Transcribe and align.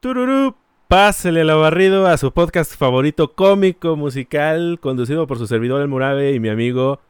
Tururú, 0.00 0.56
pásele 0.88 1.40
el 1.40 1.48
barrido 1.48 2.06
a 2.06 2.16
su 2.18 2.32
podcast 2.32 2.74
favorito 2.76 3.32
cómico 3.34 3.96
musical 3.96 4.78
conducido 4.80 5.26
por 5.26 5.38
su 5.38 5.46
servidor 5.46 5.80
El 5.80 5.88
Murabe 5.88 6.32
y 6.32 6.40
mi 6.40 6.50
amigo 6.50 7.00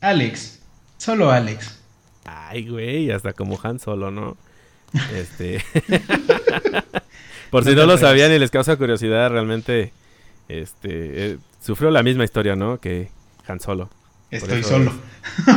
Alex, 0.00 0.62
solo 0.98 1.30
Alex. 1.30 1.82
Ay, 2.26 2.68
güey, 2.68 3.10
hasta 3.10 3.32
como 3.32 3.58
Han 3.62 3.78
Solo, 3.78 4.10
¿no? 4.10 4.36
Este 5.14 5.64
Por 7.50 7.64
si 7.64 7.74
no, 7.74 7.86
lo 7.86 7.96
sabían 7.96 8.30
y 8.32 8.38
les 8.38 8.50
causa 8.50 8.76
curiosidad, 8.76 9.30
realmente 9.30 9.92
este 10.48 11.32
eh, 11.32 11.38
sufrió 11.60 11.90
la 11.90 12.02
misma 12.02 12.24
historia, 12.24 12.56
¿no? 12.56 12.78
Que 12.78 13.08
Han 13.46 13.60
Solo. 13.60 13.88
Estoy 14.30 14.62
solo. 14.62 14.92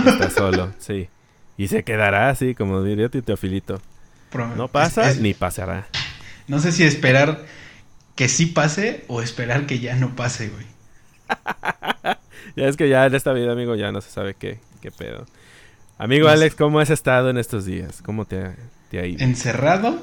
Está 0.05 0.29
solo, 0.35 0.73
sí. 0.79 1.09
Y 1.57 1.67
se 1.67 1.83
quedará 1.83 2.29
así, 2.29 2.55
como 2.55 2.81
diría 2.81 3.09
Tito 3.09 3.35
Filito. 3.35 3.81
No 4.55 4.69
pasa 4.69 5.13
ni 5.15 5.33
pasará. 5.33 5.87
No 6.47 6.59
sé 6.59 6.71
si 6.71 6.83
esperar 6.83 7.45
que 8.15 8.27
sí 8.27 8.45
pase 8.45 9.05
o 9.07 9.21
esperar 9.21 9.65
que 9.65 9.79
ya 9.79 9.95
no 9.95 10.15
pase, 10.15 10.49
güey. 10.49 10.65
ya 12.55 12.67
es 12.67 12.77
que 12.77 12.89
ya 12.89 13.05
en 13.05 13.15
esta 13.15 13.33
vida, 13.33 13.51
amigo, 13.51 13.75
ya 13.75 13.91
no 13.91 14.01
se 14.01 14.11
sabe 14.11 14.35
qué, 14.35 14.59
qué 14.81 14.91
pedo. 14.91 15.25
Amigo 15.97 16.27
Alex, 16.27 16.55
¿cómo 16.55 16.79
has 16.79 16.89
estado 16.89 17.29
en 17.29 17.37
estos 17.37 17.65
días? 17.65 18.01
¿Cómo 18.01 18.25
te 18.25 18.39
ha, 18.39 18.55
te 18.89 19.07
ido? 19.07 19.23
Encerrado, 19.23 20.01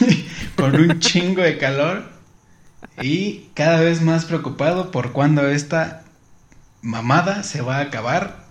con 0.56 0.74
un 0.74 1.00
chingo 1.00 1.42
de 1.42 1.58
calor 1.58 2.04
y 3.02 3.50
cada 3.54 3.80
vez 3.80 4.00
más 4.00 4.24
preocupado 4.24 4.90
por 4.90 5.12
cuándo 5.12 5.46
esta 5.48 6.04
mamada 6.80 7.42
se 7.42 7.60
va 7.60 7.76
a 7.76 7.82
acabar 7.82 8.44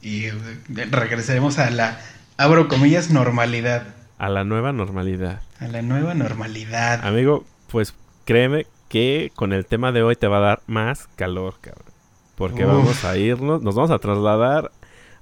y 0.00 0.30
regresaremos 0.68 1.58
a 1.58 1.70
la, 1.70 2.00
abro 2.36 2.68
comillas, 2.68 3.10
normalidad. 3.10 3.94
A 4.18 4.28
la 4.28 4.44
nueva 4.44 4.72
normalidad. 4.72 5.40
A 5.62 5.68
la 5.68 5.80
nueva 5.80 6.12
normalidad. 6.14 7.06
Amigo, 7.06 7.44
pues 7.70 7.94
créeme 8.24 8.66
que 8.88 9.30
con 9.36 9.52
el 9.52 9.64
tema 9.64 9.92
de 9.92 10.02
hoy 10.02 10.16
te 10.16 10.26
va 10.26 10.38
a 10.38 10.40
dar 10.40 10.62
más 10.66 11.06
calor, 11.14 11.54
cabrón. 11.60 11.92
Porque 12.34 12.64
vamos 12.64 13.04
a 13.04 13.16
irnos, 13.16 13.62
nos 13.62 13.76
vamos 13.76 13.92
a 13.92 14.00
trasladar 14.00 14.72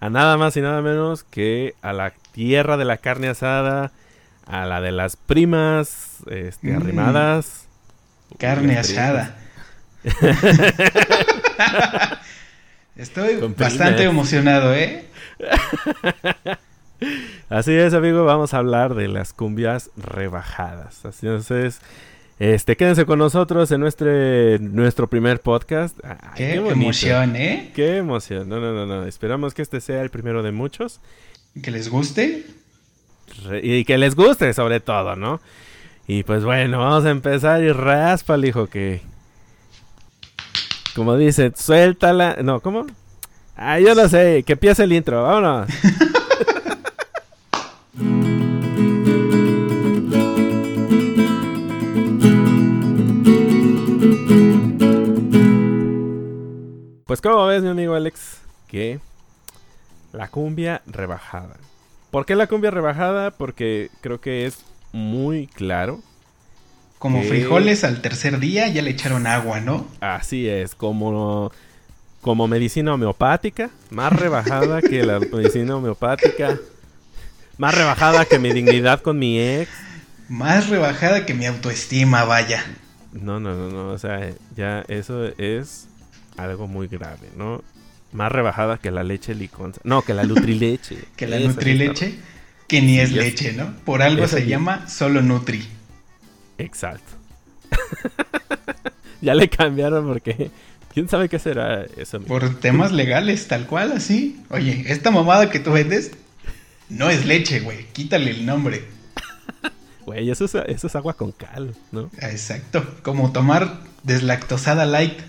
a 0.01 0.09
nada 0.09 0.39
más 0.39 0.57
y 0.57 0.63
nada 0.63 0.81
menos 0.81 1.25
que 1.25 1.75
a 1.83 1.93
la 1.93 2.15
tierra 2.33 2.79
de 2.79 2.87
la 2.87 2.97
carne 2.97 3.29
asada, 3.29 3.93
a 4.47 4.65
la 4.65 4.81
de 4.81 4.93
las 4.93 5.17
primas 5.17 6.25
este, 6.31 6.73
mm. 6.73 6.77
arrimadas. 6.77 7.67
Carne 8.39 8.79
asada. 8.79 9.37
Estoy 12.97 13.37
bastante 13.59 14.05
emocionado, 14.05 14.75
¿eh? 14.75 15.05
Así 17.49 17.73
es, 17.73 17.95
amigo, 17.95 18.25
vamos 18.25 18.55
a 18.55 18.59
hablar 18.59 18.95
de 18.95 19.09
las 19.09 19.33
cumbias 19.33 19.91
rebajadas. 19.97 21.05
Así 21.05 21.27
Entonces, 21.27 21.81
este, 22.41 22.77
quédense 22.77 23.05
con 23.05 23.19
nosotros 23.19 23.71
en 23.71 23.81
nuestro, 23.81 24.09
nuestro 24.61 25.09
primer 25.09 25.41
podcast. 25.41 25.99
qué, 26.35 26.55
emoción, 26.55 27.37
¿eh? 27.37 27.71
Qué 27.75 27.99
emoción. 27.99 28.49
No, 28.49 28.61
no, 28.61 28.73
no, 28.73 28.87
no. 28.87 29.05
Esperamos 29.05 29.53
que 29.53 29.61
este 29.61 29.83
sea 29.83 30.01
el 30.01 30.09
primero 30.09 30.43
de 30.43 30.51
muchos. 30.51 31.01
Que 31.63 31.71
les 31.71 31.91
guste. 31.91 32.47
y 33.63 33.85
que 33.85 33.99
les 33.99 34.15
guste, 34.15 34.55
sobre 34.55 34.81
todo, 34.81 35.17
¿no? 35.17 35.41
Y 36.07 36.23
pues 36.23 36.43
bueno, 36.43 36.79
vamos 36.79 37.05
a 37.05 37.11
empezar 37.11 37.63
y 37.63 37.73
raspa, 37.73 38.39
hijo, 38.39 38.69
que. 38.69 39.03
Como 40.95 41.17
dice, 41.19 41.53
suéltala. 41.55 42.39
No, 42.43 42.61
¿cómo? 42.61 42.87
Ah, 43.55 43.79
yo 43.81 43.95
no 43.95 44.09
sé. 44.09 44.45
Que 44.47 44.55
empiece 44.55 44.85
el 44.85 44.93
intro. 44.95 45.23
Vámonos. 45.23 45.69
Pues 57.11 57.21
como 57.21 57.45
ves, 57.45 57.61
mi 57.61 57.69
amigo 57.71 57.97
Alex, 57.97 58.41
que 58.69 59.01
la 60.13 60.29
cumbia 60.29 60.81
rebajada. 60.87 61.57
¿Por 62.13 62.25
qué 62.25 62.37
la 62.37 62.47
cumbia 62.47 62.71
rebajada? 62.71 63.33
Porque 63.33 63.91
creo 64.01 64.21
que 64.21 64.47
es 64.47 64.59
muy 64.93 65.49
claro. 65.49 66.01
Como 67.01 67.21
frijoles 67.25 67.83
al 67.83 68.01
tercer 68.01 68.39
día 68.39 68.69
ya 68.69 68.81
le 68.83 68.93
echaron 68.93 69.27
agua, 69.27 69.59
¿no? 69.59 69.89
Así 69.99 70.49
es, 70.49 70.77
como, 70.77 71.51
como 72.21 72.47
medicina 72.47 72.95
homeopática, 72.95 73.71
más 73.91 74.13
rebajada 74.13 74.81
que 74.81 75.03
la 75.03 75.19
medicina 75.33 75.75
homeopática, 75.75 76.61
más 77.59 77.75
rebajada 77.75 78.25
que 78.25 78.39
mi 78.39 78.53
dignidad 78.53 79.01
con 79.01 79.19
mi 79.19 79.41
ex. 79.41 79.69
Más 80.29 80.69
rebajada 80.69 81.27
que 81.27 81.35
mi 81.35 81.47
autoestima, 81.47 82.23
vaya. 82.23 82.65
No, 83.13 83.41
no, 83.41 83.57
no, 83.57 83.69
no, 83.69 83.89
o 83.89 83.99
sea, 83.99 84.31
ya 84.55 84.85
eso 84.87 85.27
es 85.39 85.89
algo 86.37 86.67
muy 86.67 86.89
grave, 86.89 87.29
¿no? 87.37 87.63
Más 88.13 88.33
rebajada 88.33 88.79
que 88.79 88.91
la 88.91 89.05
leche 89.05 89.35
liconza. 89.35 89.81
No, 89.85 90.03
que 90.03 90.15
la 90.15 90.25
nutrileche. 90.25 90.99
que 91.17 91.27
la 91.27 91.39
nutrileche, 91.39 92.15
que 92.67 92.83
ni 92.83 92.99
es 92.99 93.13
leche, 93.13 93.53
¿no? 93.53 93.75
Por 93.85 94.03
algo 94.03 94.27
se 94.27 94.47
llama 94.47 94.89
solo 94.89 95.23
nutri. 95.23 95.67
Exacto. 96.59 97.13
ya 99.21 99.35
le 99.35 99.49
cambiaron 99.49 100.07
porque 100.07 100.51
quién 100.93 101.09
sabe 101.09 101.29
qué 101.29 101.39
será 101.39 101.85
eso. 101.97 102.21
Por 102.21 102.59
temas 102.61 102.93
legales, 102.93 103.49
tal 103.49 103.67
cual, 103.67 103.93
así. 103.93 104.41
Oye, 104.51 104.85
esta 104.87 105.11
mamada 105.11 105.51
que 105.51 105.61
tú 105.61 105.73
vendes 105.73 106.13
no 106.89 107.09
es 107.09 107.25
leche, 107.25 107.61
güey. 107.61 107.87
Quítale 107.93 108.31
el 108.33 108.47
nombre. 108.47 108.85
Güey, 110.07 110.31
eso 110.31 110.47
es, 110.47 110.55
eso 110.55 110.87
es 110.89 110.97
agua 110.97 111.13
con 111.15 111.31
cal, 111.31 111.77
¿no? 111.93 112.11
Exacto. 112.19 112.85
Como 113.03 113.31
tomar 113.33 113.81
deslactosada 114.03 114.85
light. 114.85 115.21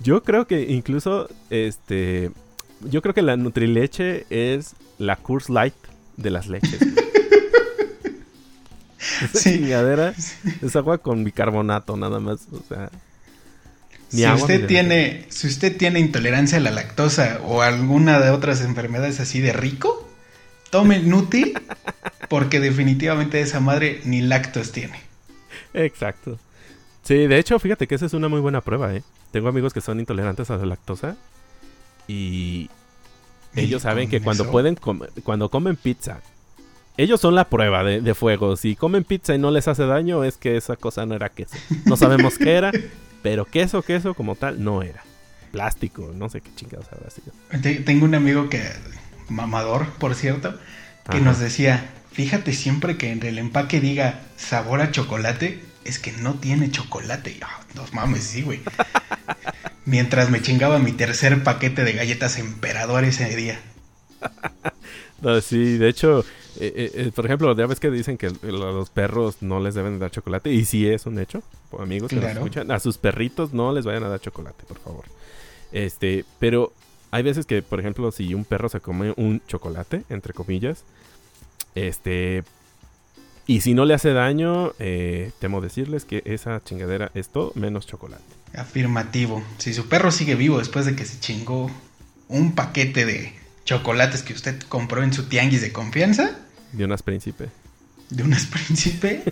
Yo 0.00 0.22
creo 0.22 0.46
que 0.46 0.62
incluso, 0.62 1.28
este, 1.50 2.30
yo 2.82 3.02
creo 3.02 3.14
que 3.14 3.22
la 3.22 3.36
Nutrileche 3.36 4.26
es 4.30 4.74
la 4.98 5.16
Curse 5.16 5.52
Light 5.52 5.74
de 6.16 6.30
las 6.30 6.46
leches. 6.48 6.80
Esa 9.22 9.50
chingadera 9.50 10.14
es 10.62 10.76
agua 10.76 10.98
con 10.98 11.24
bicarbonato 11.24 11.96
nada 11.96 12.20
más, 12.20 12.46
o 12.52 12.62
sea. 12.68 12.90
Si 14.10 14.26
usted 14.26 14.66
tiene, 14.66 15.26
si 15.28 15.48
usted 15.48 15.76
tiene 15.76 16.00
intolerancia 16.00 16.56
a 16.58 16.60
la 16.62 16.70
lactosa 16.70 17.40
o 17.44 17.60
alguna 17.60 18.20
de 18.20 18.30
otras 18.30 18.62
enfermedades 18.62 19.20
así 19.20 19.40
de 19.40 19.52
rico, 19.52 20.08
tome 20.70 21.00
Nutri 21.00 21.52
porque 22.30 22.58
definitivamente 22.58 23.40
esa 23.40 23.60
madre 23.60 24.00
ni 24.04 24.22
lactos 24.22 24.72
tiene. 24.72 24.98
Exacto. 25.74 26.38
Sí, 27.08 27.26
de 27.26 27.38
hecho, 27.38 27.58
fíjate 27.58 27.86
que 27.86 27.94
esa 27.94 28.04
es 28.04 28.12
una 28.12 28.28
muy 28.28 28.38
buena 28.38 28.60
prueba, 28.60 28.94
¿eh? 28.94 29.02
Tengo 29.32 29.48
amigos 29.48 29.72
que 29.72 29.80
son 29.80 29.98
intolerantes 29.98 30.50
a 30.50 30.58
la 30.58 30.66
lactosa 30.66 31.16
y 32.06 32.68
ellos 33.56 33.80
saben 33.80 34.10
que 34.10 34.20
cuando 34.20 34.50
pueden 34.50 34.76
cuando 35.24 35.48
comen 35.48 35.76
pizza, 35.76 36.20
ellos 36.98 37.18
son 37.18 37.34
la 37.34 37.48
prueba 37.48 37.82
de, 37.82 38.14
fuego. 38.14 38.56
Si 38.56 38.76
comen 38.76 39.04
pizza 39.04 39.34
y 39.34 39.38
no 39.38 39.50
les 39.50 39.68
hace 39.68 39.86
daño, 39.86 40.22
es 40.22 40.36
que 40.36 40.58
esa 40.58 40.76
cosa 40.76 41.06
no 41.06 41.14
era 41.14 41.30
queso. 41.30 41.56
No 41.86 41.96
sabemos 41.96 42.36
qué 42.36 42.56
era, 42.56 42.72
pero 43.22 43.46
queso, 43.46 43.80
queso 43.80 44.12
como 44.12 44.34
tal, 44.34 44.62
no 44.62 44.82
era. 44.82 45.02
Plástico, 45.50 46.12
no 46.14 46.28
sé 46.28 46.42
qué 46.42 46.50
chingados 46.56 46.88
habrá 46.92 47.08
sido. 47.08 47.32
Tengo 47.86 48.04
un 48.04 48.16
amigo 48.16 48.50
que, 48.50 48.62
mamador, 49.30 49.86
por 49.94 50.14
cierto, 50.14 50.58
que 51.10 51.22
nos 51.22 51.38
decía, 51.38 51.88
fíjate 52.12 52.52
siempre 52.52 52.98
que 52.98 53.12
en 53.12 53.24
el 53.24 53.38
empaque 53.38 53.80
diga 53.80 54.20
sabor 54.36 54.82
a 54.82 54.90
chocolate, 54.90 55.67
es 55.88 55.98
que 55.98 56.12
no 56.12 56.34
tiene 56.34 56.70
chocolate. 56.70 57.30
Y, 57.30 57.40
oh, 57.42 57.86
mames, 57.92 58.24
sí, 58.24 58.42
güey. 58.42 58.60
Mientras 59.84 60.30
me 60.30 60.42
chingaba 60.42 60.78
mi 60.78 60.92
tercer 60.92 61.42
paquete 61.42 61.84
de 61.84 61.94
galletas 61.94 62.38
emperador 62.38 63.04
ese 63.04 63.34
día. 63.34 63.58
sí, 65.42 65.78
de 65.78 65.88
hecho, 65.88 66.24
eh, 66.60 66.72
eh, 66.74 66.90
eh, 66.94 67.12
por 67.14 67.24
ejemplo, 67.24 67.56
ya 67.56 67.66
ves 67.66 67.80
que 67.80 67.90
dicen 67.90 68.18
que 68.18 68.30
los 68.42 68.90
perros 68.90 69.42
no 69.42 69.60
les 69.60 69.74
deben 69.74 69.98
dar 69.98 70.10
chocolate. 70.10 70.52
Y 70.52 70.64
sí 70.64 70.86
es 70.86 71.06
un 71.06 71.18
hecho, 71.18 71.42
amigos 71.78 72.10
que 72.10 72.18
escuchan. 72.18 72.70
A 72.70 72.78
sus 72.80 72.98
perritos 72.98 73.52
no 73.52 73.72
les 73.72 73.84
vayan 73.84 74.04
a 74.04 74.08
dar 74.08 74.20
chocolate, 74.20 74.64
por 74.64 74.78
favor. 74.78 75.04
Este, 75.72 76.24
pero 76.38 76.72
hay 77.10 77.22
veces 77.22 77.46
que, 77.46 77.62
por 77.62 77.80
ejemplo, 77.80 78.12
si 78.12 78.34
un 78.34 78.44
perro 78.44 78.68
se 78.68 78.80
come 78.80 79.14
un 79.16 79.40
chocolate, 79.46 80.04
entre 80.10 80.34
comillas, 80.34 80.84
este, 81.74 82.44
y 83.48 83.62
si 83.62 83.72
no 83.72 83.86
le 83.86 83.94
hace 83.94 84.12
daño, 84.12 84.74
eh, 84.78 85.32
temo 85.38 85.62
decirles 85.62 86.04
que 86.04 86.22
esa 86.26 86.62
chingadera 86.62 87.10
es 87.14 87.30
todo 87.30 87.50
menos 87.54 87.86
chocolate. 87.86 88.22
Afirmativo. 88.54 89.42
Si 89.56 89.72
su 89.72 89.88
perro 89.88 90.10
sigue 90.10 90.34
vivo 90.34 90.58
después 90.58 90.84
de 90.84 90.94
que 90.94 91.06
se 91.06 91.18
chingó 91.18 91.70
un 92.28 92.54
paquete 92.54 93.06
de 93.06 93.32
chocolates 93.64 94.22
que 94.22 94.34
usted 94.34 94.60
compró 94.68 95.02
en 95.02 95.14
su 95.14 95.30
tianguis 95.30 95.62
de 95.62 95.72
confianza. 95.72 96.38
De 96.72 96.84
unas 96.84 97.02
príncipe. 97.02 97.48
De 98.10 98.22
unas 98.22 98.44
príncipe. 98.44 99.22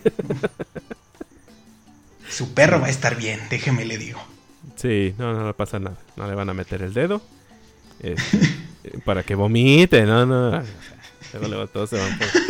su 2.31 2.55
perro 2.55 2.81
va 2.81 2.87
a 2.87 2.91
estar 2.91 3.19
bien, 3.19 3.39
déjeme 3.51 3.85
le 3.85 3.99
digo. 3.99 4.21
Sí, 4.77 5.15
no, 5.19 5.35
no 5.35 5.47
le 5.47 5.53
pasa 5.53 5.79
nada. 5.79 5.99
No 6.17 6.27
le 6.27 6.35
van 6.35 6.49
a 6.49 6.55
meter 6.55 6.81
el 6.81 6.95
dedo. 6.95 7.21
Este, 8.01 8.99
para 9.05 9.25
que 9.25 9.35
vomite, 9.35 10.07
no, 10.07 10.25
no. 10.25 10.63
Luego, 11.39 11.67
todo 11.67 11.87
se 11.87 11.99
van 11.99 12.17
por... 12.19 12.46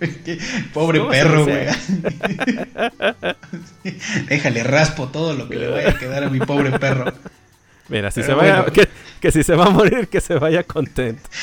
Pobre 0.74 1.00
perro, 1.00 1.44
güey. 1.44 1.66
Déjale 4.28 4.62
raspo 4.62 5.08
todo 5.08 5.34
lo 5.34 5.48
que 5.48 5.56
le 5.56 5.68
vaya 5.68 5.90
a 5.90 5.98
quedar 5.98 6.24
a 6.24 6.30
mi 6.30 6.40
pobre 6.40 6.78
perro. 6.78 7.12
Mira, 7.88 8.10
si 8.10 8.22
se 8.22 8.34
vaya, 8.34 8.66
que, 9.20 9.30
si 9.30 9.42
se 9.42 9.54
va 9.54 9.66
a 9.66 9.70
morir, 9.70 10.08
que 10.08 10.20
se 10.20 10.34
vaya 10.34 10.64
contento. 10.64 11.28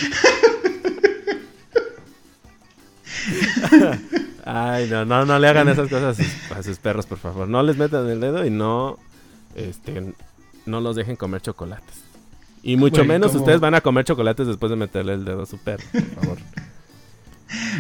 Ay, 4.46 4.90
no, 4.90 5.06
no, 5.06 5.26
no 5.26 5.40
le 5.40 5.48
hagan 5.48 5.70
esas 5.70 5.90
cosas 5.90 6.20
a 6.52 6.64
sus, 6.64 6.78
perros, 6.78 7.06
por 7.06 7.18
favor. 7.18 7.48
No 7.48 7.64
les 7.64 7.78
metan 7.78 8.10
el 8.10 8.20
dedo 8.20 8.46
y 8.46 8.50
no, 8.50 9.00
este, 9.56 10.14
no 10.66 10.82
los 10.82 10.98
dejen 10.98 11.16
comer 11.16 11.42
chocolates. 11.42 12.04
Y 12.62 12.76
mucho 12.76 13.06
menos 13.06 13.34
ustedes 13.36 13.62
van 13.62 13.76
a 13.76 13.82
comer 13.82 14.06
chocolates 14.06 14.48
después 14.48 14.70
de 14.70 14.76
meterle 14.76 15.14
el 15.14 15.24
dedo 15.24 15.44
a 15.44 15.46
su 15.46 15.58
perro, 15.58 15.86
por 15.92 16.24
favor. 16.24 16.38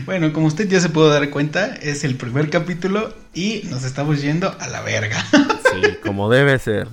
Bueno, 0.05 0.33
como 0.33 0.47
usted 0.47 0.67
ya 0.67 0.79
se 0.79 0.89
pudo 0.89 1.09
dar 1.09 1.29
cuenta, 1.29 1.75
es 1.75 2.03
el 2.03 2.15
primer 2.15 2.49
capítulo 2.49 3.13
y 3.33 3.63
nos 3.69 3.83
estamos 3.83 4.21
yendo 4.21 4.55
a 4.59 4.67
la 4.67 4.81
verga. 4.81 5.23
Sí, 5.31 5.97
como 6.03 6.29
debe 6.29 6.59
ser. 6.59 6.87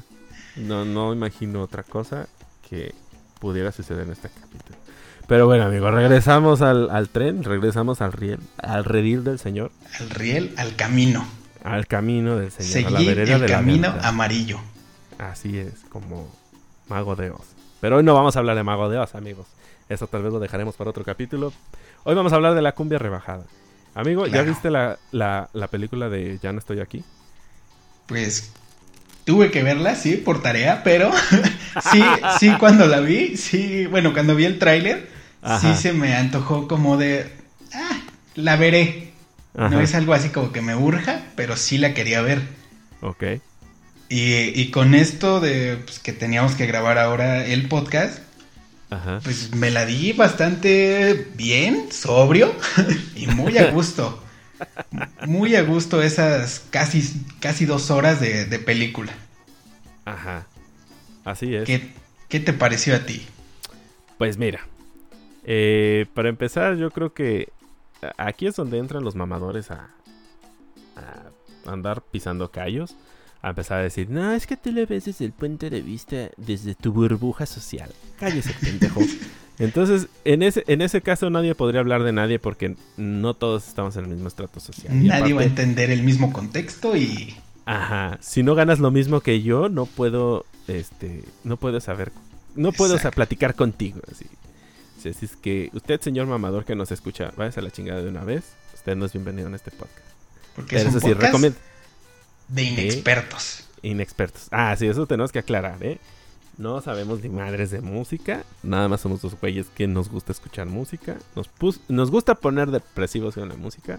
No, 0.56 0.84
no 0.84 1.12
imagino 1.12 1.62
otra 1.62 1.82
cosa 1.82 2.28
que 2.68 2.94
pudiera 3.38 3.72
suceder 3.72 4.04
en 4.04 4.12
este 4.12 4.28
capítulo. 4.28 4.78
Pero 5.26 5.46
bueno, 5.46 5.64
amigos, 5.64 5.92
regresamos 5.92 6.60
al, 6.60 7.08
tren, 7.08 7.44
regresamos 7.44 8.00
al 8.00 8.12
riel, 8.12 8.40
al 8.58 8.84
redil 8.84 9.22
del 9.22 9.38
Señor. 9.38 9.70
Al 10.00 10.10
riel, 10.10 10.54
al 10.56 10.74
camino. 10.74 11.24
Al 11.62 11.86
camino 11.86 12.36
del 12.36 12.50
Señor, 12.50 12.72
Seguir 12.72 12.88
a 12.88 12.90
la 12.90 13.00
vereda 13.00 13.36
el 13.36 13.46
camino 13.46 13.94
amarillo. 14.02 14.58
Así 15.18 15.58
es, 15.58 15.74
como 15.88 16.34
Mago 16.88 17.14
de 17.14 17.30
Oz. 17.30 17.46
Pero 17.80 17.98
hoy 17.98 18.02
no 18.02 18.14
vamos 18.14 18.34
a 18.34 18.40
hablar 18.40 18.56
de 18.56 18.64
Mago 18.64 18.88
de 18.88 18.98
Oz, 18.98 19.14
amigos. 19.14 19.46
Eso 19.90 20.06
tal 20.06 20.22
vez 20.22 20.32
lo 20.32 20.40
dejaremos 20.40 20.74
para 20.76 20.88
otro 20.88 21.04
capítulo. 21.04 21.52
Hoy 22.04 22.14
vamos 22.14 22.32
a 22.32 22.36
hablar 22.36 22.54
de 22.54 22.62
la 22.62 22.72
cumbia 22.72 22.98
rebajada. 22.98 23.44
Amigo, 23.94 24.26
¿ya 24.26 24.40
viste 24.40 24.70
la, 24.70 24.98
la 25.12 25.68
película 25.70 26.08
de 26.08 26.38
Ya 26.42 26.52
no 26.52 26.60
estoy 26.60 26.80
aquí? 26.80 27.04
Pues 28.06 28.52
Tuve 29.24 29.50
que 29.50 29.62
verla, 29.62 29.94
sí, 29.94 30.16
por 30.16 30.42
tarea, 30.42 30.82
pero 30.82 31.10
sí, 31.92 32.02
sí, 32.38 32.50
cuando 32.58 32.86
la 32.86 33.00
vi, 33.00 33.36
sí, 33.36 33.86
bueno, 33.86 34.12
cuando 34.12 34.34
vi 34.34 34.44
el 34.44 34.58
tráiler, 34.58 35.08
sí 35.60 35.74
se 35.76 35.92
me 35.92 36.14
antojó 36.16 36.66
como 36.66 36.96
de, 36.96 37.30
ah, 37.74 38.00
la 38.34 38.56
veré. 38.56 39.12
No 39.54 39.80
es 39.80 39.94
algo 39.94 40.14
así 40.14 40.30
como 40.30 40.52
que 40.52 40.62
me 40.62 40.74
urja, 40.74 41.22
pero 41.36 41.56
sí 41.56 41.76
la 41.76 41.92
quería 41.92 42.22
ver. 42.22 42.40
Ok. 43.02 43.24
Y, 44.08 44.70
con 44.70 44.94
esto 44.94 45.38
de 45.38 45.76
pues, 45.76 45.98
que 45.98 46.12
teníamos 46.12 46.54
que 46.54 46.66
grabar 46.66 46.98
ahora 46.98 47.44
el 47.44 47.68
podcast, 47.68 48.18
pues 49.22 49.54
me 49.54 49.70
la 49.70 49.86
di 49.86 50.12
bastante 50.12 51.28
bien, 51.36 51.92
sobrio 51.92 52.52
y 53.16 53.26
muy 53.28 53.56
a 53.58 53.70
gusto. 53.70 54.22
Muy 55.26 55.54
a 55.54 55.62
gusto 55.62 56.02
esas 56.02 56.66
casi, 56.70 57.24
casi 57.38 57.64
dos 57.66 57.90
horas 57.90 58.20
de, 58.20 58.58
película. 58.58 59.12
Ajá. 60.04 60.46
Así 61.24 61.54
es. 61.54 61.68
¿Qué, 62.28 62.40
te 62.40 62.52
pareció 62.52 62.96
a 62.96 63.00
ti? 63.00 63.24
Pues 64.18 64.36
mira, 64.36 64.66
eh, 65.44 66.06
para 66.14 66.28
empezar 66.28 66.76
yo 66.76 66.90
creo 66.90 67.14
que 67.14 67.48
aquí 68.18 68.46
es 68.46 68.56
donde 68.56 68.78
entran 68.78 69.04
los 69.04 69.14
mamadores 69.14 69.70
a, 69.70 69.88
a 70.96 71.70
andar 71.70 72.02
pisando 72.02 72.50
callos. 72.50 72.96
A 73.42 73.50
empezar 73.50 73.78
a 73.78 73.82
decir, 73.82 74.10
no, 74.10 74.32
es 74.32 74.46
que 74.46 74.56
tú 74.56 74.70
le 74.70 74.84
ves 74.84 75.06
desde 75.06 75.24
el 75.24 75.32
punto 75.32 75.70
de 75.70 75.80
vista, 75.80 76.28
desde 76.36 76.74
tu 76.74 76.92
burbuja 76.92 77.46
social. 77.46 77.90
Cállese, 78.18 78.52
pendejo. 78.60 79.00
Entonces, 79.58 80.08
en 80.24 80.42
ese, 80.42 80.64
en 80.68 80.80
ese 80.80 81.02
caso 81.02 81.28
nadie 81.28 81.54
podría 81.54 81.80
hablar 81.80 82.02
de 82.02 82.12
nadie 82.12 82.38
porque 82.38 82.76
no 82.96 83.34
todos 83.34 83.68
estamos 83.68 83.94
en 83.96 84.04
el 84.04 84.10
mismo 84.10 84.28
estrato 84.28 84.58
social. 84.58 85.06
Nadie 85.06 85.34
va 85.34 85.42
a 85.42 85.44
entender 85.44 85.90
el 85.90 86.02
mismo 86.02 86.32
contexto 86.32 86.96
y... 86.96 87.36
Ajá, 87.66 88.18
si 88.22 88.42
no 88.42 88.54
ganas 88.54 88.78
lo 88.78 88.90
mismo 88.90 89.20
que 89.20 89.42
yo, 89.42 89.68
no 89.68 89.84
puedo, 89.86 90.46
este, 90.66 91.24
no 91.44 91.58
puedo 91.58 91.78
saber, 91.80 92.10
no 92.56 92.72
puedo 92.72 92.98
platicar 93.10 93.54
contigo, 93.54 94.00
así. 94.10 94.26
Si 95.00 95.08
es 95.08 95.36
que 95.36 95.70
usted, 95.72 96.00
señor 96.00 96.26
mamador 96.26 96.64
que 96.64 96.74
nos 96.74 96.90
escucha, 96.90 97.32
váyase 97.36 97.60
a 97.60 97.62
la 97.62 97.70
chingada 97.70 98.02
de 98.02 98.08
una 98.08 98.24
vez, 98.24 98.44
usted 98.74 98.96
no 98.96 99.04
es 99.04 99.12
bienvenido 99.12 99.48
en 99.48 99.54
este 99.54 99.70
podcast. 99.70 100.08
Porque 100.56 100.76
es 100.76 100.86
un 100.86 101.00
podcast 101.00 101.54
de 102.50 102.62
inexpertos. 102.62 103.64
inexpertos. 103.82 104.48
Ah, 104.50 104.74
sí, 104.78 104.86
eso 104.86 105.06
tenemos 105.06 105.32
que 105.32 105.38
aclarar, 105.38 105.82
¿eh? 105.82 105.98
No 106.58 106.80
sabemos 106.82 107.22
ni 107.22 107.30
madres 107.30 107.70
de 107.70 107.80
música. 107.80 108.44
Nada 108.62 108.86
más 108.88 109.00
somos 109.00 109.22
dos 109.22 109.34
güeyes 109.40 109.66
que 109.74 109.86
nos 109.86 110.10
gusta 110.10 110.32
escuchar 110.32 110.66
música. 110.66 111.16
Nos, 111.34 111.48
nos 111.88 112.10
gusta 112.10 112.34
poner 112.34 112.70
depresivos 112.70 113.38
en 113.38 113.48
la 113.48 113.54
música. 113.54 113.98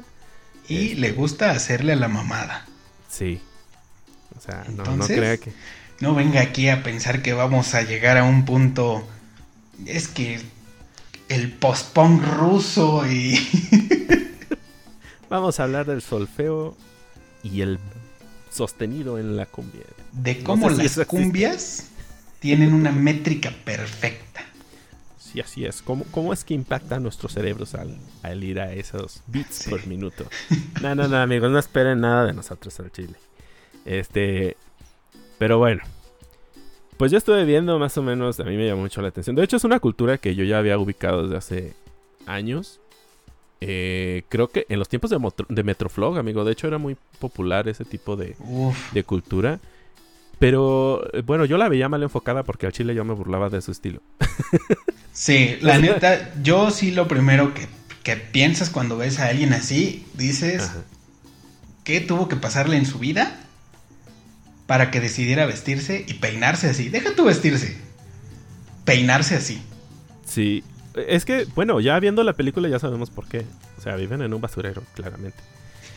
Y 0.68 0.94
le 0.96 1.12
gusta 1.12 1.52
hacerle 1.52 1.94
a 1.94 1.96
la 1.96 2.08
mamada. 2.08 2.68
Sí. 3.10 3.42
O 4.38 4.42
sea, 4.42 4.66
no, 4.70 4.84
no 4.96 5.08
crea 5.08 5.38
que. 5.38 5.52
No 6.02 6.14
venga 6.14 6.42
aquí 6.42 6.70
a 6.70 6.84
pensar 6.84 7.22
que 7.22 7.34
vamos 7.34 7.74
a 7.74 7.82
llegar 7.82 8.18
a 8.18 8.24
un 8.24 8.46
punto. 8.46 9.08
Es 9.88 10.08
que 10.08 10.40
el 11.30 11.52
post-punk 11.52 12.24
ruso 12.24 13.08
y. 13.12 13.40
vamos 15.30 15.60
a 15.60 15.64
hablar 15.64 15.88
del 15.88 16.02
solfeo 16.02 16.76
y 17.42 17.62
el 17.62 17.80
sostenido 18.52 19.18
en 19.18 19.38
la 19.38 19.46
cumbia. 19.46 19.82
De 20.12 20.44
cómo 20.44 20.70
las 20.70 21.00
cumbias 21.08 21.88
tienen 22.40 22.74
una 22.74 22.92
métrica 22.92 23.52
perfecta. 23.64 24.42
Sí, 25.18 25.40
así 25.40 25.66
es. 25.66 25.82
¿Cómo, 25.82 26.04
cómo 26.12 26.34
es 26.34 26.44
que 26.44 26.54
impacta 26.54 26.98
a 26.98 27.00
nuestros 27.00 27.34
cerebros 27.34 27.74
al, 27.76 28.44
ir 28.44 28.60
a 28.60 28.74
esos 28.74 29.22
beats 29.28 29.68
por 29.70 29.88
minuto? 29.88 30.26
No, 30.82 30.96
no, 30.96 31.08
no, 31.08 31.18
amigos, 31.18 31.50
no 31.52 31.60
esperen 31.60 32.02
nada 32.02 32.26
de 32.26 32.34
nosotros 32.34 32.78
al 32.80 32.92
chile. 32.92 33.14
Este, 33.86 34.58
pero 35.38 35.58
bueno. 35.58 35.84
Pues 36.98 37.12
yo 37.12 37.18
estuve 37.18 37.46
viendo 37.46 37.80
más 37.80 37.98
o 37.98 38.04
menos, 38.04 38.40
a 38.40 38.44
mí 38.44 38.58
me 38.58 38.68
llamó 38.68 38.82
mucho 38.82 39.02
la 39.02 39.08
atención. 39.08 39.36
De 39.36 39.44
hecho, 39.44 39.58
es 39.58 39.64
una 39.64 39.80
cultura 39.80 40.18
que 40.18 40.36
yo 40.36 40.44
ya 40.44 40.60
había 40.60 40.78
ubicado 40.78 41.24
desde 41.24 41.38
hace 41.38 41.74
años. 42.26 42.80
Eh, 43.64 44.24
creo 44.28 44.50
que 44.50 44.66
en 44.70 44.80
los 44.80 44.90
tiempos 44.90 45.12
de, 45.12 45.20
de, 45.50 45.64
Metroflog, 45.64 46.18
amigo, 46.18 46.44
de 46.44 46.52
hecho 46.52 46.68
era 46.68 46.80
muy 46.80 46.98
popular 47.20 47.70
ese 47.70 47.86
tipo 47.86 48.16
de, 48.16 48.36
de 48.92 49.04
cultura. 49.04 49.60
Pero 50.40 51.08
eh, 51.14 51.22
bueno, 51.22 51.46
yo 51.46 51.60
la 51.60 51.70
veía 51.70 51.88
mal 51.88 52.02
enfocada 52.02 52.42
porque 52.42 52.66
al 52.66 52.72
chile 52.72 52.96
yo 52.96 53.06
me 53.06 53.14
burlaba 53.14 53.50
de 53.50 53.62
su 53.62 53.72
estilo. 53.72 54.02
sí, 55.14 55.58
la 55.62 55.78
neta, 55.80 56.34
yo 56.42 56.72
sí 56.72 56.90
lo 56.90 57.08
primero 57.08 57.54
que, 57.54 57.68
que, 58.02 58.16
piensas 58.16 58.72
cuando 58.72 58.98
ves 58.98 59.20
a 59.20 59.28
alguien 59.28 59.54
así, 59.54 60.08
dices, 60.16 60.72
¿qué 61.84 62.02
tuvo 62.02 62.28
que 62.28 62.38
pasarle 62.38 62.78
en 62.78 62.88
su 62.88 62.98
vida 62.98 63.40
para 64.66 64.90
que 64.90 65.00
decidiera 65.00 65.46
vestirse 65.46 66.04
y 66.08 66.16
peinarse 66.16 66.68
así? 66.68 66.90
Deja 66.90 67.14
tú 67.16 67.26
vestirse, 67.26 67.78
peinarse 68.86 69.36
así. 69.36 69.62
Sí, 70.26 70.64
es 70.96 71.26
que, 71.26 71.46
bueno, 71.56 71.80
ya 71.80 72.00
viendo 72.00 72.24
la 72.24 72.34
película 72.34 72.68
ya 72.70 72.80
sabemos 72.80 73.10
por 73.10 73.28
qué. 73.28 73.46
O 73.78 73.82
sea, 73.82 73.96
viven 73.96 74.22
en 74.22 74.34
un 74.34 74.42
basurero, 74.42 74.84
claramente. 74.96 75.38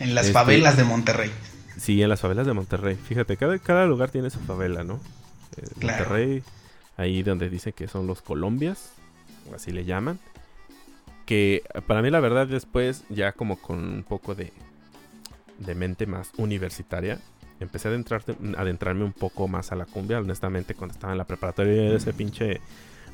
En 0.00 0.14
las 0.14 0.26
este, 0.26 0.34
favelas 0.34 0.76
de 0.76 0.84
Monterrey. 0.84 1.30
Sí, 1.76 2.02
en 2.02 2.08
las 2.08 2.20
favelas 2.20 2.46
de 2.46 2.52
Monterrey. 2.52 2.96
Fíjate, 2.96 3.36
cada, 3.36 3.58
cada 3.58 3.86
lugar 3.86 4.10
tiene 4.10 4.30
su 4.30 4.38
favela, 4.40 4.84
¿no? 4.84 5.00
Eh, 5.56 5.66
Monterrey, 5.80 6.42
ahí 6.96 7.22
donde 7.22 7.50
dice 7.50 7.72
que 7.72 7.88
son 7.88 8.06
los 8.06 8.22
Colombias, 8.22 8.92
o 9.50 9.54
así 9.54 9.72
le 9.72 9.84
llaman. 9.84 10.18
Que 11.26 11.62
para 11.86 12.02
mí 12.02 12.10
la 12.10 12.20
verdad 12.20 12.46
después, 12.46 13.04
ya 13.08 13.32
como 13.32 13.60
con 13.60 13.78
un 13.78 14.02
poco 14.02 14.34
de, 14.34 14.52
de 15.58 15.74
mente 15.74 16.06
más 16.06 16.32
universitaria, 16.36 17.18
empecé 17.60 17.88
a 17.88 18.60
adentrarme 18.60 19.04
un 19.04 19.12
poco 19.12 19.48
más 19.48 19.72
a 19.72 19.76
la 19.76 19.86
cumbia, 19.86 20.18
honestamente, 20.18 20.74
cuando 20.74 20.94
estaba 20.94 21.12
en 21.12 21.18
la 21.18 21.24
preparatoria, 21.24 21.94
ese 21.94 22.12
pinche 22.12 22.60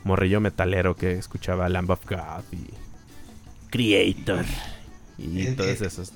morrillo 0.04 0.40
metalero 0.40 0.96
que 0.96 1.12
escuchaba 1.12 1.68
Lamb 1.68 1.90
of 1.90 2.06
God 2.08 2.44
y 2.52 2.70
Creator 3.70 4.44
y 5.18 5.46
todos 5.52 5.80
esos 5.80 6.12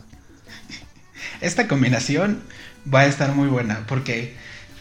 esta 1.40 1.68
combinación 1.68 2.42
va 2.92 3.00
a 3.00 3.06
estar 3.06 3.34
muy 3.34 3.48
buena 3.48 3.84
porque 3.86 4.34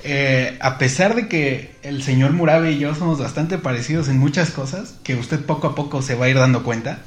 eh, 0.05 0.57
a 0.59 0.77
pesar 0.77 1.15
de 1.15 1.27
que 1.29 1.71
el 1.81 2.03
señor 2.03 2.33
Murabe 2.33 2.73
y 2.73 2.79
yo 2.79 2.93
somos 2.93 3.19
bastante 3.19 3.57
parecidos 3.57 4.09
en 4.09 4.19
muchas 4.19 4.51
cosas, 4.51 4.95
que 5.03 5.15
usted 5.15 5.45
poco 5.45 5.67
a 5.67 5.75
poco 5.75 6.01
se 6.01 6.15
va 6.15 6.25
a 6.25 6.29
ir 6.29 6.35
dando 6.35 6.63
cuenta. 6.63 6.99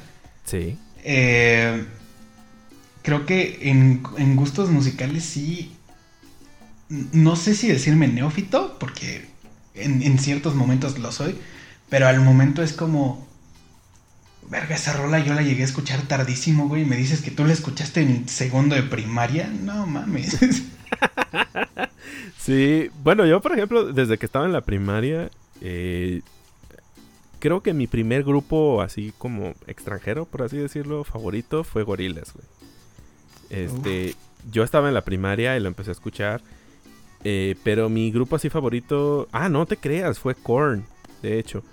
Sí. 0.45 0.77
Eh, 1.03 1.85
creo 3.03 3.27
que 3.27 3.59
en, 3.69 4.01
gustos 4.35 4.69
musicales 4.69 5.23
sí. 5.23 5.73
No 6.89 7.35
sé 7.35 7.53
si 7.53 7.67
decirme 7.67 8.07
neófito, 8.07 8.77
porque 8.79 9.27
en, 9.75 10.01
en 10.01 10.17
ciertos 10.17 10.55
momentos 10.55 10.97
lo 10.97 11.11
soy, 11.11 11.37
pero 11.89 12.07
al 12.07 12.19
momento 12.21 12.61
es 12.63 12.73
como 12.73 13.27
Verga, 14.49 14.75
esa 14.75 14.93
rola 14.93 15.19
yo 15.19 15.33
la 15.33 15.41
llegué 15.41 15.63
a 15.63 15.65
escuchar 15.65 16.01
tardísimo, 16.03 16.69
güey. 16.69 16.83
Y 16.83 16.85
me 16.85 16.95
dices 16.95 17.21
que 17.21 17.31
tú 17.31 17.43
la 17.45 17.51
escuchaste 17.51 18.01
en 18.01 18.29
segundo 18.29 18.75
de 18.75 18.83
primaria. 18.83 19.47
No 19.47 19.85
mames. 19.85 20.37
sí, 22.37 22.89
bueno, 23.03 23.25
yo 23.25 23.41
por 23.41 23.53
ejemplo, 23.53 23.91
desde 23.91 24.17
que 24.17 24.25
estaba 24.25 24.45
en 24.45 24.53
la 24.53 24.61
primaria, 24.61 25.29
eh, 25.59 26.21
creo 27.39 27.61
que 27.61 27.73
mi 27.73 27.87
primer 27.87 28.23
grupo 28.23 28.81
así 28.81 29.13
como 29.17 29.53
extranjero, 29.67 30.25
por 30.25 30.43
así 30.43 30.55
decirlo, 30.55 31.03
favorito 31.03 31.65
fue 31.65 31.83
Gorilas, 31.83 32.31
güey. 32.33 32.45
Este, 33.49 34.15
yo 34.49 34.63
estaba 34.63 34.87
en 34.87 34.93
la 34.93 35.03
primaria 35.03 35.57
y 35.57 35.59
lo 35.59 35.67
empecé 35.67 35.91
a 35.91 35.93
escuchar. 35.93 36.41
Eh, 37.25 37.55
pero 37.65 37.89
mi 37.89 38.11
grupo 38.11 38.37
así 38.37 38.49
favorito. 38.49 39.27
Ah, 39.33 39.49
no 39.49 39.65
te 39.65 39.75
creas, 39.75 40.19
fue 40.19 40.35
Korn, 40.35 40.85
de 41.21 41.37
hecho. 41.37 41.63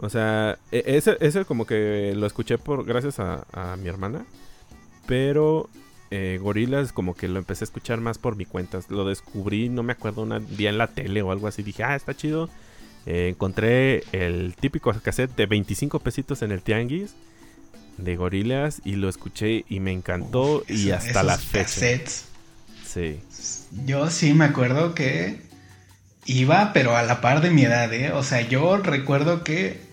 O 0.00 0.08
sea, 0.08 0.58
e, 0.70 0.82
ese, 0.86 1.16
ese 1.20 1.44
como 1.44 1.66
que 1.66 2.14
lo 2.16 2.26
escuché 2.26 2.58
por 2.58 2.84
gracias 2.84 3.18
a, 3.18 3.76
mi 3.80 3.88
hermana. 3.88 4.24
Pero 5.06 5.68
eh, 6.10 6.38
Gorilas 6.40 6.92
como 6.92 7.14
que 7.14 7.28
lo 7.28 7.38
empecé 7.38 7.64
a 7.64 7.66
escuchar 7.66 8.00
más 8.00 8.18
por 8.18 8.36
mi 8.36 8.44
cuenta. 8.44 8.80
Lo 8.88 9.04
descubrí, 9.04 9.68
no 9.68 9.82
me 9.82 9.92
acuerdo, 9.92 10.22
un 10.22 10.56
día 10.56 10.70
en 10.70 10.78
la 10.78 10.88
tele 10.88 11.22
o 11.22 11.32
algo 11.32 11.48
así. 11.48 11.62
Dije, 11.62 11.82
ah, 11.84 11.96
está 11.96 12.14
chido. 12.14 12.48
Eh, 13.06 13.28
encontré 13.30 14.04
el 14.12 14.54
típico 14.58 14.92
cassette 14.92 15.34
de 15.34 15.46
25 15.46 16.00
pesitos 16.00 16.42
en 16.42 16.52
el 16.52 16.62
tianguis 16.62 17.14
de 17.96 18.16
Gorilas 18.16 18.80
y 18.84 18.96
lo 18.96 19.08
escuché 19.08 19.64
y 19.68 19.80
me 19.80 19.92
encantó 19.92 20.62
y 20.68 20.90
hasta 20.90 21.22
la 21.22 21.36
fecha. 21.36 21.64
Cassettes. 21.64 22.26
Sí. 22.86 23.20
Yo 23.84 24.10
sí 24.10 24.34
me 24.34 24.44
acuerdo 24.44 24.94
que 24.94 25.40
iba, 26.26 26.72
pero 26.72 26.96
a 26.96 27.02
la 27.02 27.20
par 27.20 27.40
de 27.40 27.50
mi 27.50 27.62
edad, 27.62 27.92
¿eh? 27.92 28.12
O 28.12 28.22
sea, 28.22 28.40
yo 28.42 28.76
recuerdo 28.76 29.42
que 29.42 29.87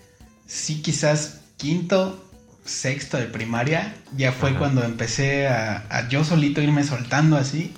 sí, 0.46 0.82
quizás 0.82 1.40
quinto, 1.56 2.24
sexto 2.64 3.16
de 3.16 3.26
primaria, 3.26 3.94
ya 4.16 4.32
fue 4.32 4.54
cuando 4.54 4.82
empecé 4.84 5.46
a, 5.48 6.08
yo 6.08 6.24
solito 6.24 6.60
irme 6.60 6.84
soltando 6.84 7.36
así. 7.36 7.74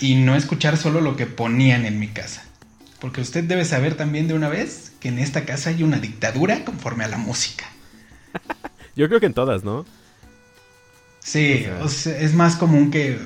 y 0.00 0.14
no 0.16 0.36
escuchar 0.36 0.76
solo 0.76 1.00
lo 1.00 1.16
que 1.16 1.26
ponían 1.26 1.84
en 1.84 1.98
mi 1.98 2.08
casa. 2.08 2.44
Porque 3.00 3.20
usted 3.20 3.44
debe 3.44 3.64
saber 3.64 3.96
también 3.96 4.28
de 4.28 4.34
una 4.34 4.48
vez 4.48 4.92
que 5.00 5.08
en 5.08 5.18
esta 5.18 5.44
casa 5.44 5.70
hay 5.70 5.82
una 5.82 5.98
dictadura 5.98 6.64
conforme 6.64 7.04
a 7.04 7.08
la 7.08 7.18
música. 7.18 7.66
Yo 8.96 9.08
creo 9.08 9.18
que 9.18 9.26
en 9.26 9.34
todas, 9.34 9.64
¿no? 9.64 9.84
Sí, 11.18 11.66
es 11.84 12.34
más 12.34 12.56
común 12.56 12.90
que 12.90 13.18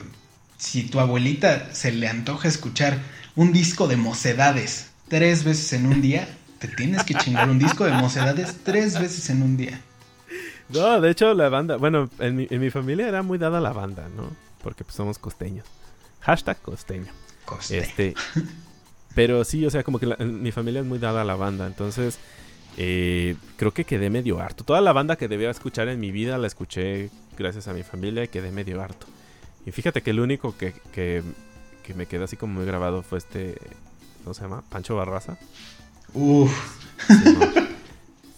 si 0.58 0.84
tu 0.84 1.00
abuelita 1.00 1.74
se 1.74 1.92
le 1.92 2.08
antoja 2.08 2.48
escuchar 2.48 2.98
un 3.34 3.52
disco 3.52 3.88
de 3.88 3.96
mocedades 3.96 4.90
tres 5.08 5.44
veces 5.44 5.72
en 5.72 5.86
un 5.86 6.02
día, 6.02 6.28
te 6.66 6.76
tienes 6.76 7.04
que 7.04 7.14
chingar 7.14 7.48
un 7.48 7.58
disco 7.58 7.84
de 7.84 7.92
mocedades 7.92 8.58
tres 8.64 8.98
veces 8.98 9.30
en 9.30 9.42
un 9.42 9.56
día. 9.56 9.80
No, 10.68 11.00
de 11.00 11.10
hecho 11.10 11.32
la 11.34 11.48
banda, 11.48 11.76
bueno, 11.76 12.10
en 12.18 12.36
mi, 12.36 12.70
familia 12.70 13.08
era 13.08 13.22
muy 13.22 13.38
dada 13.38 13.60
la 13.60 13.72
banda, 13.72 14.08
¿no? 14.16 14.30
Porque 14.62 14.84
pues 14.84 14.96
somos 14.96 15.18
costeños. 15.18 15.66
Hashtag 16.20 16.60
costeño. 16.60 17.12
Costeño. 17.44 17.82
Este, 17.82 18.14
pero 19.14 19.44
sí, 19.44 19.64
o 19.64 19.70
sea, 19.70 19.84
como 19.84 19.98
que 19.98 20.06
mi 20.24 20.50
familia 20.50 20.80
es 20.80 20.86
muy 20.86 20.98
dada 20.98 21.22
a 21.22 21.24
la 21.24 21.36
banda, 21.36 21.66
entonces 21.66 22.18
eh, 22.76 23.36
creo 23.56 23.72
que 23.72 23.84
quedé 23.84 24.10
medio 24.10 24.40
harto. 24.40 24.64
Toda 24.64 24.80
la 24.80 24.92
banda 24.92 25.16
que 25.16 25.28
debía 25.28 25.50
escuchar 25.50 25.88
en 25.88 26.00
mi 26.00 26.10
vida 26.10 26.36
la 26.36 26.46
escuché 26.46 27.10
gracias 27.38 27.68
a 27.68 27.72
mi 27.72 27.82
familia 27.82 28.24
y 28.24 28.28
quedé 28.28 28.50
medio 28.50 28.82
harto. 28.82 29.06
Y 29.64 29.72
fíjate 29.72 30.02
que 30.02 30.10
el 30.10 30.20
único 30.20 30.56
que, 30.56 30.74
que, 30.92 31.22
me 31.94 32.06
quedó 32.06 32.24
así 32.24 32.36
como 32.36 32.54
muy 32.54 32.66
grabado 32.66 33.02
fue 33.02 33.18
este. 33.18 33.56
¿Cómo 34.22 34.34
se 34.34 34.42
llama? 34.42 34.62
Pancho 34.68 34.96
Barraza. 34.96 35.38
Uf. 36.16 36.50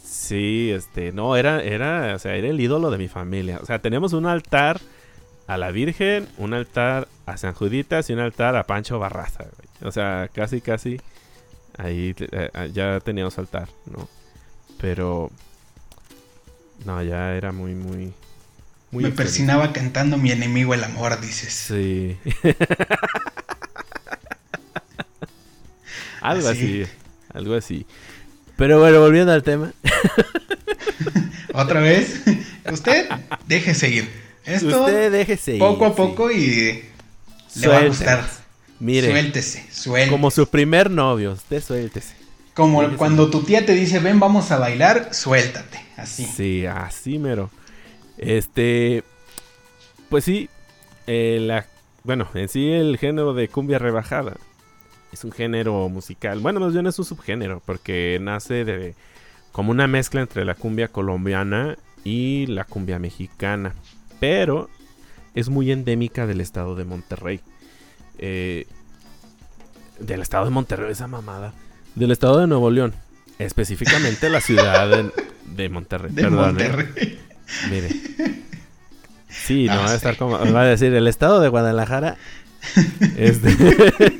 Sí, 0.05 0.71
este, 0.75 1.13
no, 1.13 1.37
era, 1.37 1.63
era, 1.63 2.15
o 2.15 2.19
sea, 2.19 2.35
era 2.35 2.49
el 2.49 2.61
ídolo 2.61 2.91
de 2.91 2.99
mi 2.99 3.09
familia. 3.09 3.61
O 3.63 3.67
sea, 3.67 3.79
tenemos 3.79 4.13
un 4.13 4.27
altar 4.27 4.81
a 5.47 5.57
la 5.57 5.71
Virgen, 5.71 6.29
un 6.39 6.55
altar 6.55 7.09
a 7.25 7.37
San 7.37 7.55
Juditas 7.55 8.11
y 8.11 8.13
un 8.13 8.19
altar 8.19 8.57
a 8.57 8.65
Pancho 8.65 8.99
Barraza. 8.99 9.45
O 9.83 9.93
sea, 9.93 10.29
casi, 10.35 10.61
casi 10.61 11.01
ahí 11.79 12.15
eh, 12.19 12.71
ya 12.75 12.99
teníamos 13.01 13.39
altar, 13.39 13.69
¿no? 13.87 14.09
Pero. 14.81 15.31
No, 16.85 17.03
ya 17.03 17.35
era 17.35 17.53
muy, 17.53 17.75
muy. 17.75 18.13
muy 18.91 19.05
Me 19.05 19.11
persinaba 19.11 19.73
cantando 19.73 20.19
mi 20.19 20.33
enemigo 20.33 20.75
el 20.75 20.83
amor, 20.83 21.21
dices. 21.21 21.53
Sí. 21.55 22.19
algo 26.21 26.49
así. 26.49 26.85
Algo 27.39 27.55
así. 27.55 27.87
Pero 28.57 28.81
bueno, 28.81 28.99
volviendo 28.99 29.33
al 29.33 29.45
tema. 29.45 29.73
Otra 31.55 31.81
vez. 31.81 32.23
Usted 32.71 33.09
deje 33.47 33.75
seguir. 33.75 34.11
Esto 34.45 34.81
Usted 34.81 35.13
deje 35.13 35.37
seguir. 35.37 35.61
Poco 35.61 35.87
a 35.87 35.95
poco 35.95 36.33
y 36.33 36.83
le 37.55 37.69
va 37.69 37.79
a 37.79 37.87
gustar. 37.87 38.25
Mire. 38.81 39.11
Suéltese, 39.11 39.67
suéltese. 39.71 40.11
Como 40.11 40.33
su 40.33 40.49
primer 40.49 40.91
novio, 40.91 41.33
usted 41.33 41.63
suéltese. 41.63 42.17
Como 42.55 42.97
cuando 42.97 43.31
tu 43.31 43.45
tía 43.45 43.65
te 43.65 43.75
dice, 43.75 44.01
ven, 44.01 44.19
vamos 44.19 44.51
a 44.51 44.59
bailar, 44.59 45.15
suéltate, 45.15 45.79
así. 45.97 46.25
Sí, 46.25 46.67
así 46.67 47.19
mero. 47.19 47.51
Este, 48.17 49.05
pues 50.09 50.25
sí, 50.25 50.49
eh, 51.07 51.39
la, 51.41 51.67
bueno, 52.03 52.29
en 52.35 52.49
sí 52.49 52.69
el 52.69 52.99
género 52.99 53.33
de 53.33 53.47
cumbia 53.47 53.79
rebajada 53.79 54.37
es 55.13 55.25
un 55.25 55.33
género 55.33 55.89
musical. 55.89 56.41
Bueno, 56.41 56.61
más 56.61 56.73
bien 56.73 56.87
es 56.87 56.99
un 56.99 57.05
subgénero, 57.05 57.63
porque 57.65 58.19
nace 58.21 58.65
de 58.65 58.95
como 59.53 59.71
una 59.71 59.87
mezcla 59.87 60.21
entre 60.21 60.45
la 60.45 60.55
cumbia 60.55 60.89
colombiana 60.89 61.77
y 62.05 62.47
la 62.47 62.65
cumbia 62.65 62.99
mexicana. 62.99 63.75
Pero 64.21 64.69
es 65.35 65.49
muy 65.49 65.73
endémica 65.73 66.27
del 66.27 66.41
estado 66.41 66.75
de 66.75 66.85
Monterrey. 66.85 67.41
Eh, 68.19 68.67
del 70.01 70.23
estado 70.23 70.45
de 70.45 70.51
Monterrey, 70.51 70.93
esa 70.93 71.07
mamada 71.07 71.53
del 71.99 72.11
estado 72.13 72.41
de 72.41 72.47
Nuevo 72.47 72.71
León, 72.71 72.95
específicamente 73.39 74.31
la 74.31 74.41
ciudad 74.41 74.89
de, 75.45 75.69
Monterrey. 75.69 76.13
De 76.13 76.23
¿eh? 76.23 76.31
Monterrey. 76.31 77.19
Mire. 77.71 77.89
Sí, 79.29 79.67
no, 79.67 79.77
va 79.77 79.91
a 79.91 79.95
estar 79.95 80.17
como. 80.17 80.39
Va 80.39 80.63
a 80.63 80.67
decir 80.67 80.95
el 80.95 81.09
estado 81.09 81.41
de 81.41 81.49
Guadalajara. 81.49 82.17
Este. 83.17 83.57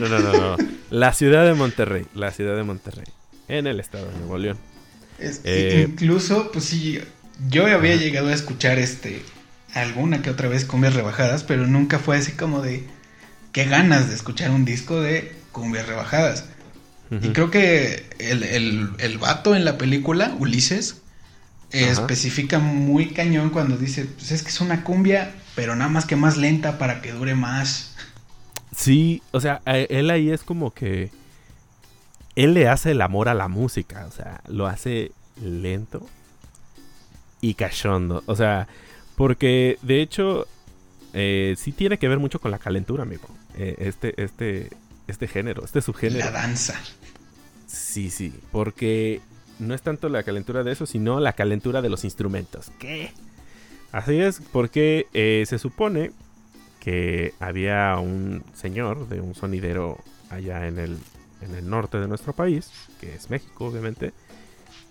no, 0.00 0.08
no, 0.08 0.18
no, 0.18 0.56
no. 0.56 0.56
La 0.90 1.12
ciudad 1.12 1.44
de 1.44 1.54
Monterrey. 1.54 2.06
La 2.14 2.30
ciudad 2.32 2.56
de 2.56 2.62
Monterrey. 2.62 3.06
En 3.48 3.66
el 3.66 3.80
estado 3.80 4.10
de 4.10 4.18
Nuevo 4.18 4.38
León. 4.38 4.58
Eh, 5.18 5.86
incluso, 5.88 6.50
pues 6.52 6.64
sí, 6.64 6.98
yo 7.48 7.66
había 7.66 7.96
llegado 7.96 8.28
a 8.28 8.34
escuchar 8.34 8.78
este. 8.78 9.22
Alguna 9.74 10.20
que 10.22 10.30
otra 10.30 10.48
vez 10.48 10.64
cumbias 10.64 10.94
rebajadas, 10.94 11.44
pero 11.44 11.66
nunca 11.66 12.00
fue 12.00 12.16
así 12.16 12.32
como 12.32 12.60
de 12.60 12.84
qué 13.52 13.66
ganas 13.66 14.08
de 14.08 14.14
escuchar 14.14 14.50
un 14.50 14.64
disco 14.64 15.00
de 15.00 15.32
cumbias 15.52 15.86
rebajadas. 15.86 16.46
Y 17.22 17.30
creo 17.30 17.50
que 17.50 18.08
el, 18.20 18.94
el, 18.98 19.18
vato 19.18 19.56
en 19.56 19.64
la 19.64 19.76
película, 19.78 20.32
Ulises, 20.38 21.02
especifica 21.72 22.60
muy 22.60 23.10
cañón 23.10 23.50
cuando 23.50 23.76
dice, 23.76 24.04
pues 24.04 24.30
es 24.30 24.44
que 24.44 24.50
es 24.50 24.60
una 24.60 24.84
cumbia, 24.84 25.32
pero 25.56 25.74
nada 25.74 25.90
más 25.90 26.04
que 26.04 26.14
más 26.14 26.36
lenta 26.36 26.78
para 26.78 27.02
que 27.02 27.12
dure 27.12 27.34
más. 27.34 27.96
Sí, 28.74 29.22
o 29.32 29.40
sea, 29.40 29.62
él 29.64 30.10
ahí 30.10 30.30
es 30.30 30.42
como 30.42 30.72
que... 30.72 31.10
Él 32.36 32.54
le 32.54 32.68
hace 32.68 32.92
el 32.92 33.02
amor 33.02 33.28
a 33.28 33.34
la 33.34 33.48
música, 33.48 34.06
o 34.06 34.12
sea, 34.12 34.40
lo 34.48 34.66
hace 34.66 35.12
lento 35.42 36.06
y 37.40 37.54
cachondo. 37.54 38.22
O 38.26 38.36
sea, 38.36 38.68
porque 39.16 39.78
de 39.82 40.00
hecho 40.00 40.46
eh, 41.12 41.54
sí 41.58 41.72
tiene 41.72 41.98
que 41.98 42.08
ver 42.08 42.18
mucho 42.18 42.40
con 42.40 42.50
la 42.50 42.58
calentura, 42.58 43.02
amigo. 43.02 43.28
Eh, 43.56 43.76
este, 43.78 44.22
este, 44.22 44.70
este 45.06 45.28
género, 45.28 45.64
este 45.64 45.82
subgénero. 45.82 46.24
La 46.24 46.30
danza. 46.30 46.80
Sí, 47.66 48.10
sí, 48.10 48.32
porque 48.52 49.20
no 49.58 49.74
es 49.74 49.82
tanto 49.82 50.08
la 50.08 50.22
calentura 50.22 50.62
de 50.62 50.72
eso, 50.72 50.86
sino 50.86 51.20
la 51.20 51.34
calentura 51.34 51.82
de 51.82 51.88
los 51.88 52.04
instrumentos. 52.04 52.70
¿Qué? 52.78 53.12
Así 53.92 54.18
es, 54.20 54.40
porque 54.52 55.06
eh, 55.12 55.44
se 55.46 55.58
supone 55.58 56.12
que 56.80 57.34
había 57.38 57.96
un 57.98 58.42
señor 58.54 59.08
de 59.08 59.20
un 59.20 59.34
sonidero 59.34 59.98
allá 60.30 60.66
en 60.66 60.78
el, 60.78 60.98
en 61.42 61.54
el 61.54 61.68
norte 61.68 61.98
de 61.98 62.08
nuestro 62.08 62.32
país, 62.32 62.70
que 63.00 63.14
es 63.14 63.30
México, 63.30 63.66
obviamente, 63.66 64.12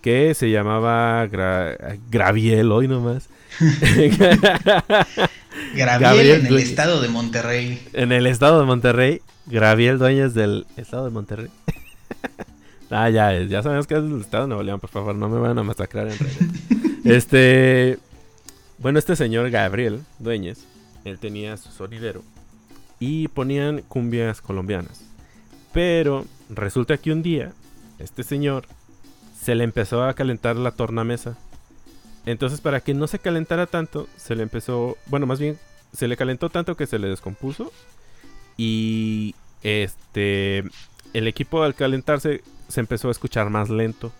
que 0.00 0.34
se 0.34 0.50
llamaba 0.50 1.26
Graviel, 1.26 2.72
hoy 2.72 2.88
nomás. 2.88 3.28
Graviel 5.74 6.30
en 6.30 6.46
el 6.46 6.58
estado 6.58 7.00
de 7.00 7.08
Monterrey. 7.08 7.86
En 7.92 8.12
el 8.12 8.26
estado 8.26 8.60
de 8.60 8.66
Monterrey. 8.66 9.20
Graviel 9.46 9.98
Dueñas 9.98 10.34
del 10.34 10.66
estado 10.76 11.04
de 11.04 11.10
Monterrey. 11.10 11.48
ah, 12.90 13.10
ya 13.10 13.34
es. 13.34 13.50
Ya 13.50 13.62
sabemos 13.62 13.86
que 13.86 13.94
es 13.94 14.00
el 14.00 14.20
estado 14.20 14.44
de 14.44 14.48
Nuevo 14.48 14.62
León, 14.62 14.80
por 14.80 14.90
favor. 14.90 15.14
No 15.14 15.28
me 15.28 15.38
van 15.38 15.58
a 15.58 15.62
masacrar 15.62 16.08
en 16.08 16.18
redes. 16.18 16.38
este. 17.04 17.98
Bueno, 18.78 18.98
este 18.98 19.14
señor 19.16 19.50
Gabriel 19.50 20.00
Dueñas, 20.18 20.60
él 21.04 21.18
tenía 21.18 21.56
su 21.56 21.70
sonidero. 21.70 22.22
Y 22.98 23.28
ponían 23.28 23.82
cumbias 23.82 24.40
colombianas. 24.40 25.02
Pero 25.72 26.26
resulta 26.48 26.98
que 26.98 27.12
un 27.12 27.22
día, 27.22 27.52
este 27.98 28.22
señor 28.22 28.64
se 29.40 29.54
le 29.54 29.64
empezó 29.64 30.04
a 30.04 30.14
calentar 30.14 30.56
la 30.56 30.72
tornamesa 30.72 31.36
entonces, 32.26 32.60
para 32.60 32.80
que 32.80 32.94
no 32.94 33.06
se 33.06 33.18
calentara 33.18 33.66
tanto, 33.66 34.08
se 34.16 34.34
le 34.34 34.42
empezó. 34.42 34.96
Bueno, 35.06 35.26
más 35.26 35.38
bien, 35.38 35.58
se 35.92 36.08
le 36.08 36.16
calentó 36.16 36.50
tanto 36.50 36.76
que 36.76 36.86
se 36.86 36.98
le 36.98 37.08
descompuso. 37.08 37.72
Y 38.56 39.34
este. 39.62 40.64
El 41.12 41.26
equipo 41.26 41.62
al 41.62 41.74
calentarse 41.74 42.42
se 42.68 42.80
empezó 42.80 43.08
a 43.08 43.10
escuchar 43.10 43.50
más 43.50 43.68
lento. 43.68 44.12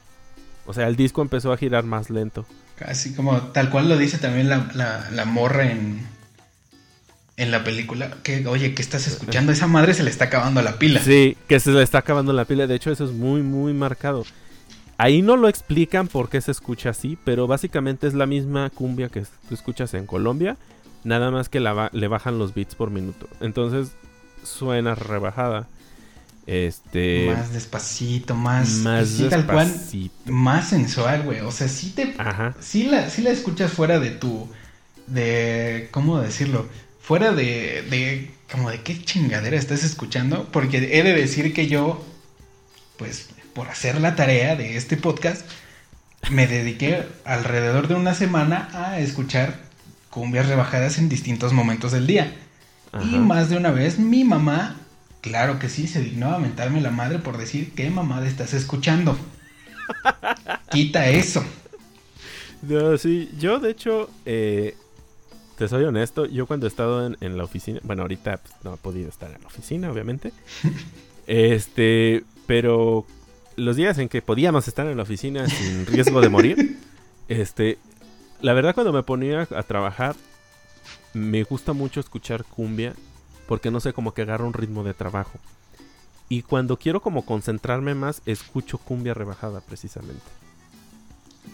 O 0.66 0.72
sea, 0.72 0.88
el 0.88 0.96
disco 0.96 1.22
empezó 1.22 1.52
a 1.52 1.56
girar 1.56 1.84
más 1.84 2.10
lento. 2.10 2.46
Así 2.84 3.14
como 3.14 3.38
tal 3.38 3.70
cual 3.70 3.88
lo 3.88 3.96
dice 3.96 4.18
también 4.18 4.48
la, 4.48 5.08
la, 5.12 5.24
morra 5.24 5.70
en, 5.70 6.00
en 7.40 7.50
la 7.50 7.64
película. 7.64 8.18
Que, 8.22 8.46
oye, 8.46 8.74
¿qué 8.74 8.82
estás 8.82 9.06
escuchando? 9.06 9.50
Esa 9.50 9.66
madre 9.66 9.94
se 9.94 10.02
le 10.02 10.10
está 10.10 10.26
acabando 10.26 10.60
la 10.60 10.78
pila. 10.78 11.00
Sí, 11.00 11.38
que 11.48 11.58
se 11.58 11.70
le 11.70 11.82
está 11.82 11.98
acabando 11.98 12.34
la 12.34 12.44
pila. 12.44 12.66
De 12.66 12.74
hecho, 12.74 12.92
eso 12.92 13.06
es 13.06 13.12
muy, 13.12 13.42
muy 13.42 13.72
marcado. 13.72 14.24
Ahí 14.98 15.22
no 15.22 15.38
lo 15.38 15.48
explican 15.48 16.06
por 16.06 16.28
qué 16.28 16.42
se 16.42 16.50
escucha 16.50 16.90
así, 16.90 17.16
pero 17.24 17.46
básicamente 17.46 18.06
es 18.06 18.12
la 18.12 18.26
misma 18.26 18.68
cumbia 18.68 19.08
que 19.08 19.22
tú 19.48 19.54
escuchas 19.54 19.94
en 19.94 20.04
Colombia, 20.04 20.58
nada 21.02 21.30
más 21.30 21.48
que 21.48 21.60
le 21.60 22.08
bajan 22.08 22.38
los 22.38 22.52
beats 22.52 22.74
por 22.74 22.90
minuto. 22.90 23.26
Entonces 23.40 23.92
suena 24.44 24.94
rebajada. 24.94 25.66
Este. 26.46 27.32
Más 27.34 27.54
despacito, 27.54 28.34
más. 28.34 28.68
Más 28.80 29.18
despacito. 29.18 30.14
más 30.26 30.68
sensual, 30.68 31.22
güey. 31.22 31.40
O 31.40 31.52
sea, 31.52 31.68
sí 31.68 31.90
te. 31.90 32.14
Ajá. 32.18 32.54
Sí 32.60 32.84
la, 32.84 33.08
sí 33.08 33.22
la 33.22 33.30
escuchas 33.30 33.72
fuera 33.72 33.98
de 33.98 34.10
tu. 34.10 34.48
De. 35.06 35.88
¿Cómo 35.90 36.20
decirlo? 36.20 36.66
Fuera 37.00 37.32
de. 37.32 37.82
de 37.90 38.30
como 38.50 38.70
de 38.70 38.82
qué 38.82 39.02
chingadera 39.02 39.56
estás 39.56 39.84
escuchando. 39.84 40.48
Porque 40.52 40.78
he 40.78 41.02
de 41.02 41.14
decir 41.14 41.52
que 41.54 41.66
yo. 41.66 42.04
Pues 42.96 43.30
por 43.54 43.68
hacer 43.68 44.00
la 44.00 44.14
tarea 44.14 44.56
de 44.56 44.76
este 44.76 44.96
podcast, 44.96 45.44
me 46.30 46.46
dediqué 46.46 47.06
alrededor 47.24 47.88
de 47.88 47.94
una 47.94 48.14
semana 48.14 48.68
a 48.72 49.00
escuchar 49.00 49.58
cumbias 50.10 50.48
rebajadas 50.48 50.98
en 50.98 51.08
distintos 51.08 51.52
momentos 51.52 51.92
del 51.92 52.06
día. 52.06 52.34
Y 53.00 53.18
más 53.18 53.48
de 53.48 53.56
una 53.56 53.70
vez 53.70 53.98
mi 53.98 54.24
mamá, 54.24 54.76
claro 55.20 55.58
que 55.58 55.68
sí, 55.68 55.86
se 55.86 56.00
dignó 56.00 56.34
a 56.34 56.38
mentarme 56.38 56.80
la 56.80 56.90
madre 56.90 57.20
por 57.20 57.38
decir, 57.38 57.72
¿qué 57.74 57.88
mamada 57.88 58.26
estás 58.26 58.52
escuchando? 58.52 59.16
Quita 60.70 61.08
eso. 61.08 61.44
No, 62.62 62.98
sí, 62.98 63.30
yo 63.38 63.60
de 63.60 63.70
hecho, 63.70 64.10
eh, 64.26 64.76
te 65.60 65.68
soy 65.68 65.84
honesto, 65.84 66.24
yo 66.24 66.46
cuando 66.46 66.66
he 66.66 66.70
estado 66.70 67.06
en, 67.06 67.18
en 67.20 67.36
la 67.36 67.44
oficina, 67.44 67.80
bueno, 67.82 68.00
ahorita 68.00 68.38
pues, 68.38 68.54
no 68.64 68.72
he 68.72 68.76
podido 68.78 69.10
estar 69.10 69.30
en 69.30 69.42
la 69.42 69.46
oficina, 69.46 69.92
obviamente. 69.92 70.32
este, 71.26 72.24
pero 72.46 73.04
los 73.56 73.76
días 73.76 73.98
en 73.98 74.08
que 74.08 74.22
podíamos 74.22 74.68
estar 74.68 74.86
en 74.86 74.96
la 74.96 75.02
oficina 75.02 75.46
sin 75.50 75.84
riesgo 75.84 76.22
de 76.22 76.30
morir, 76.30 76.78
este, 77.28 77.76
la 78.40 78.54
verdad 78.54 78.74
cuando 78.74 78.90
me 78.94 79.02
ponía 79.02 79.46
a 79.54 79.62
trabajar, 79.62 80.16
me 81.12 81.42
gusta 81.42 81.74
mucho 81.74 82.00
escuchar 82.00 82.42
cumbia 82.46 82.94
porque 83.46 83.70
no 83.70 83.80
sé, 83.80 83.92
como 83.92 84.14
que 84.14 84.22
agarra 84.22 84.46
un 84.46 84.54
ritmo 84.54 84.82
de 84.82 84.94
trabajo. 84.94 85.38
Y 86.30 86.40
cuando 86.40 86.78
quiero 86.78 87.02
como 87.02 87.26
concentrarme 87.26 87.94
más, 87.94 88.22
escucho 88.24 88.78
cumbia 88.78 89.12
rebajada 89.12 89.60
precisamente. 89.60 90.22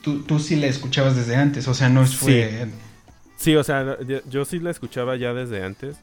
Tú, 0.03 0.23
tú 0.23 0.39
sí 0.39 0.55
la 0.55 0.69
escuchabas 0.69 1.17
desde 1.17 1.35
antes, 1.35 1.67
o 1.67 1.75
sea, 1.75 1.89
no 1.89 2.07
fue... 2.07 2.67
Sí, 2.67 2.71
sí 3.37 3.55
o 3.57 3.65
sea, 3.65 3.99
yo, 4.29 4.45
sí 4.45 4.59
la 4.59 4.71
escuchaba 4.71 5.17
ya 5.17 5.33
desde 5.35 5.65
antes. 5.65 5.97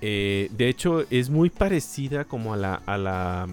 Eh, 0.00 0.48
de 0.56 0.68
hecho, 0.68 1.04
es 1.10 1.28
muy 1.28 1.50
parecida 1.50 2.24
como 2.24 2.54
a 2.54 2.56
la, 2.56 2.74
a 2.86 2.96
la 2.96 3.46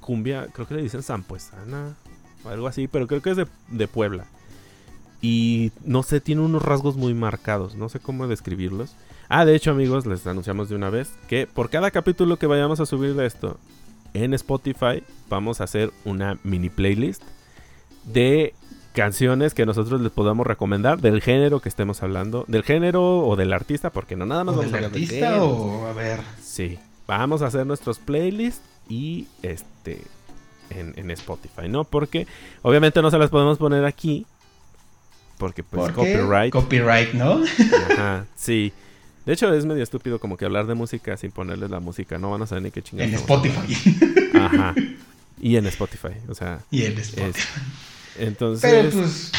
cumbia, 0.00 0.48
creo 0.52 0.68
que 0.68 0.74
le 0.74 0.82
dicen 0.82 1.02
zampuesana 1.02 1.96
o 2.44 2.50
algo 2.50 2.66
así, 2.66 2.86
pero 2.88 3.06
creo 3.06 3.22
que 3.22 3.30
es 3.30 3.38
de, 3.68 3.88
Puebla. 3.88 4.26
Y 5.20 5.72
no 5.84 6.02
sé, 6.02 6.20
tiene 6.20 6.42
unos 6.42 6.62
rasgos 6.62 6.96
muy 6.96 7.14
marcados, 7.14 7.74
no 7.74 7.88
sé 7.88 7.98
cómo 7.98 8.28
describirlos. 8.28 8.94
Ah, 9.30 9.46
de 9.46 9.54
hecho 9.54 9.70
amigos, 9.70 10.04
les 10.04 10.26
anunciamos 10.26 10.68
de 10.68 10.76
una 10.76 10.90
vez 10.90 11.10
que 11.28 11.46
por 11.46 11.70
cada 11.70 11.90
capítulo 11.90 12.36
que 12.36 12.46
vayamos 12.46 12.78
a 12.80 12.86
subir 12.86 13.14
de 13.14 13.24
esto 13.26 13.58
en 14.12 14.34
Spotify, 14.34 15.02
vamos 15.30 15.60
a 15.60 15.64
hacer 15.64 15.90
una 16.04 16.38
mini 16.44 16.68
playlist 16.68 17.22
de 18.04 18.54
canciones 18.94 19.54
que 19.54 19.66
nosotros 19.66 20.00
les 20.00 20.12
podamos 20.12 20.46
recomendar 20.46 21.00
del 21.00 21.20
género 21.20 21.60
que 21.60 21.68
estemos 21.68 22.02
hablando, 22.02 22.44
del 22.46 22.62
género 22.62 23.26
o 23.26 23.36
del 23.36 23.52
artista, 23.52 23.90
porque 23.90 24.16
no 24.16 24.24
nada 24.24 24.44
más 24.44 24.56
vamos 24.56 24.72
a 24.72 24.76
hablar 24.76 24.90
artista 24.90 25.42
o 25.42 25.86
a 25.86 25.92
ver. 25.92 26.20
Sí, 26.40 26.78
vamos 27.06 27.42
a 27.42 27.46
hacer 27.46 27.66
nuestros 27.66 27.98
playlists 27.98 28.62
y 28.88 29.26
este 29.42 30.00
en, 30.70 31.10
Spotify, 31.10 31.68
¿no? 31.68 31.84
Porque 31.84 32.26
obviamente 32.62 33.02
no 33.02 33.10
se 33.10 33.18
las 33.18 33.30
podemos 33.30 33.58
poner 33.58 33.84
aquí 33.84 34.26
porque 35.38 35.64
pues 35.64 35.92
copyright. 35.92 36.52
Copyright, 36.52 37.12
¿no? 37.14 37.42
Ajá, 37.90 38.26
sí. 38.36 38.72
De 39.26 39.32
hecho 39.32 39.52
es 39.52 39.66
medio 39.66 39.82
estúpido 39.82 40.20
como 40.20 40.36
que 40.36 40.44
hablar 40.44 40.66
de 40.66 40.74
música 40.74 41.16
sin 41.16 41.32
ponerles 41.32 41.70
la 41.70 41.80
música, 41.80 42.18
no 42.18 42.30
van 42.30 42.42
a 42.42 42.46
saber 42.46 42.62
ni 42.62 42.70
qué 42.70 42.82
chingados. 42.82 43.12
En 43.12 43.18
Spotify. 43.18 44.30
Ajá. 44.34 44.74
Y 45.40 45.56
en 45.56 45.66
Spotify, 45.66 46.14
o 46.28 46.34
sea. 46.34 46.60
Y 46.70 46.84
en 46.84 46.96
Spotify. 46.98 47.48
Entonces. 48.18 48.70
Pero 48.70 48.90
pues 48.90 49.32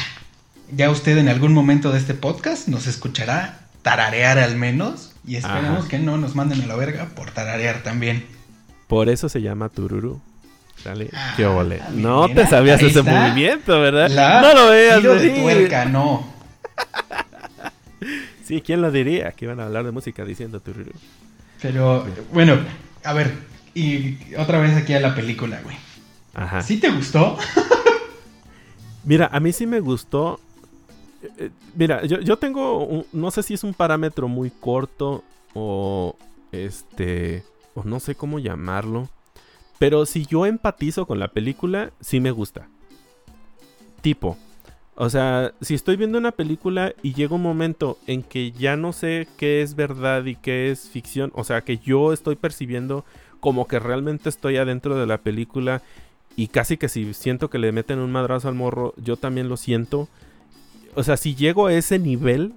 ya 0.72 0.90
usted 0.90 1.18
en 1.18 1.30
algún 1.30 1.54
momento 1.54 1.92
de 1.92 2.00
este 2.00 2.14
podcast 2.14 2.68
nos 2.68 2.88
escuchará 2.88 3.60
tararear 3.82 4.40
al 4.40 4.56
menos 4.56 5.14
y 5.28 5.36
esperemos 5.36 5.86
que 5.86 6.00
no 6.00 6.18
nos 6.18 6.36
manden 6.36 6.62
a 6.64 6.66
la 6.66 6.76
verga 6.76 7.10
por 7.16 7.32
tararear 7.32 7.84
también. 7.84 8.26
Por 8.88 9.10
eso 9.10 9.30
se 9.30 9.42
llama 9.42 9.70
Tururu. 9.70 10.22
Dale, 10.84 11.10
ah, 11.14 11.34
qué 11.38 11.46
ole. 11.46 11.82
No 11.94 12.28
te 12.30 12.46
sabías 12.46 12.82
ese 12.82 13.02
movimiento, 13.02 13.80
¿verdad? 13.80 14.10
no 14.42 14.54
lo 14.54 14.70
veas 14.70 15.02
de 15.02 15.30
tuerca, 15.30 15.86
no. 15.86 16.28
sí, 18.44 18.62
¿quién 18.62 18.82
lo 18.82 18.92
diría? 18.92 19.32
Que 19.32 19.46
iban 19.46 19.60
a 19.60 19.66
hablar 19.66 19.86
de 19.86 19.92
música 19.92 20.26
diciendo 20.26 20.60
Tururu. 20.60 20.92
Pero, 21.62 22.06
bueno, 22.32 22.60
a 23.04 23.14
ver, 23.14 23.34
y 23.74 24.18
otra 24.38 24.60
vez 24.60 24.76
aquí 24.76 24.94
a 24.94 25.00
la 25.00 25.16
película, 25.16 25.62
güey. 25.64 25.78
Ajá. 26.34 26.62
¿Sí 26.62 26.78
te 26.78 26.90
gustó? 26.90 27.38
Mira, 29.06 29.30
a 29.32 29.39
mí 29.39 29.54
sí 29.54 29.68
me 29.68 29.80
gustó. 29.80 30.39
Eh, 31.22 31.30
eh, 31.38 31.50
mira, 31.76 32.06
yo, 32.06 32.20
yo 32.20 32.38
tengo, 32.38 33.06
no 33.13 33.32
sé 33.32 33.44
si 33.44 33.54
es 33.54 33.63
un 33.63 33.74
parámetro 33.74 34.28
muy 34.28 34.50
corto 34.50 35.24
o 35.54 36.15
este 36.52 37.44
o 37.76 37.84
no 37.84 38.00
sé 38.00 38.15
cómo 38.15 38.39
llamarlo. 38.39 39.10
Pero 39.78 40.06
si 40.06 40.26
yo 40.26 40.46
empatizo 40.46 41.06
con 41.06 41.20
la 41.20 41.28
película, 41.28 41.91
sí 42.00 42.20
me 42.20 42.32
gusta. 42.32 42.68
Tipo, 44.02 44.38
o 44.96 45.10
sea, 45.10 45.54
si 45.62 45.76
estoy 45.76 45.98
viendo 45.98 46.18
una 46.18 46.32
película 46.32 46.94
y 47.04 47.13
llega 47.13 47.36
un 47.36 47.41
momento 47.41 47.98
en 48.08 48.24
que 48.24 48.52
ya 48.52 48.78
no 48.78 48.94
sé 48.94 49.28
qué 49.38 49.62
es 49.62 49.76
verdad 49.76 50.24
y 50.26 50.36
qué 50.36 50.72
es 50.72 50.89
ficción, 50.89 51.32
o 51.36 51.44
sea, 51.44 51.62
que 51.62 51.78
yo 51.78 52.13
estoy 52.13 52.38
percibiendo 52.38 53.04
como 53.41 53.68
que 53.68 53.78
realmente 53.78 54.30
estoy 54.30 54.58
adentro 54.58 54.96
de 54.96 55.06
la 55.06 55.18
película 55.18 55.82
y 56.36 56.48
casi 56.48 56.78
que 56.78 56.89
si 56.89 57.13
siento 57.13 57.50
que 57.50 57.60
le 57.60 57.71
meten 57.71 58.00
un 58.00 58.12
madrazo 58.12 58.48
al 58.48 58.56
morro, 58.56 58.93
yo 58.98 59.17
también 59.17 59.50
lo 59.50 59.58
siento. 59.58 60.10
O 60.93 61.04
sea, 61.04 61.17
si 61.17 61.36
llego 61.36 61.67
a 61.67 61.74
ese 61.74 62.00
nivel, 62.00 62.54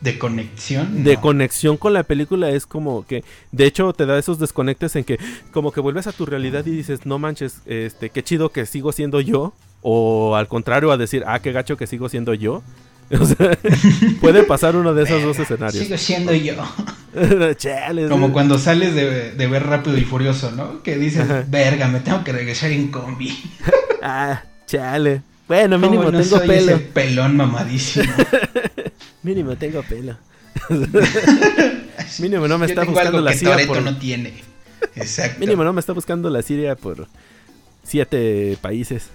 de 0.00 0.18
conexión. 0.18 1.02
De 1.02 1.16
conexión 1.16 1.78
con 1.78 1.94
la 1.94 2.02
película 2.02 2.50
es 2.50 2.66
como 2.66 3.06
que, 3.06 3.24
de 3.52 3.64
hecho, 3.64 3.92
te 3.94 4.04
da 4.04 4.18
esos 4.18 4.38
desconectes 4.38 4.96
en 4.96 5.04
que 5.04 5.18
como 5.50 5.72
que 5.72 5.80
vuelves 5.80 6.06
a 6.06 6.12
tu 6.12 6.26
realidad 6.26 6.66
y 6.66 6.72
dices, 6.72 7.06
no 7.06 7.18
manches, 7.18 7.62
este, 7.64 8.10
qué 8.10 8.22
chido 8.22 8.50
que 8.50 8.66
sigo 8.66 8.92
siendo 8.92 9.22
yo. 9.22 9.54
O 9.80 10.36
al 10.36 10.46
contrario, 10.48 10.90
a 10.92 10.98
decir, 10.98 11.24
ah, 11.26 11.40
qué 11.40 11.52
gacho 11.52 11.76
que 11.76 11.86
sigo 11.86 12.08
siendo 12.08 12.34
yo. 12.34 12.62
O 13.20 13.26
sea, 13.26 13.58
puede 14.22 14.44
pasar 14.44 14.76
uno 14.76 14.94
de 14.94 15.02
esos 15.04 15.22
dos 15.22 15.38
escenarios. 15.38 15.84
Sigo 15.84 15.98
siendo 15.98 16.32
yo. 16.32 16.54
Como 18.08 18.32
cuando 18.32 18.58
sales 18.58 18.94
de, 18.94 19.46
ver 19.46 19.66
Rápido 19.66 19.96
y 19.96 20.04
Furioso, 20.04 20.50
¿no? 20.50 20.82
Que 20.82 20.96
dices, 20.96 21.26
verga, 21.48 21.88
me 21.88 22.00
tengo 22.00 22.24
que 22.24 22.32
regresar 22.32 22.72
en 22.72 22.88
combi. 22.88 23.32
ah, 24.02 24.42
chale. 24.66 25.22
Bueno, 25.46 25.78
mínimo 25.80 26.10
tengo 26.10 26.40
pelo. 26.40 26.74
Ese 26.74 26.78
pelón 26.78 27.36
mamadísimo. 27.36 28.12
Mínimo 29.22 29.56
tengo 29.56 29.82
pelo. 29.82 30.16
Mínimo 32.18 32.48
no 32.48 32.58
me 32.58 32.66
está 32.66 32.84
buscando 32.84 33.20
la 33.20 33.32
Siria 33.32 33.66
por... 33.66 33.82
no 33.82 33.96
tiene. 33.98 34.34
Exacto. 34.96 35.40
Mínimo 35.40 35.64
no 35.64 35.72
me 35.72 35.80
está 35.80 35.92
buscando 35.92 36.30
la 36.30 36.42
Siria 36.42 36.74
por 36.74 37.06
siete 37.82 38.58
países. 38.60 39.10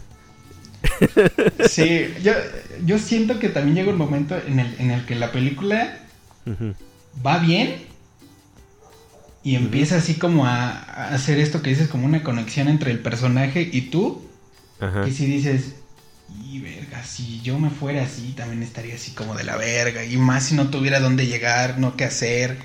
sí, 1.70 2.14
yo, 2.24 2.32
yo 2.86 2.98
siento 2.98 3.40
que 3.40 3.50
también 3.50 3.76
llega 3.76 3.92
un 3.92 3.98
momento 3.98 4.40
en 4.48 4.60
el, 4.60 4.76
en 4.80 4.92
el 4.92 5.06
que 5.06 5.16
la 5.16 5.32
película 5.32 6.00
va 7.26 7.40
bien 7.40 7.90
y 9.44 9.56
empieza 9.56 9.98
así 9.98 10.16
como 10.16 10.46
a, 10.46 10.70
hacer 11.14 11.40
esto 11.40 11.62
que 11.62 11.70
dices 11.70 11.88
como 11.88 12.06
una 12.06 12.24
conexión 12.24 12.68
entre 12.68 12.92
el 12.92 13.00
personaje 13.00 13.68
y 13.72 13.84
tú. 13.84 14.28
Ajá. 14.80 15.08
Y 15.08 15.12
si 15.12 15.26
dices, 15.26 15.76
y 16.44 16.60
verga, 16.60 17.04
si 17.04 17.42
yo 17.42 17.58
me 17.58 17.70
fuera 17.70 18.04
así, 18.04 18.34
también 18.36 18.64
estaría 18.64 18.96
así 18.96 19.12
como 19.12 19.36
de 19.36 19.44
la 19.44 19.56
verga. 19.56 20.04
Y 20.04 20.18
más 20.18 20.46
si 20.46 20.56
no 20.56 20.70
tuviera 20.70 21.00
dónde 21.00 21.28
llegar, 21.28 21.80
no 21.80 21.96
qué 21.96 22.06
hacer. 22.06 22.58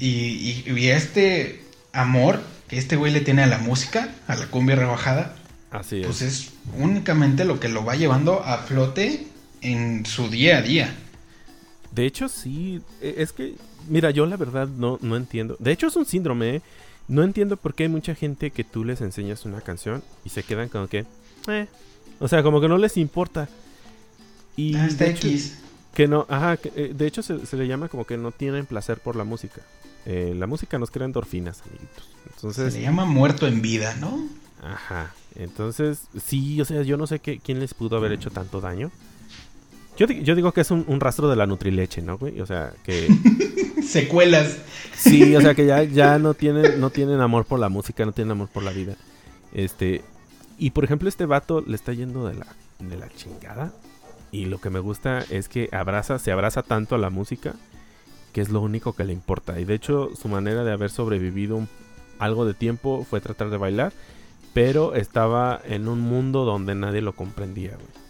y, 0.00 0.64
y, 0.66 0.88
este 0.88 1.64
amor 1.92 2.40
que 2.68 2.78
este 2.78 2.96
güey 2.96 3.12
le 3.12 3.20
tiene 3.20 3.42
a 3.42 3.46
la 3.46 3.58
música, 3.58 4.08
a 4.28 4.36
la 4.36 4.46
cumbia 4.46 4.76
rebajada, 4.76 5.34
así 5.70 6.02
pues 6.04 6.22
es 6.22 6.50
únicamente 6.78 7.44
lo 7.44 7.58
que 7.58 7.68
lo 7.68 7.84
va 7.84 7.96
llevando 7.96 8.44
a 8.44 8.58
flote 8.58 9.26
en 9.62 10.06
su 10.06 10.28
día 10.28 10.58
a 10.58 10.62
día. 10.62 10.94
De 11.94 12.06
hecho, 12.06 12.28
sí, 12.28 12.80
e, 13.00 13.14
es 13.18 13.32
que, 13.32 13.54
mira, 13.88 14.10
yo 14.10 14.26
la 14.26 14.36
verdad 14.36 14.68
no, 14.68 14.98
no 15.00 15.16
entiendo. 15.16 15.56
De 15.58 15.72
hecho, 15.72 15.86
es 15.86 15.96
un 15.96 16.06
síndrome. 16.06 16.56
¿eh? 16.56 16.62
No 17.06 17.22
entiendo 17.22 17.56
por 17.56 17.74
qué 17.74 17.84
hay 17.84 17.88
mucha 17.88 18.14
gente 18.14 18.50
que 18.50 18.64
tú 18.64 18.84
les 18.84 19.00
enseñas 19.00 19.44
una 19.44 19.60
canción 19.60 20.02
y 20.24 20.30
se 20.30 20.42
quedan 20.42 20.68
como 20.68 20.88
que, 20.88 21.04
eh, 21.48 21.66
o 22.18 22.28
sea, 22.28 22.42
como 22.42 22.60
que 22.60 22.68
no 22.68 22.78
les 22.78 22.96
importa. 22.96 23.48
Y 24.56 24.74
ah, 24.76 24.86
está 24.86 25.06
X. 25.06 25.58
que 25.94 26.08
no, 26.08 26.26
ajá, 26.28 26.58
eh, 26.76 26.92
de 26.94 27.06
hecho 27.06 27.22
se, 27.22 27.56
le 27.56 27.66
llama 27.66 27.88
como 27.88 28.04
que 28.06 28.16
no 28.16 28.32
tienen 28.32 28.66
placer 28.66 28.98
por 28.98 29.16
la 29.16 29.24
música. 29.24 29.60
Eh, 30.06 30.34
la 30.36 30.46
música 30.46 30.78
nos 30.78 30.90
crea 30.90 31.06
endorfinas, 31.06 31.62
amiguitos. 31.62 32.08
Entonces, 32.34 32.72
se 32.72 32.80
le 32.80 32.86
llama 32.86 33.04
muerto 33.04 33.46
en 33.46 33.62
vida, 33.62 33.94
¿no? 33.96 34.26
Ajá. 34.62 35.14
Entonces, 35.34 36.02
sí, 36.24 36.60
o 36.60 36.64
sea, 36.64 36.82
yo 36.82 36.96
no 36.96 37.06
sé 37.06 37.18
qué, 37.18 37.38
quién 37.38 37.58
les 37.60 37.74
pudo 37.74 37.96
haber 37.96 38.12
hecho 38.12 38.30
tanto 38.30 38.60
daño. 38.60 38.90
Yo, 39.96 40.06
yo 40.06 40.34
digo 40.34 40.52
que 40.52 40.60
es 40.62 40.70
un, 40.70 41.00
rastro 41.00 41.28
de 41.28 41.36
la 41.36 41.46
Nutrileche, 41.46 42.02
¿no, 42.02 42.18
güey? 42.18 42.40
O 42.40 42.46
sea, 42.46 42.72
que... 42.82 43.08
Secuelas. 43.86 44.58
Sí, 44.96 45.36
o 45.36 45.40
sea, 45.40 45.54
que 45.54 45.66
ya, 45.66 45.82
ya 45.84 46.18
no, 46.18 46.34
tienen, 46.34 46.80
no 46.80 46.90
tienen 46.90 47.20
amor 47.20 47.44
por 47.44 47.60
la 47.60 47.68
música, 47.68 48.04
no 48.04 48.12
tienen 48.12 48.32
amor 48.32 48.48
por 48.48 48.62
la 48.62 48.72
vida. 48.72 48.96
Este... 49.52 50.02
Y, 50.58 50.70
por 50.70 50.84
ejemplo, 50.84 51.08
este 51.08 51.26
vato 51.26 51.62
le 51.66 51.74
está 51.74 51.92
yendo 51.92 52.26
de 52.28 52.34
la, 52.34 52.46
de 52.78 52.96
la 52.96 53.08
chingada. 53.08 53.72
Y 54.30 54.46
lo 54.46 54.60
que 54.60 54.70
me 54.70 54.78
gusta 54.78 55.24
es 55.30 55.48
que 55.48 55.68
abraza, 55.72 56.18
se 56.18 56.32
abraza 56.32 56.62
tanto 56.62 56.94
a 56.94 56.98
la 56.98 57.10
música 57.10 57.54
que 58.32 58.40
es 58.40 58.48
lo 58.50 58.60
único 58.60 58.94
que 58.94 59.04
le 59.04 59.12
importa. 59.12 59.60
Y 59.60 59.64
de 59.64 59.74
hecho, 59.74 60.10
su 60.20 60.28
manera 60.28 60.64
de 60.64 60.72
haber 60.72 60.90
sobrevivido 60.90 61.66
algo 62.18 62.46
de 62.46 62.54
tiempo 62.54 63.06
fue 63.08 63.20
tratar 63.20 63.50
de 63.50 63.56
bailar 63.56 63.92
pero 64.54 64.94
estaba 64.94 65.60
en 65.64 65.88
un 65.88 66.00
mundo 66.00 66.44
donde 66.44 66.74
nadie 66.74 67.02
lo 67.02 67.14
comprendía, 67.14 67.72
güey. 67.72 68.03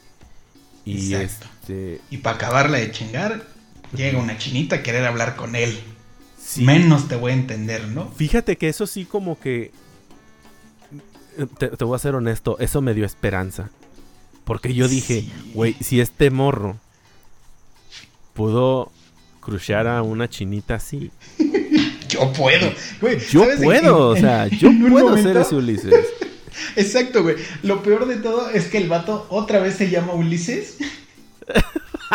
Y 0.85 1.15
este... 1.15 2.01
Y 2.11 2.19
para 2.19 2.37
acabarla 2.37 2.79
de 2.79 2.91
chingar, 2.91 3.47
llega 3.95 4.19
una 4.19 4.37
chinita 4.39 4.77
a 4.77 4.83
querer 4.83 5.05
hablar 5.05 5.37
con 5.37 5.57
él. 5.57 5.79
Menos 6.59 7.09
te 7.09 7.17
voy 7.17 7.33
a 7.33 7.35
entender, 7.35 7.89
¿no? 7.89 8.11
Fíjate 8.13 8.57
que 8.57 8.69
eso 8.69 8.87
sí 8.87 9.05
como 9.05 9.39
que... 9.39 9.73
Te, 11.59 11.85
voy 11.85 11.97
a 11.97 11.99
ser 11.99 12.15
honesto, 12.15 12.59
eso 12.61 12.81
me 12.81 12.95
dio 12.95 13.05
esperanza. 13.05 13.71
Porque 14.45 14.75
yo 14.75 14.87
dije, 14.87 15.25
güey, 15.53 15.75
si 15.81 16.01
este 16.01 16.31
morro 16.31 16.79
pudo 18.35 18.93
crucear 19.41 19.87
a 19.87 20.03
una 20.03 20.29
chinita 20.29 20.75
así. 20.77 21.11
yo 22.09 22.33
puedo, 22.33 22.73
güey. 23.01 23.19
Yo 23.31 23.47
puedo, 23.63 24.09
o 24.09 24.17
sea, 24.17 24.47
yo 24.49 24.71
puedo 24.91 25.17
ser 25.17 25.39
ese 25.39 25.55
Ulises. 25.57 25.95
Exacto, 26.77 27.23
güey. 27.23 27.37
Lo 27.63 27.83
peor 27.83 28.07
de 28.07 28.17
todo 28.17 28.51
es 28.51 28.67
que 28.67 28.79
el 28.79 28.89
vato 28.89 29.27
otra 29.31 29.61
vez 29.61 29.75
se 29.75 29.91
llama 29.91 30.15
Ulises. 30.15 30.79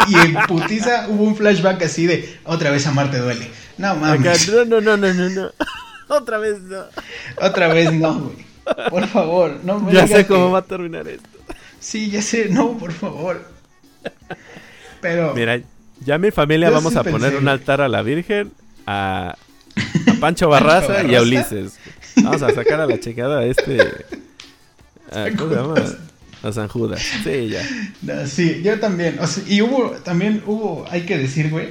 y 0.07 0.15
en 0.15 0.33
putiza 0.47 1.07
hubo 1.09 1.23
un 1.23 1.35
flashback 1.35 1.83
así 1.83 2.07
de 2.07 2.37
otra 2.45 2.71
vez 2.71 2.87
amarte 2.87 3.17
duele. 3.17 3.49
No 3.77 3.95
mames. 3.95 4.49
no, 4.49 4.65
no, 4.65 4.81
no, 4.81 4.97
no, 4.97 5.13
no, 5.13 5.29
no. 5.29 5.51
Otra 6.09 6.39
vez 6.39 6.59
no. 6.61 6.85
Otra 7.39 7.67
vez 7.67 7.93
no, 7.93 8.15
güey. 8.15 8.89
Por 8.89 9.07
favor, 9.07 9.59
no 9.63 9.79
me 9.79 9.93
Ya 9.93 10.07
sé 10.07 10.25
cómo 10.25 10.49
va 10.49 10.59
a 10.59 10.63
terminar 10.63 11.07
esto. 11.07 11.29
Sí, 11.79 12.09
ya 12.09 12.21
sé, 12.21 12.49
no, 12.49 12.77
por 12.77 12.91
favor. 12.91 13.45
Pero. 15.01 15.35
Mira, 15.35 15.61
ya 16.03 16.17
mi 16.17 16.31
familia 16.31 16.71
vamos 16.71 16.95
a 16.95 17.03
poner 17.03 17.35
un 17.35 17.47
altar 17.47 17.81
a 17.81 17.87
la 17.87 18.01
Virgen, 18.01 18.51
a, 18.87 19.35
Pancho 20.19 20.49
Barraza 20.49 21.03
y 21.03 21.13
a 21.13 21.21
Ulises. 21.21 21.79
Vamos 22.15 22.41
a 22.41 22.53
sacar 22.53 22.81
a 22.81 22.87
la 22.87 22.99
checada 22.99 23.39
a 23.39 23.45
este 23.45 23.77
Ah, 25.11 25.27
¿Cómo 25.37 25.49
se 25.49 25.55
llama? 25.55 25.75
A 26.41 26.51
San 26.51 26.67
Judas. 26.67 27.01
Sí, 27.23 27.49
ya. 27.49 28.27
sí, 28.27 28.61
yo 28.63 28.79
también. 28.79 29.19
y 29.47 29.61
hubo, 29.61 29.91
también 30.03 30.41
hubo, 30.45 30.85
hay 30.89 31.01
que 31.01 31.17
decir, 31.17 31.49
güey, 31.49 31.69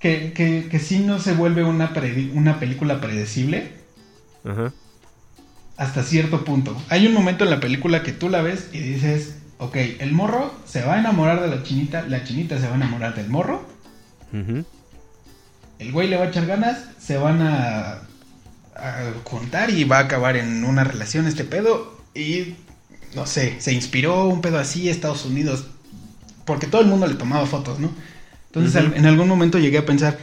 que, 0.00 0.32
que, 0.32 0.68
que 0.68 0.78
sí 0.80 0.98
no 0.98 1.20
se 1.20 1.32
vuelve 1.32 1.62
una, 1.62 1.92
una 2.34 2.58
película 2.58 3.00
predecible. 3.00 3.70
Ajá. 4.44 4.72
Hasta 5.76 6.02
cierto 6.02 6.44
punto. 6.44 6.76
Hay 6.88 7.06
un 7.06 7.14
momento 7.14 7.44
en 7.44 7.50
la 7.50 7.60
película 7.60 8.02
que 8.02 8.12
tú 8.12 8.28
la 8.28 8.42
ves 8.42 8.68
y 8.72 8.78
dices, 8.78 9.36
ok, 9.58 9.76
el 10.00 10.12
morro 10.12 10.52
se 10.66 10.82
va 10.82 10.94
a 10.94 10.98
enamorar 10.98 11.40
de 11.40 11.48
la 11.48 11.62
chinita, 11.62 12.02
la 12.02 12.24
chinita 12.24 12.58
se 12.58 12.66
va 12.66 12.72
a 12.72 12.76
enamorar 12.76 13.14
del 13.14 13.28
morro. 13.28 13.64
El 14.32 15.92
güey 15.92 16.08
le 16.08 16.16
va 16.16 16.24
a 16.24 16.28
echar 16.28 16.46
ganas, 16.46 16.84
se 16.98 17.16
van 17.16 17.40
a 17.42 18.00
a 18.74 19.12
contar 19.24 19.70
y 19.70 19.84
va 19.84 19.98
a 19.98 20.02
acabar 20.02 20.36
en 20.36 20.64
una 20.64 20.84
relación 20.84 21.26
este 21.26 21.44
pedo. 21.44 22.00
Y 22.14 22.54
no 23.14 23.26
sé, 23.26 23.56
se 23.60 23.72
inspiró 23.72 24.26
un 24.26 24.40
pedo 24.40 24.58
así 24.58 24.88
Estados 24.88 25.24
Unidos. 25.24 25.66
Porque 26.44 26.66
todo 26.66 26.80
el 26.80 26.88
mundo 26.88 27.06
le 27.06 27.14
tomaba 27.14 27.46
fotos, 27.46 27.78
¿no? 27.78 27.90
Entonces 28.46 28.82
en 28.94 29.06
algún 29.06 29.28
momento 29.28 29.58
llegué 29.58 29.78
a 29.78 29.86
pensar, 29.86 30.18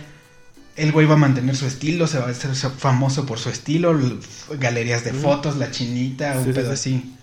el 0.75 0.91
güey 0.91 1.07
va 1.07 1.15
a 1.15 1.17
mantener 1.17 1.55
su 1.55 1.65
estilo, 1.65 2.07
se 2.07 2.19
va 2.19 2.27
a 2.27 2.29
hacer 2.29 2.53
famoso 2.53 3.25
por 3.25 3.39
su 3.39 3.49
estilo, 3.49 3.97
galerías 4.59 5.03
de 5.03 5.13
fotos, 5.13 5.57
la 5.57 5.71
chinita, 5.71 6.37
un 6.37 6.53
pedo 6.53 6.71
así. 6.71 7.15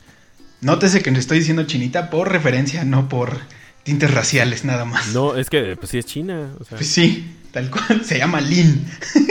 Nótese 0.61 1.03
que 1.03 1.11
le 1.11 1.19
estoy 1.19 1.39
diciendo 1.39 1.65
chinita 1.65 2.11
por 2.11 2.33
referencia, 2.33 2.85
no 2.85 3.09
por 3.09 3.39
tintes 3.83 4.13
raciales 4.13 4.65
nada 4.65 4.85
más. 4.85 5.15
No, 5.15 5.37
es 5.37 5.49
que 5.49 5.77
pues 5.77 5.91
sí 5.91 5.99
es 5.99 6.07
china. 6.07 6.51
Pues 6.71 6.89
sí, 6.89 7.37
tal 7.53 7.71
cual, 7.71 8.05
se 8.05 8.19
llama 8.19 8.41
Lin. 8.41 8.85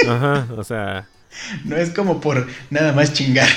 Ajá, 0.08 0.48
o 0.56 0.64
sea, 0.64 1.08
no 1.64 1.76
es 1.76 1.90
como 1.90 2.20
por 2.22 2.48
nada 2.70 2.94
más 2.94 3.14
chingar. 3.14 3.50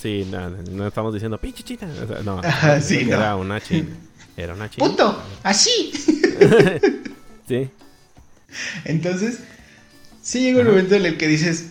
Sí, 0.00 0.26
no, 0.30 0.48
no 0.48 0.86
estamos 0.86 1.12
diciendo 1.12 1.38
pinche 1.38 1.62
chita. 1.62 1.86
no, 2.24 2.40
sí, 2.80 3.08
era 3.10 3.36
una 3.36 3.60
china. 3.60 3.88
Era 4.36 4.54
una 4.54 4.70
china. 4.70 4.86
Punto, 4.86 5.22
así. 5.42 5.92
sí. 7.48 7.68
Entonces, 8.84 9.40
sí 10.22 10.40
llega 10.40 10.60
un 10.60 10.68
momento 10.68 10.94
en 10.94 11.04
el 11.04 11.18
que 11.18 11.28
dices, 11.28 11.66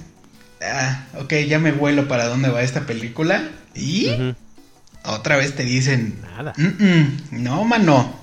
ah, 0.61 1.05
ok, 1.17 1.33
ya 1.47 1.57
me 1.57 1.71
vuelo 1.71 2.07
para 2.07 2.27
dónde 2.27 2.49
va 2.49 2.61
esta 2.61 2.85
película. 2.85 3.49
Y 3.73 4.35
otra 5.05 5.37
vez 5.37 5.55
te 5.55 5.63
dicen, 5.63 6.21
nada. 6.21 6.53
no, 7.31 7.63
mano. 7.63 8.13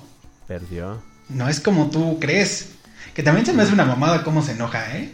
Perdió. 0.47 1.03
No 1.29 1.49
es 1.49 1.59
como 1.59 1.91
tú 1.91 2.21
crees. 2.21 2.71
Que 3.15 3.23
también 3.23 3.47
se 3.47 3.53
me 3.53 3.63
hace 3.63 3.73
una 3.73 3.87
mamada 3.87 4.23
cómo 4.23 4.43
se 4.43 4.53
enoja, 4.53 4.97
¿eh? 4.97 5.11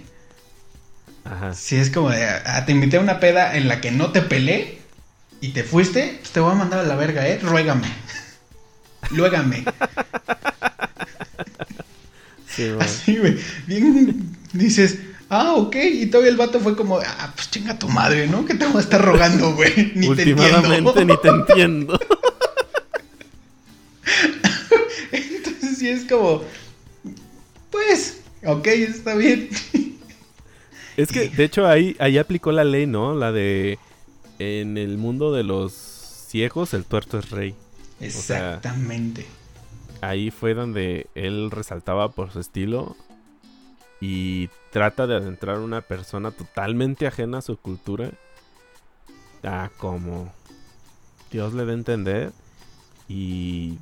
Ajá. 1.25 1.55
Si 1.55 1.77
es 1.77 1.91
como 1.91 2.11
de, 2.11 2.25
ah, 2.25 2.65
te 2.67 2.73
invité 2.73 2.97
a 2.97 3.01
una 3.01 3.21
peda 3.21 3.57
en 3.57 3.69
la 3.69 3.81
que 3.81 3.91
no 3.91 4.11
te 4.11 4.23
pelé 4.23 4.79
y 5.41 5.49
te 5.49 5.65
fuiste, 5.65 6.19
pues 6.21 6.31
te 6.31 6.41
voy 6.41 6.53
a 6.53 6.57
mandar 6.57 6.81
a 6.81 6.85
la 6.85 6.97
verga, 6.97 7.27
¿eh? 7.29 7.39
Ruégame. 7.43 7.87
Luégame. 9.11 9.65
Sí, 12.49 12.71
Así, 12.79 13.17
güey. 13.17 13.39
Bien, 13.67 14.37
dices, 14.53 14.99
ah, 15.31 15.55
ok. 15.55 15.77
Y 15.77 16.07
todavía 16.07 16.31
el 16.31 16.37
vato 16.37 16.61
fue 16.61 16.77
como, 16.77 16.99
ah, 16.99 17.33
pues 17.35 17.51
chinga 17.51 17.79
tu 17.79 17.89
madre, 17.89 18.27
¿no? 18.27 18.45
Que 18.45 18.55
te 18.55 18.67
voy 18.67 18.77
a 18.77 18.81
estar 18.81 19.03
rogando, 19.03 19.55
güey. 19.55 19.93
Ni 19.95 20.15
te 20.15 20.23
entiendo. 20.23 20.95
ni 21.05 21.17
te 21.17 21.29
entiendo. 21.29 21.99
Entonces 25.13 25.79
sí 25.79 25.89
es 25.89 26.05
como, 26.05 26.43
pues, 27.71 28.19
ok, 28.45 28.67
está 28.67 29.15
bien. 29.15 29.49
Es 31.03 31.12
que, 31.12 31.29
de 31.29 31.45
hecho, 31.45 31.67
ahí, 31.67 31.97
ahí 31.99 32.19
aplicó 32.19 32.53
la 32.53 32.65
ley, 32.65 32.87
¿no? 32.87 33.15
La 33.15 33.33
de. 33.33 33.79
En 34.38 34.79
el 34.79 34.99
mundo 34.99 35.33
de 35.33 35.45
los 35.45 35.73
ciegos, 35.73 36.75
el 36.75 36.85
tuerto 36.85 37.19
es 37.19 37.31
rey. 37.31 37.55
Exactamente. 38.01 39.27
ahí 40.01 40.33
fue 40.33 40.55
donde 40.55 41.07
él 41.15 41.51
resaltaba 41.51 42.11
por 42.11 42.31
su 42.33 42.41
estilo. 42.41 42.97
Y 44.01 44.49
trata 44.73 45.07
de 45.07 45.15
adentrar 45.15 45.61
una 45.61 45.81
persona 45.81 46.33
totalmente 46.33 47.07
ajena 47.07 47.38
a 47.38 47.43
su 47.43 47.57
cultura. 47.57 48.11
Ah, 49.45 49.71
como 49.77 50.33
Dios 51.31 51.55
le 51.55 51.65
da 51.65 51.73
a 51.73 51.75
entender. 51.75 52.33
Y. 53.09 53.79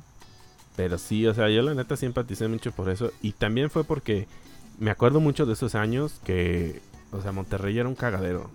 Pero 0.75 0.97
sí, 0.97 1.25
o 1.27 1.33
sea, 1.33 1.49
yo 1.49 1.61
la 1.61 1.73
neta 1.73 1.97
simpaticé 1.97 2.47
mucho 2.47 2.71
por 2.71 2.89
eso. 2.89 3.11
Y 3.21 3.33
también 3.33 3.69
fue 3.69 3.83
porque 3.83 4.27
me 4.79 4.91
acuerdo 4.91 5.19
mucho 5.19 5.45
de 5.45 5.53
esos 5.53 5.75
años 5.75 6.19
que 6.23 6.81
o 7.11 7.21
sea, 7.21 7.31
Monterrey 7.31 7.77
era 7.77 7.87
un 7.87 7.95
cagadero. 7.95 8.49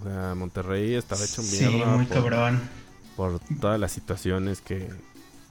O 0.00 0.04
sea, 0.04 0.34
Monterrey 0.34 0.94
estaba 0.94 1.24
hecho 1.24 1.42
mierda. 1.42 1.68
Sí, 1.68 1.82
muy 1.96 2.06
cabrón. 2.06 2.60
Por 3.16 3.40
todas 3.60 3.78
las 3.78 3.92
situaciones 3.92 4.60
que, 4.60 4.88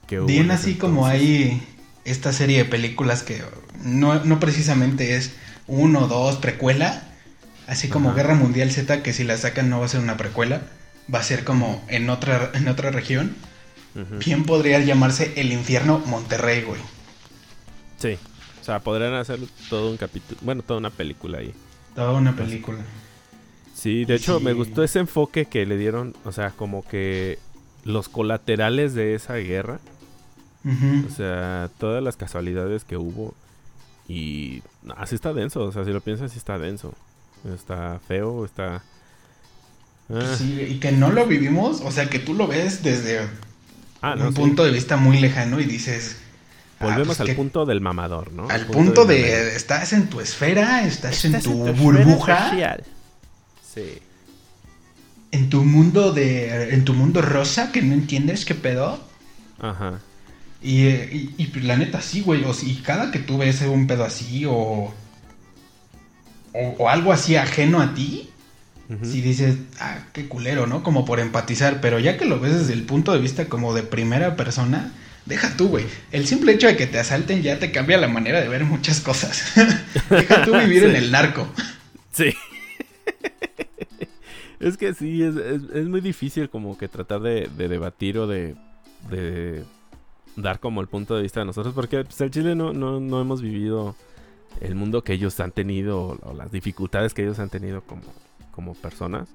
que 0.06 0.20
hubo. 0.20 0.26
Bien 0.26 0.50
así 0.50 0.74
como 0.74 1.06
hay 1.06 1.62
esta 2.04 2.32
serie 2.32 2.58
de 2.58 2.64
películas 2.66 3.22
que 3.22 3.42
no, 3.82 4.22
no 4.24 4.38
precisamente 4.38 5.16
es 5.16 5.32
uno, 5.66 6.06
dos, 6.06 6.36
precuela. 6.36 7.02
Así 7.66 7.88
como 7.88 8.12
Guerra 8.12 8.34
Mundial 8.34 8.70
Z, 8.70 9.02
que 9.02 9.14
si 9.14 9.24
la 9.24 9.38
sacan 9.38 9.70
no 9.70 9.80
va 9.80 9.86
a 9.86 9.88
ser 9.88 10.00
una 10.00 10.18
precuela. 10.18 10.62
Va 11.12 11.20
a 11.20 11.22
ser 11.22 11.44
como 11.44 11.82
en 11.88 12.10
otra, 12.10 12.50
en 12.54 12.68
otra 12.68 12.90
región. 12.90 13.34
Bien 14.18 14.44
podría 14.44 14.80
llamarse 14.80 15.32
El 15.36 15.52
Infierno 15.52 16.00
Monterrey, 16.00 16.62
güey. 16.62 16.80
Sí. 17.98 18.18
O 18.60 18.64
sea, 18.64 18.80
podrían 18.80 19.14
hacer 19.14 19.38
todo 19.70 19.90
un 19.90 19.96
capítulo. 19.96 20.38
Bueno, 20.42 20.62
toda 20.62 20.78
una 20.78 20.90
película 20.90 21.38
ahí. 21.38 21.54
Toda 21.94 22.12
una 22.12 22.34
película. 22.34 22.80
Sí, 23.74 24.04
de 24.04 24.14
hecho 24.14 24.40
me 24.40 24.52
gustó 24.52 24.82
ese 24.82 25.00
enfoque 25.00 25.46
que 25.46 25.66
le 25.66 25.76
dieron, 25.76 26.14
o 26.24 26.32
sea, 26.32 26.50
como 26.50 26.86
que 26.86 27.38
los 27.84 28.08
colaterales 28.08 28.94
de 28.94 29.14
esa 29.14 29.34
guerra. 29.34 29.80
O 30.64 31.10
sea, 31.14 31.68
todas 31.78 32.02
las 32.02 32.16
casualidades 32.16 32.84
que 32.84 32.96
hubo. 32.96 33.34
Y 34.08 34.62
así 34.96 35.14
está 35.14 35.34
denso, 35.34 35.60
o 35.60 35.72
sea, 35.72 35.84
si 35.84 35.90
lo 35.90 36.00
piensas, 36.00 36.32
sí 36.32 36.38
está 36.38 36.58
denso. 36.58 36.94
Está 37.54 38.00
feo, 38.06 38.44
está... 38.44 38.82
Ah. 40.08 40.34
Sí, 40.36 40.60
y 40.60 40.78
que 40.80 40.92
no 40.92 41.10
lo 41.10 41.26
vivimos, 41.26 41.80
o 41.80 41.90
sea, 41.90 42.08
que 42.08 42.18
tú 42.18 42.34
lo 42.34 42.46
ves 42.46 42.82
desde 42.82 43.26
ah, 44.02 44.14
un 44.18 44.34
punto 44.34 44.64
de 44.64 44.70
vista 44.70 44.96
muy 44.96 45.18
lejano 45.18 45.60
y 45.60 45.64
dices, 45.64 46.18
Volvemos 46.80 47.16
pues 47.16 47.20
al 47.20 47.36
punto 47.36 47.64
del 47.64 47.80
mamador, 47.80 48.32
¿no? 48.32 48.48
Al 48.48 48.66
punto, 48.66 49.04
de, 49.04 49.56
estás 49.56 49.92
en 49.92 50.08
tu 50.08 50.20
esfera, 50.20 50.86
estás, 50.86 51.24
en 51.24 51.40
tu, 51.40 51.52
burbuja. 51.72 52.78
Sí. 53.62 53.98
En 55.30 55.50
tu 55.50 55.64
mundo 55.64 56.12
de 56.12 56.74
en 56.74 56.84
tu 56.84 56.94
mundo 56.94 57.22
rosa 57.22 57.72
que 57.72 57.82
no 57.82 57.94
entiendes 57.94 58.44
qué 58.44 58.54
pedo. 58.54 59.00
Ajá. 59.58 60.00
Y, 60.62 60.86
y, 61.36 61.50
pues, 61.52 61.64
la 61.64 61.76
neta 61.76 62.00
sí, 62.00 62.22
güey, 62.22 62.44
o 62.44 62.54
si 62.54 62.76
cada 62.76 63.10
que 63.10 63.18
tú 63.18 63.38
ves 63.38 63.60
un 63.62 63.86
pedo 63.86 64.04
así 64.04 64.44
o 64.46 64.94
o, 66.54 66.88
algo 66.88 67.12
así 67.12 67.36
ajeno 67.36 67.80
a 67.80 67.94
ti, 67.94 68.30
si 69.02 69.20
dices, 69.22 69.56
ah, 69.80 69.98
qué 70.12 70.28
culero, 70.28 70.66
¿no? 70.66 70.82
Como 70.82 71.04
por 71.04 71.18
empatizar, 71.18 71.80
pero 71.80 71.98
ya 71.98 72.16
que 72.16 72.26
lo 72.26 72.38
ves 72.38 72.58
desde 72.58 72.74
el 72.74 72.84
punto 72.84 73.12
de 73.12 73.18
vista 73.18 73.46
como 73.46 73.74
de 73.74 73.82
primera 73.82 74.36
persona, 74.36 74.92
deja 75.26 75.56
tú, 75.56 75.68
güey. 75.68 75.86
El 76.12 76.26
simple 76.26 76.52
hecho 76.52 76.66
de 76.66 76.76
que 76.76 76.86
te 76.86 76.98
asalten 76.98 77.42
ya 77.42 77.58
te 77.58 77.72
cambia 77.72 77.98
la 77.98 78.08
manera 78.08 78.40
de 78.40 78.48
ver 78.48 78.64
muchas 78.64 79.00
cosas. 79.00 79.52
deja 80.10 80.44
tú 80.44 80.56
vivir 80.56 80.84
en 80.84 80.96
el 80.96 81.10
narco. 81.10 81.46
Sí. 82.12 82.34
es 84.60 84.76
que 84.76 84.94
sí, 84.94 85.22
es, 85.22 85.36
es, 85.36 85.86
muy 85.86 86.00
difícil 86.00 86.48
como 86.48 86.78
que 86.78 86.88
tratar 86.88 87.20
de, 87.20 87.48
debatir 87.56 88.18
o 88.18 88.26
de, 88.26 88.54
de, 89.10 89.64
dar 90.36 90.60
como 90.60 90.80
el 90.80 90.88
punto 90.88 91.16
de 91.16 91.22
vista 91.22 91.40
de 91.40 91.46
nosotros, 91.46 91.74
porque 91.74 92.04
pues, 92.04 92.20
el 92.20 92.30
Chile 92.30 92.54
no, 92.54 92.72
no, 92.72 93.00
no 93.00 93.20
hemos 93.20 93.42
vivido 93.42 93.96
el 94.60 94.74
mundo 94.74 95.02
que 95.02 95.14
ellos 95.14 95.38
han 95.40 95.52
tenido 95.52 96.18
o 96.22 96.34
las 96.34 96.52
dificultades 96.52 97.14
que 97.14 97.22
ellos 97.22 97.38
han 97.38 97.50
tenido 97.50 97.82
como, 97.82 98.02
como 98.52 98.74
personas. 98.74 99.28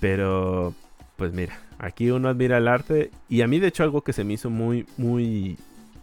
Pero, 0.00 0.74
pues 1.22 1.34
mira, 1.34 1.56
aquí 1.78 2.10
uno 2.10 2.28
admira 2.28 2.58
el 2.58 2.66
arte 2.66 3.12
y 3.28 3.42
a 3.42 3.46
mí 3.46 3.60
de 3.60 3.68
hecho 3.68 3.84
algo 3.84 4.02
que 4.02 4.12
se 4.12 4.24
me 4.24 4.32
hizo 4.32 4.50
muy, 4.50 4.88
muy, 4.96 5.56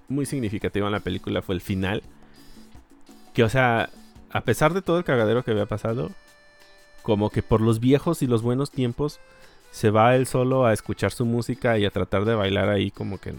muy 0.07 0.25
significativo 0.25 0.85
en 0.85 0.93
la 0.93 1.01
película 1.01 1.41
fue 1.41 1.55
el 1.55 1.59
final. 1.59 2.03
Que, 3.33 3.43
o 3.43 3.49
sea, 3.49 3.89
a 4.29 4.41
pesar 4.45 4.73
de 4.73 4.81
todo 4.81 4.97
el 4.97 5.03
cagadero 5.03 5.43
que 5.43 5.51
había 5.51 5.65
pasado, 5.65 6.11
como 7.03 7.31
que 7.31 7.43
por 7.43 7.59
los 7.59 7.81
viejos 7.81 8.21
y 8.21 8.27
los 8.27 8.43
buenos 8.43 8.71
tiempos, 8.71 9.19
se 9.71 9.89
va 9.89 10.15
él 10.15 10.25
solo 10.25 10.65
a 10.65 10.71
escuchar 10.71 11.11
su 11.11 11.25
música 11.25 11.77
y 11.77 11.83
a 11.83 11.91
tratar 11.91 12.23
de 12.23 12.35
bailar 12.35 12.69
ahí 12.69 12.89
como 12.89 13.17
que 13.17 13.33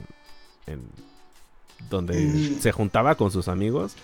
en, 0.66 0.82
donde 1.88 2.20
mm. 2.20 2.60
se 2.60 2.72
juntaba 2.72 3.14
con 3.14 3.30
sus 3.30 3.48
amigos. 3.48 3.96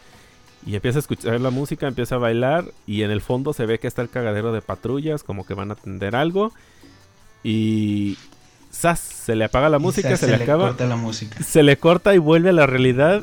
Y 0.65 0.77
empieza 0.77 0.99
a 0.99 1.01
escuchar 1.01 1.39
la 1.43 1.51
música, 1.51 1.87
empieza 1.89 2.15
a 2.15 2.19
bailar 2.21 2.73
y 2.87 3.03
en 3.03 3.11
el 3.11 3.21
fondo 3.21 3.53
se 3.53 3.67
ve 3.67 3.79
que 3.79 3.87
está 3.87 4.01
el 4.01 4.09
cagadero 4.09 4.51
de 4.53 4.63
patrullas, 4.63 5.23
como 5.23 5.45
que 5.45 5.53
van 5.53 5.69
a 5.69 5.75
atender 5.75 6.17
algo. 6.17 6.55
Y 7.49 8.19
¡zas! 8.73 8.99
Se 8.99 9.37
le 9.37 9.45
apaga 9.45 9.69
la 9.69 9.79
música, 9.79 10.17
se, 10.17 10.27
le, 10.27 10.35
acaba. 10.35 10.67
Corta 10.67 10.85
la 10.87 10.97
música. 10.97 11.41
Se 11.45 11.63
le 11.63 11.77
corta 11.79 12.13
y 12.13 12.19
vuelve 12.19 12.49
a 12.49 12.53
la 12.53 12.67
realidad 12.67 13.23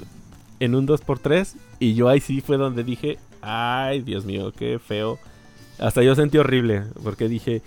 en 0.61 0.75
un 0.75 0.87
2x3. 0.87 1.55
Y 1.79 1.93
yo 1.93 2.07
ahí 2.07 2.21
sí 2.21 2.39
fue 2.39 2.55
donde 2.55 2.85
dije, 2.85 3.19
ay, 3.41 4.01
Dios 4.01 4.23
mío, 4.23 4.53
qué 4.57 4.79
feo. 4.79 5.19
Hasta 5.77 6.03
yo 6.03 6.15
sentí 6.15 6.37
horrible, 6.37 6.83
porque 7.03 7.27
dije, 7.27 7.61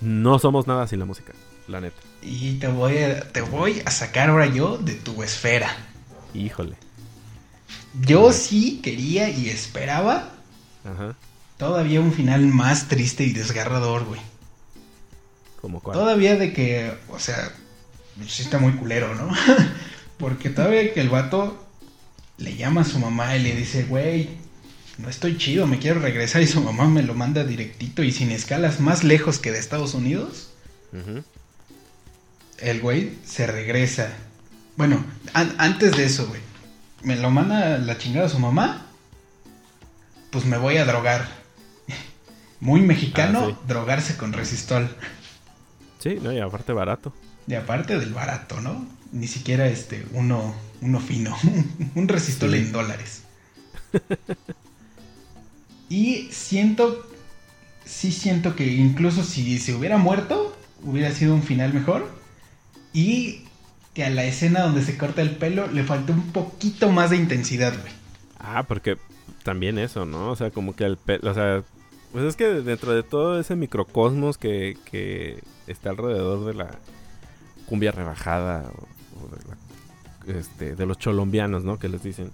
no 0.00 0.38
somos 0.38 0.68
nada 0.68 0.86
sin 0.86 1.00
la 1.00 1.06
música, 1.06 1.32
la 1.66 1.80
neta. 1.80 2.00
Y 2.22 2.54
te 2.60 2.68
voy 2.68 2.98
a, 2.98 3.28
te 3.32 3.40
voy 3.40 3.82
a 3.84 3.90
sacar 3.90 4.30
ahora 4.30 4.46
yo 4.46 4.78
de 4.78 4.94
tu 4.94 5.24
esfera. 5.24 5.74
Híjole. 6.34 6.76
Yo 8.00 8.32
sí 8.32 8.80
quería 8.80 9.28
y 9.28 9.48
esperaba 9.48 10.30
todavía 11.56 12.00
un 12.00 12.12
final 12.12 12.46
más 12.46 12.86
triste 12.86 13.24
y 13.24 13.32
desgarrador, 13.32 14.04
güey. 14.04 14.20
Todavía 15.98 16.36
de 16.36 16.52
que, 16.52 16.92
o 17.08 17.18
sea, 17.18 17.52
sí 18.26 18.42
está 18.42 18.58
muy 18.58 18.72
culero, 18.72 19.14
¿no? 19.14 19.30
Porque 20.18 20.50
todavía 20.50 20.92
que 20.92 21.00
el 21.00 21.08
vato 21.08 21.66
le 22.38 22.56
llama 22.56 22.82
a 22.82 22.84
su 22.84 22.98
mamá 22.98 23.36
y 23.36 23.42
le 23.42 23.54
dice, 23.54 23.84
güey, 23.84 24.28
no 24.98 25.08
estoy 25.08 25.36
chido, 25.36 25.66
me 25.66 25.78
quiero 25.78 26.00
regresar 26.00 26.42
y 26.42 26.46
su 26.46 26.60
mamá 26.60 26.86
me 26.88 27.02
lo 27.02 27.14
manda 27.14 27.44
directito 27.44 28.02
y 28.02 28.12
sin 28.12 28.30
escalas 28.30 28.80
más 28.80 29.04
lejos 29.04 29.38
que 29.38 29.52
de 29.52 29.58
Estados 29.58 29.94
Unidos. 29.94 30.50
El 32.58 32.80
güey 32.80 33.12
se 33.24 33.46
regresa. 33.46 34.12
Bueno, 34.76 35.04
antes 35.32 35.96
de 35.96 36.04
eso, 36.04 36.26
güey 36.28 36.40
me 37.04 37.16
lo 37.16 37.30
manda 37.30 37.78
la 37.78 37.98
chingada 37.98 38.26
a 38.26 38.30
su 38.30 38.38
mamá, 38.38 38.86
pues 40.30 40.44
me 40.46 40.56
voy 40.56 40.78
a 40.78 40.84
drogar. 40.84 41.28
Muy 42.60 42.80
mexicano, 42.80 43.52
ah, 43.52 43.64
drogarse 43.68 44.16
con 44.16 44.32
resistol. 44.32 44.88
Sí, 46.04 46.18
no, 46.22 46.30
y 46.34 46.38
aparte 46.38 46.74
barato. 46.74 47.14
Y 47.46 47.54
aparte 47.54 47.98
del 47.98 48.12
barato, 48.12 48.60
¿no? 48.60 48.86
Ni 49.10 49.26
siquiera 49.26 49.68
este, 49.68 50.04
uno, 50.12 50.54
uno 50.82 51.00
fino. 51.00 51.34
un 51.94 52.08
resistol 52.08 52.52
en 52.52 52.72
dólares. 52.72 53.22
y 55.88 56.28
siento, 56.30 57.08
sí 57.86 58.12
siento 58.12 58.54
que 58.54 58.66
incluso 58.66 59.24
si 59.24 59.58
se 59.58 59.74
hubiera 59.74 59.96
muerto, 59.96 60.54
hubiera 60.82 61.10
sido 61.10 61.34
un 61.34 61.42
final 61.42 61.72
mejor. 61.72 62.06
Y 62.92 63.44
que 63.94 64.04
a 64.04 64.10
la 64.10 64.24
escena 64.24 64.60
donde 64.60 64.84
se 64.84 64.98
corta 64.98 65.22
el 65.22 65.30
pelo 65.30 65.68
le 65.68 65.84
faltó 65.84 66.12
un 66.12 66.32
poquito 66.32 66.90
más 66.90 67.08
de 67.08 67.16
intensidad, 67.16 67.72
güey. 67.80 67.94
Ah, 68.38 68.64
porque 68.68 68.98
también 69.42 69.78
eso, 69.78 70.04
¿no? 70.04 70.32
O 70.32 70.36
sea, 70.36 70.50
como 70.50 70.76
que 70.76 70.84
el 70.84 70.98
pelo, 70.98 71.30
o 71.30 71.34
sea, 71.34 71.64
pues 72.14 72.26
es 72.26 72.36
que 72.36 72.46
dentro 72.46 72.92
de 72.92 73.02
todo 73.02 73.40
ese 73.40 73.56
microcosmos 73.56 74.38
que, 74.38 74.78
que 74.84 75.42
está 75.66 75.90
alrededor 75.90 76.44
de 76.44 76.54
la 76.54 76.70
cumbia 77.66 77.90
rebajada 77.90 78.70
o, 78.70 80.24
de, 80.24 80.38
este, 80.38 80.76
de 80.76 80.86
los 80.86 80.96
cholombianos, 80.96 81.64
¿no? 81.64 81.80
Que 81.80 81.88
les 81.88 82.04
dicen. 82.04 82.30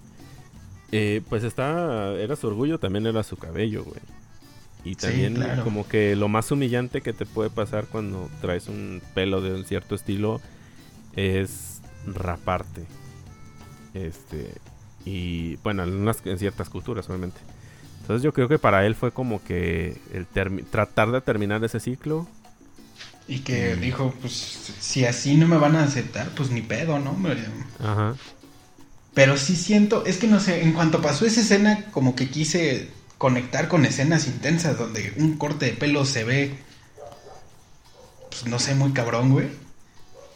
Eh, 0.91 1.23
pues 1.27 1.43
está, 1.43 2.13
era 2.13 2.35
su 2.35 2.45
orgullo, 2.45 2.77
también 2.77 3.07
era 3.07 3.23
su 3.23 3.37
cabello, 3.37 3.83
güey. 3.83 4.01
Y 4.83 4.93
también 4.97 5.43
como 5.63 5.87
que 5.87 6.15
lo 6.15 6.27
más 6.27 6.51
humillante 6.51 7.01
que 7.01 7.13
te 7.13 7.25
puede 7.25 7.49
pasar 7.49 7.87
cuando 7.87 8.29
traes 8.39 8.67
un 8.67 9.01
pelo 9.15 9.41
de 9.41 9.55
un 9.55 9.65
cierto 9.65 9.95
estilo 9.95 10.41
es 11.15 11.81
raparte. 12.05 12.85
Este. 13.95 14.53
Y 15.05 15.55
bueno, 15.63 15.85
en, 15.85 16.07
en 16.07 16.37
ciertas 16.37 16.69
culturas, 16.69 17.09
obviamente. 17.09 17.41
Entonces 18.11 18.25
yo 18.25 18.33
creo 18.33 18.49
que 18.49 18.59
para 18.59 18.85
él 18.85 18.93
fue 18.93 19.13
como 19.13 19.41
que 19.41 19.97
el 20.13 20.27
tratar 20.65 21.11
de 21.11 21.21
terminar 21.21 21.63
ese 21.63 21.79
ciclo. 21.79 22.27
Y 23.25 23.39
que 23.39 23.77
dijo, 23.77 24.13
pues 24.19 24.33
si 24.81 25.05
así 25.05 25.35
no 25.37 25.47
me 25.47 25.55
van 25.55 25.77
a 25.77 25.83
aceptar, 25.85 26.27
pues 26.35 26.51
ni 26.51 26.61
pedo, 26.61 26.99
¿no? 26.99 27.17
Ajá. 27.79 28.15
Pero 29.13 29.37
sí 29.37 29.55
siento, 29.55 30.03
es 30.05 30.17
que 30.17 30.27
no 30.27 30.41
sé, 30.41 30.61
en 30.61 30.73
cuanto 30.73 31.01
pasó 31.01 31.25
esa 31.25 31.39
escena, 31.39 31.85
como 31.91 32.13
que 32.13 32.29
quise 32.29 32.89
conectar 33.17 33.69
con 33.69 33.85
escenas 33.85 34.27
intensas 34.27 34.77
donde 34.77 35.13
un 35.15 35.37
corte 35.37 35.67
de 35.67 35.71
pelo 35.71 36.03
se 36.03 36.25
ve, 36.25 36.57
pues 38.29 38.45
no 38.45 38.59
sé, 38.59 38.75
muy 38.75 38.91
cabrón, 38.91 39.31
güey. 39.31 39.47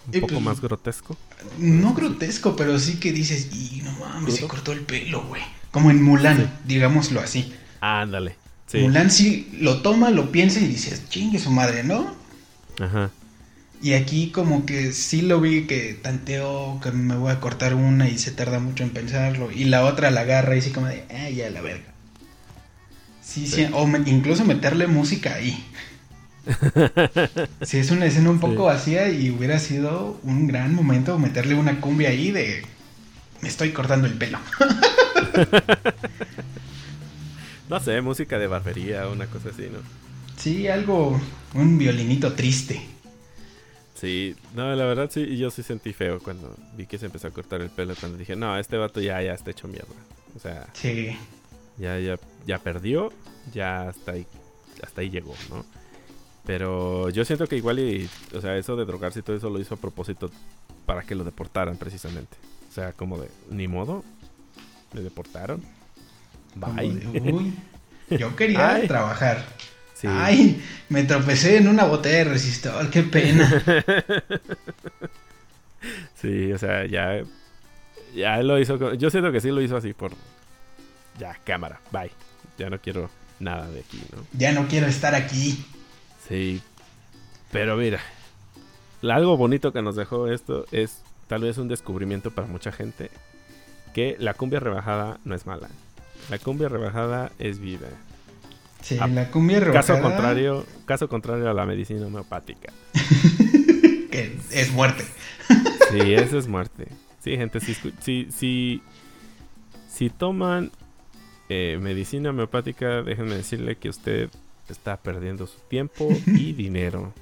Un 0.05 0.21
poco 0.21 0.27
pues, 0.27 0.41
más 0.41 0.61
grotesco. 0.61 1.17
No 1.57 1.93
grotesco, 1.93 2.55
pero 2.55 2.79
sí 2.79 3.01
que 3.01 3.11
dices, 3.11 3.49
y 3.51 3.81
no 3.81 3.91
mames, 3.99 4.35
se 4.35 4.47
cortó 4.47 4.71
el 4.71 4.79
pelo, 4.79 5.25
güey. 5.25 5.41
Como 5.71 5.91
en 5.91 6.01
Mulan, 6.01 6.57
digámoslo 6.63 7.19
así. 7.19 7.53
Ándale. 7.85 8.35
Mulan 8.73 9.11
sí 9.11 9.47
lo 9.59 9.81
toma, 9.81 10.09
lo 10.09 10.31
piensa 10.31 10.59
y 10.59 10.67
dices, 10.67 11.07
chingue 11.07 11.37
su 11.37 11.51
madre, 11.51 11.83
¿no? 11.83 12.15
Ajá. 12.79 13.11
Y 13.81 13.93
aquí 13.93 14.31
como 14.31 14.65
que 14.65 14.91
sí 14.91 15.21
lo 15.21 15.39
vi 15.39 15.67
que 15.67 15.93
tanteó 15.93 16.79
que 16.81 16.91
me 16.91 17.15
voy 17.15 17.31
a 17.31 17.39
cortar 17.39 17.75
una 17.75 18.09
y 18.09 18.17
se 18.17 18.31
tarda 18.31 18.59
mucho 18.59 18.83
en 18.83 18.89
pensarlo. 18.89 19.51
Y 19.51 19.65
la 19.65 19.85
otra 19.85 20.09
la 20.09 20.21
agarra 20.21 20.55
y 20.55 20.61
sí 20.61 20.71
como 20.71 20.87
de, 20.87 21.03
ah, 21.11 21.29
ya 21.29 21.49
la 21.51 21.61
verga. 21.61 21.93
Sí, 23.21 23.45
sí, 23.45 23.67
o 23.71 23.87
incluso 24.05 24.45
meterle 24.45 24.87
música 24.87 25.35
ahí. 25.35 25.63
Si 27.61 27.77
es 27.77 27.91
una 27.91 28.05
escena 28.05 28.29
un 28.29 28.39
poco 28.39 28.65
vacía 28.65 29.09
y 29.09 29.31
hubiera 29.31 29.59
sido 29.59 30.19
un 30.23 30.47
gran 30.47 30.75
momento 30.75 31.17
meterle 31.17 31.55
una 31.55 31.81
cumbia 31.81 32.09
ahí 32.09 32.31
de 32.31 32.63
me 33.41 33.49
estoy 33.49 33.71
cortando 33.71 34.07
el 34.07 34.13
pelo. 34.13 34.39
no 37.69 37.79
sé, 37.79 38.01
música 38.01 38.37
de 38.39 38.47
barbería 38.47 39.07
o 39.07 39.13
una 39.13 39.27
cosa 39.27 39.49
así, 39.49 39.69
¿no? 39.71 39.79
Sí, 40.37 40.67
algo, 40.67 41.19
un 41.53 41.77
violinito 41.77 42.33
triste. 42.33 42.81
Sí, 43.95 44.35
no, 44.53 44.75
la 44.75 44.85
verdad 44.85 45.09
sí, 45.09 45.37
yo 45.37 45.49
sí 45.49 45.63
sentí 45.63 45.93
feo 45.93 46.19
cuando 46.19 46.53
vi 46.75 46.85
que 46.85 46.97
se 46.97 47.05
empezó 47.05 47.27
a 47.27 47.31
cortar 47.31 47.61
el 47.61 47.69
pelo, 47.69 47.95
cuando 47.97 48.17
dije, 48.17 48.35
no, 48.35 48.57
este 48.57 48.77
vato 48.77 48.99
ya, 48.99 49.21
ya 49.21 49.33
está 49.33 49.51
hecho 49.51 49.67
mierda. 49.67 49.95
O 50.35 50.39
sea, 50.39 50.67
sí. 50.73 51.15
ya, 51.77 51.97
ya, 51.99 52.19
ya 52.45 52.59
perdió, 52.59 53.13
ya 53.53 53.89
hasta 53.89 54.11
ahí, 54.11 54.27
hasta 54.83 55.01
ahí 55.01 55.09
llegó, 55.09 55.33
¿no? 55.49 55.65
Pero 56.45 57.09
yo 57.09 57.25
siento 57.25 57.47
que 57.47 57.57
igual 57.57 57.79
y, 57.79 58.09
o 58.35 58.41
sea, 58.41 58.57
eso 58.57 58.75
de 58.75 58.85
drogarse 58.85 59.19
y 59.19 59.21
todo 59.23 59.35
eso 59.35 59.49
lo 59.49 59.59
hizo 59.59 59.75
a 59.75 59.77
propósito 59.77 60.29
para 60.85 61.03
que 61.03 61.15
lo 61.15 61.23
deportaran 61.23 61.77
precisamente. 61.77 62.37
O 62.69 62.73
sea, 62.73 62.91
como 62.91 63.17
de, 63.17 63.29
ni 63.49 63.67
modo, 63.67 64.03
le 64.93 65.01
deportaron. 65.01 65.63
Bye. 66.55 67.31
uy, 67.31 67.53
yo 68.09 68.35
quería 68.35 68.87
trabajar. 68.87 69.43
Ay, 70.07 70.61
me 70.89 71.03
tropecé 71.03 71.57
en 71.57 71.67
una 71.67 71.85
botella 71.85 72.17
de 72.17 72.23
resistor, 72.25 72.89
qué 72.89 73.03
pena. 73.03 73.63
sí, 76.21 76.51
o 76.51 76.57
sea, 76.57 76.85
ya 76.85 77.23
Ya 78.15 78.41
lo 78.43 78.59
hizo. 78.59 78.93
Yo 78.93 79.09
siento 79.09 79.31
que 79.31 79.41
sí 79.41 79.49
lo 79.49 79.61
hizo 79.61 79.77
así 79.77 79.93
por. 79.93 80.11
Ya, 81.19 81.37
cámara, 81.43 81.79
bye. 81.91 82.11
Ya 82.57 82.69
no 82.69 82.79
quiero 82.79 83.09
nada 83.39 83.69
de 83.69 83.79
aquí, 83.79 84.01
¿no? 84.15 84.25
Ya 84.33 84.51
no 84.51 84.67
quiero 84.67 84.87
estar 84.87 85.15
aquí. 85.15 85.63
Sí. 86.27 86.61
Pero 87.51 87.77
mira, 87.77 87.99
algo 89.01 89.37
bonito 89.37 89.71
que 89.73 89.81
nos 89.81 89.95
dejó 89.95 90.27
esto 90.27 90.65
es 90.71 90.99
tal 91.27 91.41
vez 91.41 91.57
un 91.57 91.67
descubrimiento 91.67 92.31
para 92.31 92.47
mucha 92.47 92.71
gente 92.71 93.09
que 93.93 94.15
la 94.19 94.33
cumbia 94.33 94.59
rebajada 94.59 95.19
no 95.23 95.35
es 95.35 95.45
mala. 95.45 95.69
La 96.29 96.39
cumbia 96.39 96.69
rebajada 96.69 97.31
es 97.39 97.59
vida. 97.59 97.87
Sí, 98.81 98.95
la 98.95 99.29
cumbia 99.29 99.59
rebajada. 99.59 99.81
Caso 99.81 100.01
contrario, 100.01 100.65
caso 100.85 101.09
contrario 101.09 101.49
a 101.49 101.53
la 101.53 101.65
medicina 101.65 102.05
homeopática. 102.05 102.71
que 104.11 104.37
es 104.51 104.71
muerte. 104.71 105.03
sí, 105.91 106.13
eso 106.13 106.37
es 106.37 106.47
muerte. 106.47 106.87
Sí, 107.23 107.35
gente, 107.37 107.59
si, 107.59 108.29
si, 108.31 108.81
si, 109.89 110.09
toman 110.09 110.71
eh, 111.49 111.79
medicina 111.81 112.29
homeopática, 112.29 113.01
déjenme 113.01 113.35
decirle 113.35 113.77
que 113.77 113.89
usted 113.89 114.29
está 114.69 114.97
perdiendo 114.97 115.47
su 115.47 115.57
tiempo 115.67 116.07
y 116.27 116.53
dinero. 116.53 117.13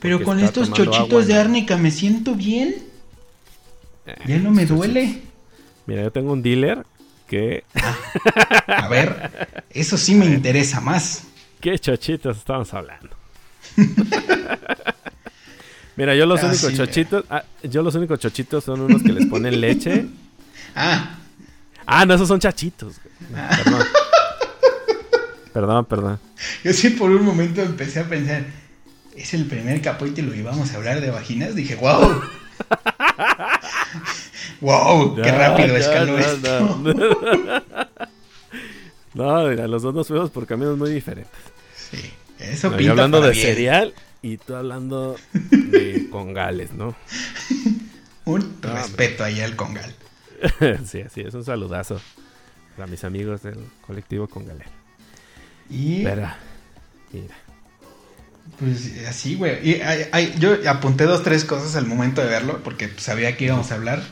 Pero 0.00 0.22
con 0.22 0.40
estos 0.40 0.72
chochitos 0.72 1.26
de 1.26 1.34
árnica 1.34 1.76
me 1.76 1.90
siento 1.90 2.34
bien. 2.34 2.76
Eh, 4.06 4.16
ya 4.26 4.38
no 4.38 4.50
me 4.50 4.66
duele. 4.66 5.22
Mira, 5.86 6.02
yo 6.02 6.12
tengo 6.12 6.32
un 6.32 6.42
dealer 6.42 6.84
a 8.66 8.88
ver, 8.88 9.48
eso 9.70 9.96
sí 9.98 10.14
me 10.14 10.26
interesa 10.26 10.80
más. 10.80 11.24
¿Qué 11.60 11.78
chochitos 11.78 12.38
estamos 12.38 12.72
hablando? 12.72 13.10
Mira, 15.96 16.14
yo 16.14 16.26
los 16.26 16.42
únicos 16.42 16.74
chochitos, 16.74 17.24
ah, 17.28 17.42
yo 17.62 17.82
los 17.82 17.94
únicos 17.96 18.20
chochitos 18.20 18.62
son 18.64 18.80
unos 18.82 19.02
que 19.02 19.12
les 19.12 19.26
ponen 19.26 19.60
leche. 19.60 20.06
ah. 20.74 21.18
Ah, 21.90 22.04
no, 22.04 22.14
esos 22.14 22.28
son 22.28 22.38
chachitos. 22.38 23.00
Perdón. 23.64 23.82
perdón, 25.54 25.84
perdón. 25.86 26.20
Yo 26.62 26.72
sí 26.74 26.90
por 26.90 27.10
un 27.10 27.24
momento 27.24 27.62
empecé 27.62 28.00
a 28.00 28.04
pensar, 28.04 28.44
es 29.16 29.32
el 29.34 29.46
primer 29.46 29.80
capítulo 29.80 30.34
y 30.34 30.42
vamos 30.42 30.72
a 30.72 30.76
hablar 30.76 31.00
de 31.00 31.10
vaginas. 31.10 31.54
Dije, 31.54 31.76
wow. 31.76 32.22
wow, 34.60 35.16
qué 35.16 35.30
rápido 35.30 35.76
escaló 35.76 36.18
esto. 36.18 36.80
No, 39.14 39.48
mira, 39.48 39.66
los 39.68 39.82
dos 39.82 39.94
nos 39.94 40.06
fuimos 40.06 40.30
por 40.30 40.46
caminos 40.46 40.78
muy 40.78 40.90
diferentes. 40.90 41.40
Sí, 41.74 42.10
eso 42.38 42.70
pinta 42.70 42.82
Yo 42.84 42.90
hablando 42.92 43.20
de 43.20 43.34
cereal 43.34 43.94
y 44.22 44.36
tú 44.36 44.54
hablando 44.54 45.16
de 45.32 46.08
congales, 46.12 46.72
¿no? 46.72 46.94
Un 48.24 48.58
respeto 48.62 49.24
ahí 49.24 49.40
al 49.40 49.56
congal. 49.56 49.94
sí, 50.86 51.00
así 51.00 51.22
es, 51.22 51.34
un 51.34 51.44
saludazo 51.44 52.00
para 52.76 52.86
mis 52.86 53.02
amigos 53.04 53.42
del 53.42 53.58
colectivo 53.86 54.28
congalero. 54.28 54.70
Y... 55.68 55.98
Espera, 55.98 56.38
mira. 57.12 57.34
Pues 58.58 59.06
así, 59.06 59.34
güey. 59.34 59.58
Y 59.68 59.80
yo 60.38 60.56
apunté 60.68 61.04
dos, 61.04 61.22
tres 61.22 61.44
cosas 61.44 61.76
al 61.76 61.86
momento 61.86 62.22
de 62.22 62.28
verlo, 62.28 62.60
porque 62.64 62.90
sabía 62.96 63.36
que 63.36 63.44
íbamos 63.44 63.70
a 63.70 63.74
hablar. 63.74 64.02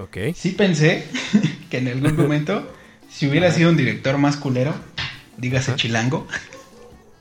Ok. 0.00 0.34
Sí 0.34 0.52
pensé 0.52 1.06
que 1.70 1.78
en 1.78 1.88
algún 1.88 2.16
momento, 2.16 2.72
si 3.10 3.28
hubiera 3.28 3.50
sido 3.52 3.70
un 3.70 3.76
director 3.76 4.16
más 4.18 4.36
culero, 4.36 4.74
dígase 5.36 5.74
chilango. 5.76 6.26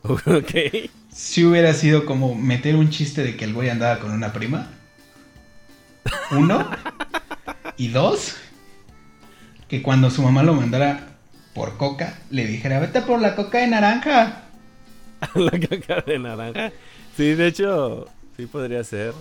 Ok. 0.03 0.89
Si 1.11 1.43
hubiera 1.43 1.73
sido 1.73 2.05
como 2.05 2.35
meter 2.35 2.75
un 2.75 2.89
chiste 2.89 3.23
de 3.23 3.35
que 3.35 3.45
el 3.45 3.53
güey 3.53 3.69
andaba 3.69 3.99
con 3.99 4.11
una 4.11 4.31
prima. 4.31 4.69
Uno. 6.31 6.69
y 7.75 7.89
dos. 7.89 8.37
Que 9.67 9.81
cuando 9.81 10.09
su 10.09 10.21
mamá 10.21 10.43
lo 10.43 10.53
mandara 10.53 11.17
por 11.53 11.77
coca, 11.77 12.17
le 12.29 12.47
dijera, 12.47 12.79
vete 12.79 13.01
por 13.01 13.19
la 13.19 13.35
coca 13.35 13.59
de 13.59 13.67
naranja. 13.67 14.43
la 15.35 15.51
coca 15.51 16.01
de 16.07 16.19
naranja. 16.19 16.71
Sí, 17.17 17.35
de 17.35 17.47
hecho, 17.47 18.07
sí 18.37 18.45
podría 18.45 18.83
ser. 18.85 19.13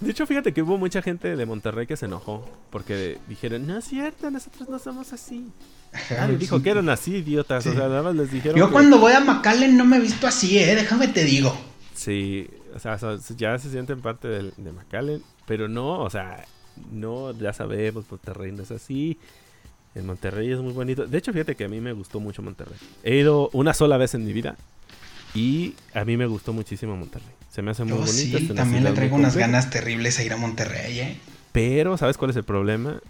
De 0.00 0.10
hecho, 0.10 0.26
fíjate 0.26 0.52
que 0.52 0.62
hubo 0.62 0.76
mucha 0.76 1.02
gente 1.02 1.36
de 1.36 1.46
Monterrey 1.46 1.86
que 1.86 1.96
se 1.96 2.06
enojó 2.06 2.44
porque 2.70 3.18
dijeron, 3.28 3.66
no 3.66 3.78
es 3.78 3.84
cierto, 3.84 4.30
nosotros 4.30 4.68
no 4.68 4.78
somos 4.78 5.12
así. 5.12 5.50
Nadie 6.10 6.36
dijo 6.36 6.62
que 6.62 6.70
eran 6.70 6.88
así, 6.88 7.16
idiotas. 7.16 7.66
O 7.66 7.72
sea, 7.72 7.88
nada 7.88 8.02
más 8.02 8.14
les 8.14 8.30
dijeron. 8.30 8.58
Yo 8.58 8.70
cuando 8.70 8.98
voy 8.98 9.12
a 9.12 9.20
McAllen 9.20 9.76
no 9.76 9.84
me 9.84 9.96
he 9.96 10.00
visto 10.00 10.26
así, 10.26 10.58
eh, 10.58 10.74
déjame 10.74 11.08
te 11.08 11.24
digo. 11.24 11.56
Sí, 11.94 12.48
o 12.74 12.78
sea, 12.78 12.98
ya 13.36 13.58
se 13.58 13.70
sienten 13.70 14.00
parte 14.00 14.26
de, 14.26 14.52
de 14.56 14.72
McAllen, 14.72 15.22
pero 15.46 15.68
no, 15.68 16.00
o 16.00 16.10
sea, 16.10 16.44
no, 16.90 17.32
ya 17.38 17.52
sabemos, 17.52 18.04
Monterrey 18.10 18.52
no 18.52 18.64
es 18.64 18.70
así. 18.72 19.18
En 19.94 20.06
Monterrey 20.06 20.50
es 20.50 20.58
muy 20.58 20.72
bonito. 20.72 21.06
De 21.06 21.18
hecho, 21.18 21.32
fíjate 21.32 21.54
que 21.54 21.64
a 21.64 21.68
mí 21.68 21.80
me 21.80 21.92
gustó 21.92 22.18
mucho 22.18 22.42
Monterrey. 22.42 22.76
He 23.04 23.16
ido 23.16 23.48
una 23.52 23.72
sola 23.74 23.96
vez 23.96 24.14
en 24.14 24.24
mi 24.24 24.32
vida 24.32 24.56
y 25.34 25.74
a 25.92 26.04
mí 26.04 26.16
me 26.16 26.26
gustó 26.26 26.52
muchísimo 26.52 26.96
Monterrey. 26.96 27.28
Se 27.50 27.62
me 27.62 27.72
hace 27.72 27.84
muy 27.84 27.98
bonito. 27.98 28.38
Sí, 28.38 28.48
también 28.54 28.84
le 28.84 28.92
traigo 28.92 29.16
unas 29.16 29.36
ganas 29.36 29.70
terribles 29.70 30.18
a 30.18 30.24
ir 30.24 30.32
a 30.32 30.36
Monterrey, 30.36 31.00
¿eh? 31.00 31.16
Pero, 31.52 31.96
¿sabes 31.96 32.16
cuál 32.16 32.30
es 32.30 32.36
el 32.36 32.44
problema? 32.44 33.00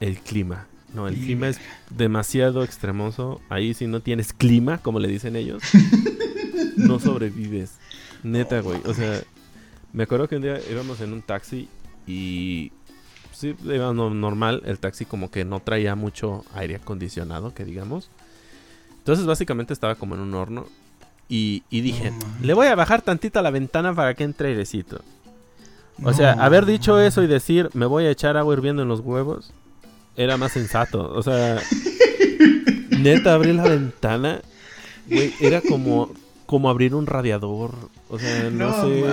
El 0.00 0.18
clima. 0.18 0.66
No, 0.94 1.08
el 1.08 1.14
clima 1.14 1.48
es 1.48 1.58
demasiado 1.90 2.64
extremoso. 2.64 3.40
Ahí 3.48 3.72
si 3.72 3.86
no 3.86 4.00
tienes 4.00 4.32
clima, 4.32 4.78
como 4.78 4.98
le 4.98 5.08
dicen 5.08 5.36
ellos, 5.36 5.62
no 6.76 6.98
sobrevives. 6.98 7.74
Neta, 8.22 8.60
güey. 8.60 8.80
O 8.84 8.94
sea, 8.94 9.20
me 9.92 10.02
acuerdo 10.02 10.28
que 10.28 10.36
un 10.36 10.42
día 10.42 10.58
íbamos 10.70 11.00
en 11.00 11.12
un 11.12 11.22
taxi 11.22 11.68
y 12.06 12.72
sí, 13.32 13.54
íbamos 13.64 14.14
normal. 14.14 14.62
El 14.66 14.78
taxi 14.78 15.04
como 15.04 15.30
que 15.30 15.44
no 15.44 15.60
traía 15.60 15.94
mucho 15.94 16.44
aire 16.54 16.76
acondicionado, 16.76 17.54
que 17.54 17.64
digamos. 17.64 18.10
Entonces 18.98 19.24
básicamente 19.24 19.72
estaba 19.72 19.94
como 19.94 20.14
en 20.14 20.20
un 20.20 20.34
horno. 20.34 20.66
Y, 21.34 21.62
dije, 21.70 22.12
le 22.42 22.52
voy 22.52 22.66
a 22.66 22.74
bajar 22.74 23.00
tantito 23.00 23.38
a 23.38 23.42
la 23.42 23.50
ventana 23.50 23.94
para 23.94 24.12
que 24.12 24.22
entre 24.22 24.48
airecito. 24.48 25.00
O 26.04 26.12
sea, 26.12 26.32
haber 26.32 26.66
dicho 26.66 27.00
eso 27.00 27.22
y 27.22 27.26
decir, 27.26 27.70
me 27.72 27.86
voy 27.86 28.04
a 28.04 28.10
echar 28.10 28.36
agua 28.36 28.52
hirviendo 28.52 28.82
en 28.82 28.88
los 28.88 29.00
huevos, 29.00 29.50
era 30.14 30.36
más 30.36 30.52
sensato. 30.52 31.10
O 31.10 31.22
sea, 31.22 31.58
neta, 32.90 33.32
abrir 33.32 33.54
la 33.54 33.62
ventana, 33.62 34.42
güey, 35.06 35.32
era 35.40 35.62
como, 35.62 36.12
como 36.44 36.68
abrir 36.68 36.94
un 36.94 37.06
radiador. 37.06 37.76
O 38.10 38.18
sea, 38.18 38.50
no, 38.50 38.82
sé. 38.82 39.04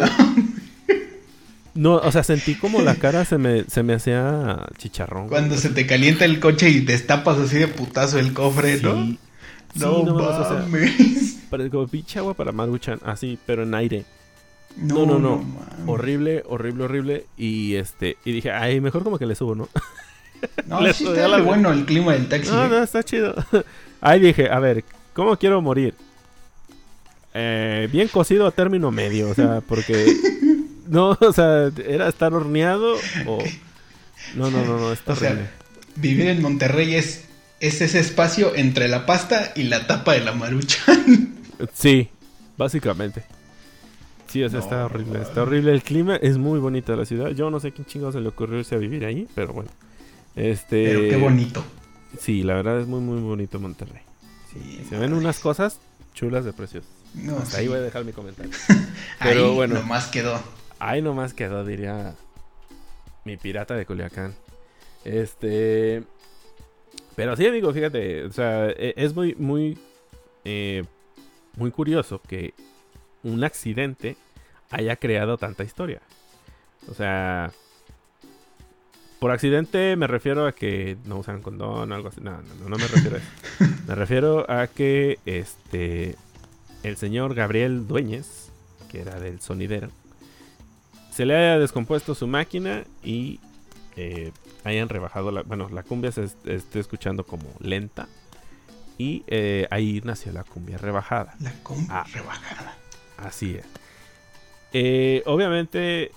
No, 1.74 1.96
o 1.96 2.12
sea, 2.12 2.24
sentí 2.24 2.56
como 2.56 2.82
la 2.82 2.96
cara 2.96 3.24
se 3.24 3.38
me, 3.38 3.64
se 3.64 3.82
me 3.82 3.94
hacía 3.94 4.68
chicharrón. 4.78 5.30
Cuando 5.30 5.56
se 5.56 5.70
te 5.70 5.88
calienta 5.88 6.26
el 6.26 6.42
coche 6.42 6.70
y 6.70 6.82
destapas 6.82 7.38
así 7.38 7.60
de 7.60 7.70
putazo 7.70 8.20
el 8.20 8.34
cofre, 8.34 8.82
¿no? 8.82 9.06
Sí, 9.06 9.20
no, 9.76 10.04
no 10.04 10.16
mames. 10.16 11.39
Parece 11.50 11.70
como 11.70 11.88
pinche 11.88 12.20
agua 12.20 12.34
para 12.34 12.52
Maruchan, 12.52 13.00
así, 13.04 13.38
pero 13.46 13.64
en 13.64 13.74
aire. 13.74 14.06
No, 14.78 15.06
no, 15.06 15.20
no. 15.20 15.44
horrible, 15.88 16.44
horrible, 16.48 16.84
horrible. 16.84 17.26
Y 17.38 17.76
este, 17.76 18.18
y 18.24 18.32
dije, 18.32 18.52
ay, 18.52 18.80
mejor 18.80 19.04
como 19.04 19.18
que 19.18 19.26
le 19.26 19.36
subo, 19.36 19.56
¿no? 19.56 19.70
No, 20.68 20.82
sí 20.94 21.06
está 21.08 21.42
bueno 21.42 21.72
el 21.72 21.86
clima 21.86 22.14
del 22.14 22.28
taxi. 22.30 22.52
No, 22.52 22.66
¿eh? 22.66 22.70
no, 22.70 22.84
está 22.84 23.04
chido. 23.04 23.36
Ahí 24.02 24.20
dije, 24.20 24.50
a 24.50 24.60
ver, 24.60 24.84
¿cómo 25.14 25.38
quiero 25.38 25.62
morir? 25.62 25.96
Eh, 27.34 27.88
bien 27.92 28.08
cocido 28.08 28.48
a 28.48 28.52
término 28.52 28.92
medio, 28.92 29.30
o 29.30 29.34
sea, 29.34 29.62
porque... 29.62 30.16
No, 30.90 31.16
o 31.20 31.34
sea, 31.34 31.72
¿era 31.88 32.10
estar 32.10 32.34
horneado 32.34 32.96
o...? 33.28 33.38
No, 34.34 34.50
no, 34.50 34.66
no, 34.66 34.80
no, 34.80 34.92
está 34.92 35.14
horrible. 35.14 35.48
vivir 35.96 36.30
en 36.30 36.42
Monterrey 36.42 36.96
es, 36.96 37.26
es 37.60 37.82
ese 37.82 38.00
espacio 38.00 38.56
entre 38.56 38.88
la 38.88 39.06
pasta 39.06 39.54
y 39.56 39.64
la 39.64 39.86
tapa 39.86 40.14
de 40.14 40.22
la 40.22 40.32
marucha. 40.32 40.82
Sí, 41.74 42.10
básicamente. 42.58 43.24
Sí, 44.28 44.44
o 44.44 44.50
sea, 44.50 44.60
está 44.60 44.86
horrible, 44.86 45.22
está 45.22 45.42
horrible 45.42 45.72
el 45.72 45.82
clima, 45.82 46.16
es 46.16 46.38
muy 46.38 46.60
bonita 46.60 46.96
la 46.96 47.06
ciudad. 47.06 47.32
Yo 47.32 47.50
no 47.50 47.60
sé 47.60 47.72
quién 47.72 47.88
chingados 47.88 48.14
se 48.14 48.22
le 48.22 48.30
ocurrió 48.30 48.60
irse 48.60 48.76
a 48.76 48.78
vivir 48.78 49.04
ahí, 49.06 49.28
pero 49.34 49.54
bueno. 49.54 49.72
Este, 50.36 50.86
Pero 50.86 51.00
qué 51.10 51.16
bonito. 51.18 51.64
Sí, 52.20 52.44
la 52.44 52.56
verdad 52.56 52.80
es 52.80 52.88
muy, 52.88 53.02
muy 53.02 53.22
bonito 53.22 53.60
Monterrey. 53.60 54.02
Sí, 54.54 54.86
se 54.88 54.98
ven 54.98 55.14
unas 55.14 55.40
cosas 55.40 55.80
chulas 56.14 56.46
de 56.46 56.54
precios. 56.54 56.86
Hasta 57.42 57.58
ahí 57.58 57.68
voy 57.68 57.78
a 57.78 57.82
dejar 57.82 58.06
mi 58.06 58.14
comentario. 58.14 58.52
Pero 59.24 59.48
ahí 59.48 59.56
bueno. 59.56 59.76
Nomás 59.76 60.08
quedó. 60.08 60.40
Ahí 60.78 61.02
nomás 61.02 61.34
quedó, 61.34 61.66
diría 61.66 62.16
mi 63.26 63.38
pirata 63.38 63.76
de 63.76 63.86
Culiacán. 63.86 64.36
Este. 65.04 66.04
Pero 67.16 67.36
sí, 67.36 67.50
digo, 67.50 67.74
fíjate, 67.74 68.26
o 68.26 68.32
sea, 68.32 68.70
e, 68.70 68.94
es 68.96 69.14
muy, 69.14 69.36
muy, 69.36 69.78
eh, 70.46 70.86
muy 71.56 71.72
curioso 71.72 72.22
que 72.22 72.54
un 73.24 73.44
accidente 73.44 74.18
haya 74.70 74.96
creado 74.96 75.38
tanta 75.38 75.64
historia. 75.64 76.02
O 76.90 76.94
sea, 76.94 77.52
por 79.20 79.32
accidente 79.32 79.96
me 79.96 80.08
refiero 80.08 80.48
a 80.48 80.54
que 80.54 80.98
no 81.06 81.20
usan 81.20 81.42
condón 81.42 81.92
o 81.92 81.96
algo 81.96 82.10
así. 82.10 82.22
No, 82.22 82.42
no, 82.42 82.70
no, 82.70 82.78
me 82.78 82.88
refiero 82.88 83.18
a 83.18 83.20
eso. 83.20 83.30
Me 83.88 83.96
refiero 83.96 84.50
a 84.50 84.68
que 84.68 85.20
este 85.26 86.16
el 86.84 86.96
señor 86.96 87.34
Gabriel 87.34 87.88
Dueñez, 87.88 88.52
que 88.90 89.02
era 89.02 89.20
del 89.20 89.42
sonidero, 89.42 89.90
se 91.12 91.26
le 91.26 91.36
haya 91.36 91.60
descompuesto 91.60 92.16
su 92.16 92.28
máquina 92.28 92.84
y 93.04 93.40
eh, 93.98 94.32
hayan 94.64 94.88
rebajado 94.88 95.32
la. 95.32 95.42
Bueno, 95.44 95.70
la 95.70 95.84
cumbia 95.84 96.12
se 96.12 96.24
esté 96.46 96.80
escuchando 96.80 97.26
como 97.26 97.50
lenta. 97.60 98.08
Y 99.00 99.24
eh, 99.28 99.66
ahí 99.72 100.02
nació 100.04 100.34
la 100.34 100.44
cumbia 100.44 100.78
rebajada. 100.78 101.34
La 101.40 101.54
cumbia 101.64 102.02
ah. 102.02 102.06
rebajada. 102.14 102.76
Así 103.18 103.56
es. 103.56 103.66
Eh, 104.74 105.24
obviamente, 105.26 106.12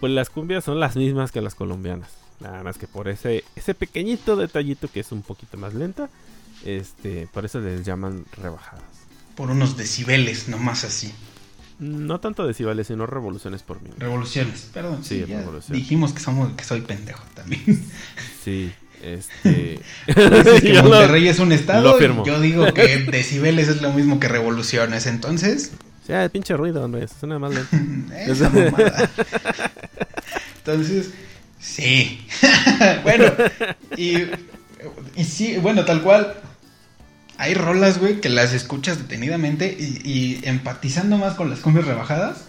pues 0.00 0.12
las 0.12 0.30
cumbias 0.30 0.64
son 0.64 0.80
las 0.80 0.96
mismas 0.96 1.30
que 1.30 1.42
las 1.42 1.54
colombianas. 1.54 2.08
Nada 2.40 2.62
más 2.62 2.78
que 2.78 2.88
por 2.88 3.08
ese, 3.08 3.44
ese 3.54 3.74
pequeñito 3.74 4.34
detallito 4.34 4.88
que 4.88 5.00
es 5.00 5.12
un 5.12 5.20
poquito 5.20 5.58
más 5.58 5.74
lenta. 5.74 6.08
Este, 6.64 7.28
por 7.32 7.44
eso 7.44 7.60
les 7.60 7.84
llaman 7.84 8.24
rebajadas. 8.38 8.82
Por 9.36 9.50
unos 9.50 9.76
decibeles, 9.76 10.48
nomás 10.48 10.84
así. 10.84 11.12
No 11.78 12.18
tanto 12.18 12.46
decibeles, 12.46 12.86
sino 12.86 13.04
revoluciones 13.04 13.62
por 13.62 13.82
minuto. 13.82 14.00
Revoluciones, 14.00 14.70
perdón. 14.72 15.04
Sí, 15.04 15.22
Dijimos 15.68 16.14
que 16.14 16.20
somos 16.20 16.52
que 16.52 16.64
soy 16.64 16.80
pendejo 16.80 17.24
también. 17.34 17.84
Sí. 18.42 18.72
Este. 19.04 19.80
que 20.06 20.82
Monterrey 20.82 21.28
es 21.28 21.38
un 21.38 21.52
estado. 21.52 21.98
Yo 22.24 22.40
digo 22.40 22.72
que 22.72 22.98
decibeles 23.10 23.68
es 23.68 23.82
lo 23.82 23.92
mismo 23.92 24.18
que 24.18 24.28
revoluciones, 24.28 25.06
entonces. 25.06 25.72
O 26.02 26.06
sea, 26.06 26.24
el 26.24 26.30
pinche 26.30 26.56
ruido, 26.56 26.88
no 26.88 26.96
es, 26.98 27.10
suena 27.12 27.38
lento. 27.38 27.76
Esa 28.16 28.50
entonces, 30.58 31.10
sí. 31.60 32.26
bueno, 33.02 33.26
y, 33.96 34.22
y 35.16 35.24
sí, 35.24 35.58
bueno, 35.58 35.84
tal 35.84 36.02
cual. 36.02 36.34
Hay 37.36 37.54
rolas, 37.54 37.98
güey, 37.98 38.20
que 38.20 38.28
las 38.28 38.54
escuchas 38.54 38.96
detenidamente 38.96 39.76
y, 39.76 40.40
empatizando 40.44 41.18
más 41.18 41.34
con 41.34 41.50
las 41.50 41.58
cumbias 41.58 41.84
rebajadas. 41.84 42.44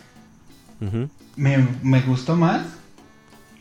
me, 1.36 1.68
me 1.82 2.02
gustó 2.02 2.36
más 2.36 2.62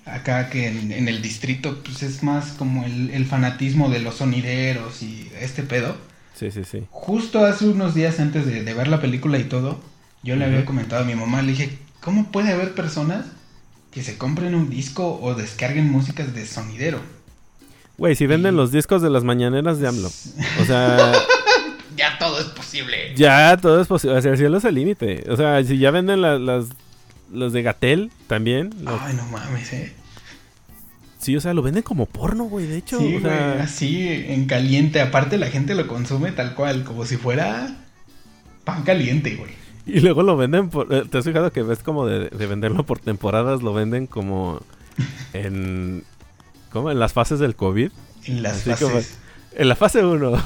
acá 0.07 0.51
que 0.51 0.69
en, 0.69 1.09
el 1.09 1.23
distrito 1.23 1.83
pues 1.83 2.03
es 2.03 2.23
más 2.23 2.53
como 2.53 2.85
el, 2.85 3.25
fanatismo 3.27 3.89
de 3.89 4.01
los 4.01 4.17
sonideros 4.17 5.03
y 5.03 5.31
este 5.41 5.63
pedo. 5.63 5.97
Sí, 6.35 6.51
sí, 6.51 6.65
sí. 6.65 6.85
Justo 6.91 7.45
hace 7.45 7.67
unos 7.67 7.95
días 7.95 8.21
antes 8.21 8.47
de, 8.47 8.63
ver 8.75 8.89
la 8.89 9.01
película 9.01 9.39
y 9.39 9.45
todo, 9.45 9.81
yo 10.23 10.37
le 10.37 10.45
había 10.45 10.65
comentado 10.65 11.03
a 11.03 11.07
mi 11.07 11.15
mamá, 11.15 11.43
le 11.43 11.53
dije, 11.53 11.79
¿cómo 12.01 12.31
puede 12.31 12.53
haber 12.53 12.75
personas 12.75 13.27
que 13.91 14.03
se 14.03 14.19
compren 14.19 14.55
un 14.55 14.69
disco 14.69 15.19
o 15.23 15.35
descarguen 15.35 15.91
músicas 15.91 16.35
de 16.35 16.47
sonidero? 16.47 17.01
Güey, 17.97 18.17
si 18.17 18.27
venden 18.27 18.57
los 18.57 18.73
discos 18.73 19.03
de 19.03 19.11
las 19.11 19.23
mañaneras 19.23 19.79
de 19.79 19.89
AMLO. 19.89 20.11
O 20.61 20.65
sea... 20.65 21.13
ya 21.97 22.19
todo 22.19 22.41
es 22.41 22.47
posible. 22.47 23.15
Ya 23.15 23.57
todo 23.57 23.81
es 23.81 23.87
posible. 23.87 24.19
O 24.19 24.23
sea, 24.23 24.33
el 24.33 24.39
cielo 24.39 24.59
es 24.59 24.65
el 24.65 24.75
límite. 24.75 25.25
O 25.31 25.37
sea, 25.37 25.63
si 25.63 25.79
ya 25.79 25.93
venden 25.93 26.21
las 26.21 26.67
los 27.35 27.53
de 27.53 27.63
Gatel 27.63 28.11
también. 28.27 28.75
Ay, 28.87 29.15
no 29.15 29.27
mames, 29.27 29.73
eh. 29.73 29.93
Sí, 31.19 31.35
o 31.37 31.41
sea, 31.41 31.55
lo 31.55 31.63
venden 31.63 31.83
como 31.83 32.05
porno, 32.05 32.45
güey, 32.45 32.67
de 32.67 32.77
hecho. 32.77 32.99
Sí, 32.99 33.17
así 33.59 34.07
en 34.09 34.45
caliente. 34.45 35.01
Aparte, 35.01 35.39
la 35.39 35.47
gente 35.47 35.75
lo 35.75 35.87
consume 35.87 36.33
tal 36.33 36.55
cual, 36.55 36.85
como 36.85 37.07
si 37.07 37.17
fuera 37.17 37.79
pan 38.65 38.83
caliente, 38.83 39.37
güey. 39.37 39.51
Y 39.87 40.01
luego 40.01 40.23
lo 40.23 40.37
venden 40.37 40.69
por. 40.69 40.93
Eh, 40.93 41.05
¿Te 41.11 41.19
has 41.19 41.25
fijado 41.25 41.51
que 41.51 41.63
ves 41.63 41.79
como 41.83 42.07
de, 42.07 42.29
venderlo 42.47 42.85
por 42.85 42.99
temporadas? 42.99 43.63
Lo 43.63 43.73
venden 43.73 44.07
como 44.07 44.61
en. 45.33 46.05
¿Cómo? 46.71 46.91
En 46.91 46.99
las 46.99 47.15
fases 47.15 47.39
del 47.39 47.57
COVID. 47.57 47.91
En 48.25 48.43
las 48.43 48.63
fases. 48.63 49.19
en 49.55 49.69
la 49.69 49.77
fase 49.77 50.05
1. 50.05 50.31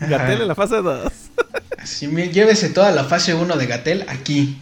Gatel 0.00 0.42
en 0.42 0.48
la 0.48 0.54
fase 0.54 0.76
2. 0.76 1.12
Así, 1.78 2.06
llévese 2.06 2.70
toda 2.70 2.90
la 2.90 3.04
fase 3.04 3.34
1 3.34 3.56
de 3.56 3.66
Gatel 3.66 4.04
aquí. 4.08 4.56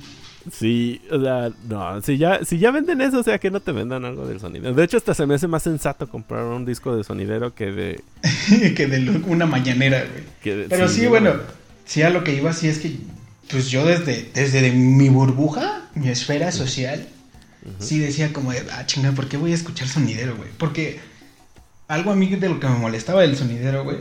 Sí, 0.52 1.00
o 1.10 1.20
sea, 1.20 1.50
no, 1.68 2.02
si 2.02 2.18
ya, 2.18 2.44
si 2.44 2.58
ya 2.58 2.70
venden 2.70 3.00
eso, 3.00 3.20
o 3.20 3.22
sea, 3.22 3.38
que 3.38 3.50
no 3.50 3.60
te 3.60 3.72
vendan 3.72 4.04
algo 4.04 4.26
del 4.26 4.40
sonido. 4.40 4.72
De 4.72 4.84
hecho, 4.84 4.96
hasta 4.96 5.14
se 5.14 5.26
me 5.26 5.34
hace 5.34 5.48
más 5.48 5.62
sensato 5.62 6.08
comprar 6.08 6.44
un 6.44 6.64
disco 6.64 6.94
de 6.96 7.04
sonidero 7.04 7.54
que 7.54 7.72
de... 7.72 8.04
que 8.76 8.86
de 8.86 9.22
una 9.26 9.46
mañanera, 9.46 10.04
güey. 10.04 10.66
Pero 10.68 10.88
sí, 10.88 11.06
bueno, 11.06 11.34
sí 11.84 12.02
a 12.02 12.10
lo 12.10 12.24
que 12.24 12.34
iba, 12.34 12.52
sí 12.52 12.68
es 12.68 12.78
que, 12.78 12.96
pues 13.50 13.70
yo 13.70 13.86
desde, 13.86 14.30
desde 14.34 14.70
mi 14.70 15.08
burbuja, 15.08 15.88
mi 15.94 16.08
esfera 16.08 16.52
social, 16.52 17.08
sí 17.78 17.98
decía 17.98 18.32
como 18.32 18.52
de, 18.52 18.62
ah, 18.72 18.84
chinga, 18.86 19.12
¿por 19.12 19.28
qué 19.28 19.36
voy 19.36 19.52
a 19.52 19.54
escuchar 19.54 19.88
sonidero, 19.88 20.36
güey? 20.36 20.50
Porque 20.58 21.00
algo 21.88 22.10
a 22.10 22.16
mí 22.16 22.26
de 22.26 22.48
lo 22.48 22.60
que 22.60 22.66
me 22.66 22.76
molestaba 22.78 23.22
del 23.22 23.36
sonidero, 23.36 23.84
güey, 23.84 23.98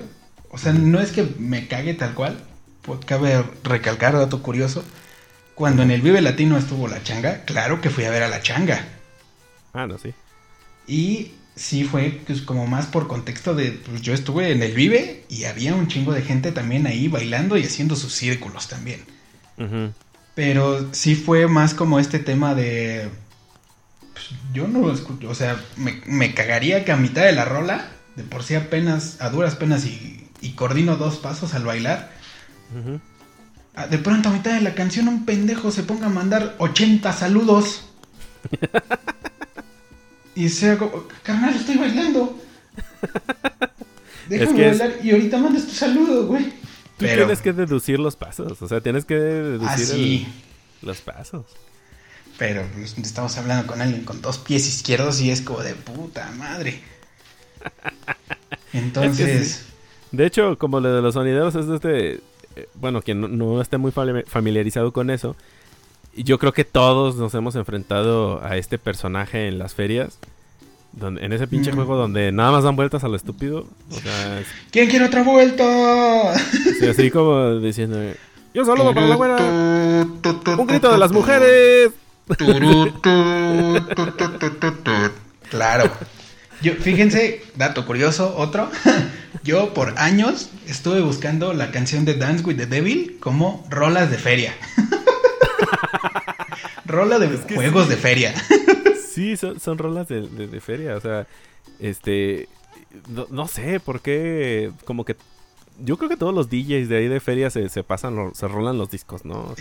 o 0.50 0.58
sea, 0.58 0.74
no 0.74 1.00
es 1.00 1.12
que 1.12 1.28
me 1.40 1.68
cague 1.68 1.94
tal 1.94 2.14
cual, 2.14 2.38
pues 2.82 3.00
cabe 3.06 3.44
recalcar 3.64 4.14
dato 4.14 4.42
curioso, 4.42 4.84
cuando 5.56 5.84
en 5.84 5.92
el 5.92 6.02
Vive 6.02 6.22
Latino 6.22 6.58
estuvo 6.58 6.88
la 6.88 7.04
changa, 7.04 7.44
claro 7.46 7.82
que 7.82 7.90
fui 7.90 8.06
a 8.06 8.10
ver 8.10 8.24
a 8.24 8.28
la 8.28 8.42
changa. 8.42 8.86
Ah, 9.74 9.88
no, 9.88 9.98
sí. 9.98 10.14
Y 10.88 11.32
sí 11.56 11.84
fue 11.84 12.22
pues, 12.26 12.42
como 12.42 12.66
más 12.68 12.88
por 12.88 13.08
contexto 13.08 13.54
de, 13.54 13.72
pues 13.72 14.02
yo 14.02 14.14
estuve 14.14 14.52
en 14.52 14.64
el 14.64 14.74
Vive 14.74 15.26
y 15.30 15.46
había 15.46 15.76
un 15.76 15.88
chingo 15.88 16.14
de 16.14 16.22
gente 16.22 16.52
también 16.52 16.88
ahí 16.88 17.08
bailando 17.08 17.58
y 17.58 17.64
haciendo 17.64 17.96
sus 17.96 18.14
círculos 18.14 18.68
también. 18.68 19.02
Pero 20.36 20.94
sí 20.94 21.16
fue 21.16 21.48
más 21.48 21.74
como 21.74 22.00
este 22.00 22.20
tema 22.20 22.56
de... 22.56 23.10
Pues, 24.14 24.30
yo 24.54 24.68
no 24.68 24.80
lo 24.80 24.94
escucho, 24.94 25.30
o 25.30 25.36
sea, 25.36 25.60
me, 25.76 26.34
cagaría 26.34 26.86
que 26.86 26.92
a 26.92 26.98
mitad 26.98 27.24
de 27.24 27.32
la 27.32 27.46
rola, 27.46 27.92
de 28.16 28.24
por 28.24 28.44
sí 28.44 28.56
apenas, 28.56 29.22
a 29.22 29.30
duras 29.30 29.56
penas 29.56 29.86
y, 29.86 30.28
y 30.42 30.52
coordino 30.52 30.98
dos 30.98 31.18
pasos 31.18 31.54
al 31.54 31.66
bailar, 31.66 32.12
Ah, 32.76 33.00
de 33.90 33.98
pronto 33.98 34.30
a 34.30 34.34
mitad 34.34 34.54
de 34.54 34.62
la 34.62 34.76
canción 34.76 35.08
un 35.08 35.26
pendejo 35.26 35.72
se 35.72 35.84
ponga 35.84 36.06
a 36.08 36.10
mandar 36.10 36.56
80 36.60 37.12
saludos. 37.12 37.86
y 40.36 40.50
sea 40.50 40.78
como, 40.78 41.08
carnal, 41.24 41.56
estoy 41.56 41.78
bailando. 41.78 42.40
Déjame 44.30 44.68
bailar 44.68 44.94
y 45.04 45.12
ahorita 45.12 45.38
mandas 45.38 45.66
tu 45.66 45.74
saludo, 45.74 46.28
güey. 46.28 46.52
Tú 46.98 47.06
tienes 47.06 47.42
que 47.42 47.54
deducir 47.54 48.00
los 48.00 48.16
pasos, 48.16 48.62
o 48.62 48.68
sea, 48.68 48.80
tienes 48.80 49.06
que 49.06 49.16
deducir 49.16 50.28
ah, 50.28 50.32
los 50.84 51.02
pasos. 51.02 51.46
Pero 52.38 52.64
pues, 52.74 52.98
estamos 52.98 53.38
hablando 53.38 53.68
con 53.68 53.82
alguien 53.82 54.06
con 54.06 54.22
dos 54.22 54.38
pies 54.38 54.68
izquierdos 54.68 55.20
y 55.20 55.32
es 55.32 55.42
como 55.42 55.62
de 55.62 55.74
puta 55.74 56.32
madre. 56.38 56.80
Entonces... 58.74 59.66
De 60.12 60.28
hecho, 60.28 60.60
como 60.60 60.80
lo 60.80 60.94
de 60.94 61.02
los 61.02 61.16
sonideros 61.16 61.56
es 61.56 61.68
de 61.68 61.76
este 61.76 62.22
bueno, 62.76 63.02
quien 63.02 63.38
no, 63.38 63.62
esté 63.62 63.78
muy 63.78 63.92
familiarizado 63.92 64.92
con 64.92 65.10
eso, 65.10 65.36
yo 66.16 66.40
creo 66.40 66.54
que 66.54 66.64
todos 66.64 67.16
nos 67.16 67.34
hemos 67.34 67.56
enfrentado 67.56 68.44
a 68.44 68.58
este 68.58 68.78
personaje 68.78 69.48
en 69.48 69.60
las 69.60 69.74
ferias. 69.74 70.20
Donde, 70.92 71.26
en 71.26 71.34
ese 71.34 71.48
pinche 71.48 71.72
mm. 71.72 71.76
juego 71.76 71.98
donde 71.98 72.32
nada 72.32 72.52
más 72.52 72.64
dan 72.64 72.76
vueltas 72.76 73.04
a 73.04 73.08
lo 73.08 73.16
estúpido. 73.16 73.66
¿Quién 74.70 74.90
quiere 74.90 75.06
otra 75.06 75.24
vuelta? 75.24 76.34
así 76.34 77.10
como 77.10 77.56
diciendo: 77.56 77.98
Yo 78.54 78.64
saludo 78.64 78.94
para 78.94 79.08
la 79.08 79.16
buena. 79.16 79.38
Un 80.56 80.68
grito 80.68 80.92
de 80.92 81.00
las 81.00 81.12
mujeres. 81.12 81.90
claro. 85.50 85.92
Yo, 86.62 86.74
fíjense, 86.76 87.44
dato 87.56 87.86
curioso, 87.86 88.36
otro. 88.38 88.70
Yo 89.44 89.74
por 89.74 89.98
años 89.98 90.50
estuve 90.68 91.02
buscando 91.02 91.54
la 91.54 91.72
canción 91.72 92.06
de 92.06 92.16
Dance 92.16 92.44
with 92.44 92.58
the 92.58 92.66
Devil 92.66 93.18
como 93.20 93.66
rolas 93.70 94.12
de 94.12 94.18
feria. 94.18 94.54
Rola 96.86 97.18
de 97.18 97.28
juegos 97.56 97.90
de 97.90 97.96
feria. 97.96 98.34
sí, 99.10 99.36
son, 99.38 99.78
rolas 99.78 100.08
de, 100.10 100.62
feria. 100.62 100.96
O 100.96 101.02
sea, 101.02 101.28
este. 101.80 102.48
No, 103.08 103.48
sé 103.48 103.80
por 103.80 104.02
qué. 104.02 104.72
Como 104.86 105.06
que. 105.06 105.16
Yo 105.80 105.98
creo 105.98 106.08
que 106.08 106.18
todos 106.18 106.36
los 106.36 106.50
DJs 106.50 106.88
de 106.88 106.98
ahí 106.98 107.08
de 107.08 107.20
feria 107.20 107.50
se, 107.50 107.68
pasan, 107.84 108.36
se 108.36 108.48
rolan 108.48 108.78
los 108.78 108.92
discos, 108.92 109.26
¿no? 109.26 109.56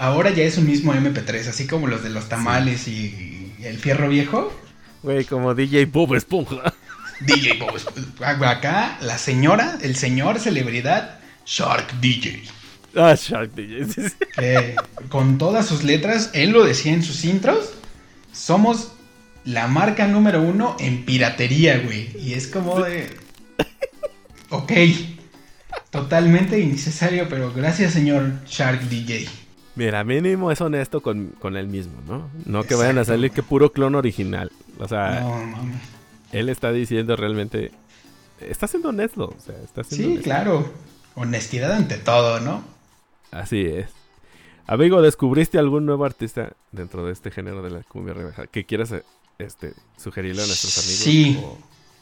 Ahora 0.00 0.30
ya 0.30 0.44
es 0.44 0.56
un 0.56 0.66
mismo 0.66 0.94
MP3, 0.94 1.48
así 1.48 1.66
como 1.66 1.88
los 1.88 2.02
de 2.02 2.08
los 2.08 2.30
tamales 2.30 2.88
y 2.88 3.52
el 3.62 3.76
fierro 3.76 4.08
viejo. 4.08 4.50
Güey, 5.02 5.24
como 5.24 5.54
DJ 5.54 5.86
Bob 5.86 6.14
Esponja. 6.14 6.72
DJ 7.26 7.58
Bob 7.58 7.76
Esponja. 7.76 8.50
Acá, 8.50 8.98
la 9.00 9.18
señora, 9.18 9.78
el 9.82 9.96
señor 9.96 10.38
celebridad, 10.38 11.18
Shark 11.46 12.00
DJ. 12.00 12.42
Ah, 12.96 13.14
Shark 13.16 13.52
DJ. 13.54 14.06
con 15.08 15.38
todas 15.38 15.66
sus 15.66 15.82
letras, 15.82 16.30
él 16.34 16.50
lo 16.50 16.64
decía 16.64 16.92
en 16.92 17.02
sus 17.02 17.24
intros. 17.24 17.72
Somos 18.32 18.92
la 19.44 19.66
marca 19.66 20.06
número 20.06 20.42
uno 20.42 20.76
en 20.78 21.04
piratería, 21.04 21.78
güey. 21.78 22.10
Y 22.18 22.34
es 22.34 22.46
como 22.46 22.80
de. 22.80 23.10
Ok. 24.50 24.72
Totalmente 25.90 26.58
innecesario, 26.58 27.28
pero 27.28 27.52
gracias, 27.52 27.92
señor 27.92 28.44
Shark 28.46 28.82
DJ. 28.88 29.26
Mira, 29.74 30.04
mínimo 30.04 30.50
es 30.50 30.60
honesto 30.60 31.00
con, 31.00 31.28
con 31.38 31.56
él 31.56 31.66
mismo, 31.66 31.94
¿no? 32.06 32.30
No 32.44 32.64
que 32.64 32.74
vayan 32.74 32.98
a 32.98 33.04
salir 33.04 33.30
que 33.30 33.42
puro 33.42 33.72
clon 33.72 33.94
original. 33.94 34.52
O 34.78 34.86
sea, 34.86 35.24
él 36.32 36.48
está 36.48 36.72
diciendo 36.72 37.16
realmente, 37.16 37.70
está 38.40 38.66
siendo 38.66 38.88
honesto. 38.88 39.34
O 39.36 39.40
sea, 39.40 39.56
está 39.62 39.84
sí, 39.84 40.18
claro. 40.22 40.72
Honestidad 41.14 41.72
ante 41.72 41.98
todo, 41.98 42.40
¿no? 42.40 42.64
Así 43.30 43.62
es. 43.62 43.88
Amigo, 44.66 45.02
¿descubriste 45.02 45.58
algún 45.58 45.84
nuevo 45.86 46.04
artista 46.04 46.52
dentro 46.70 47.04
de 47.04 47.12
este 47.12 47.30
género 47.30 47.62
de 47.62 47.70
la 47.70 47.82
cumbia 47.82 48.14
rebajada 48.14 48.46
que 48.46 48.64
quieras 48.64 48.94
este, 49.38 49.74
sugerirle 49.96 50.42
a 50.42 50.46
nuestros 50.46 50.78
amigos? 50.78 51.02
Sí. 51.02 51.40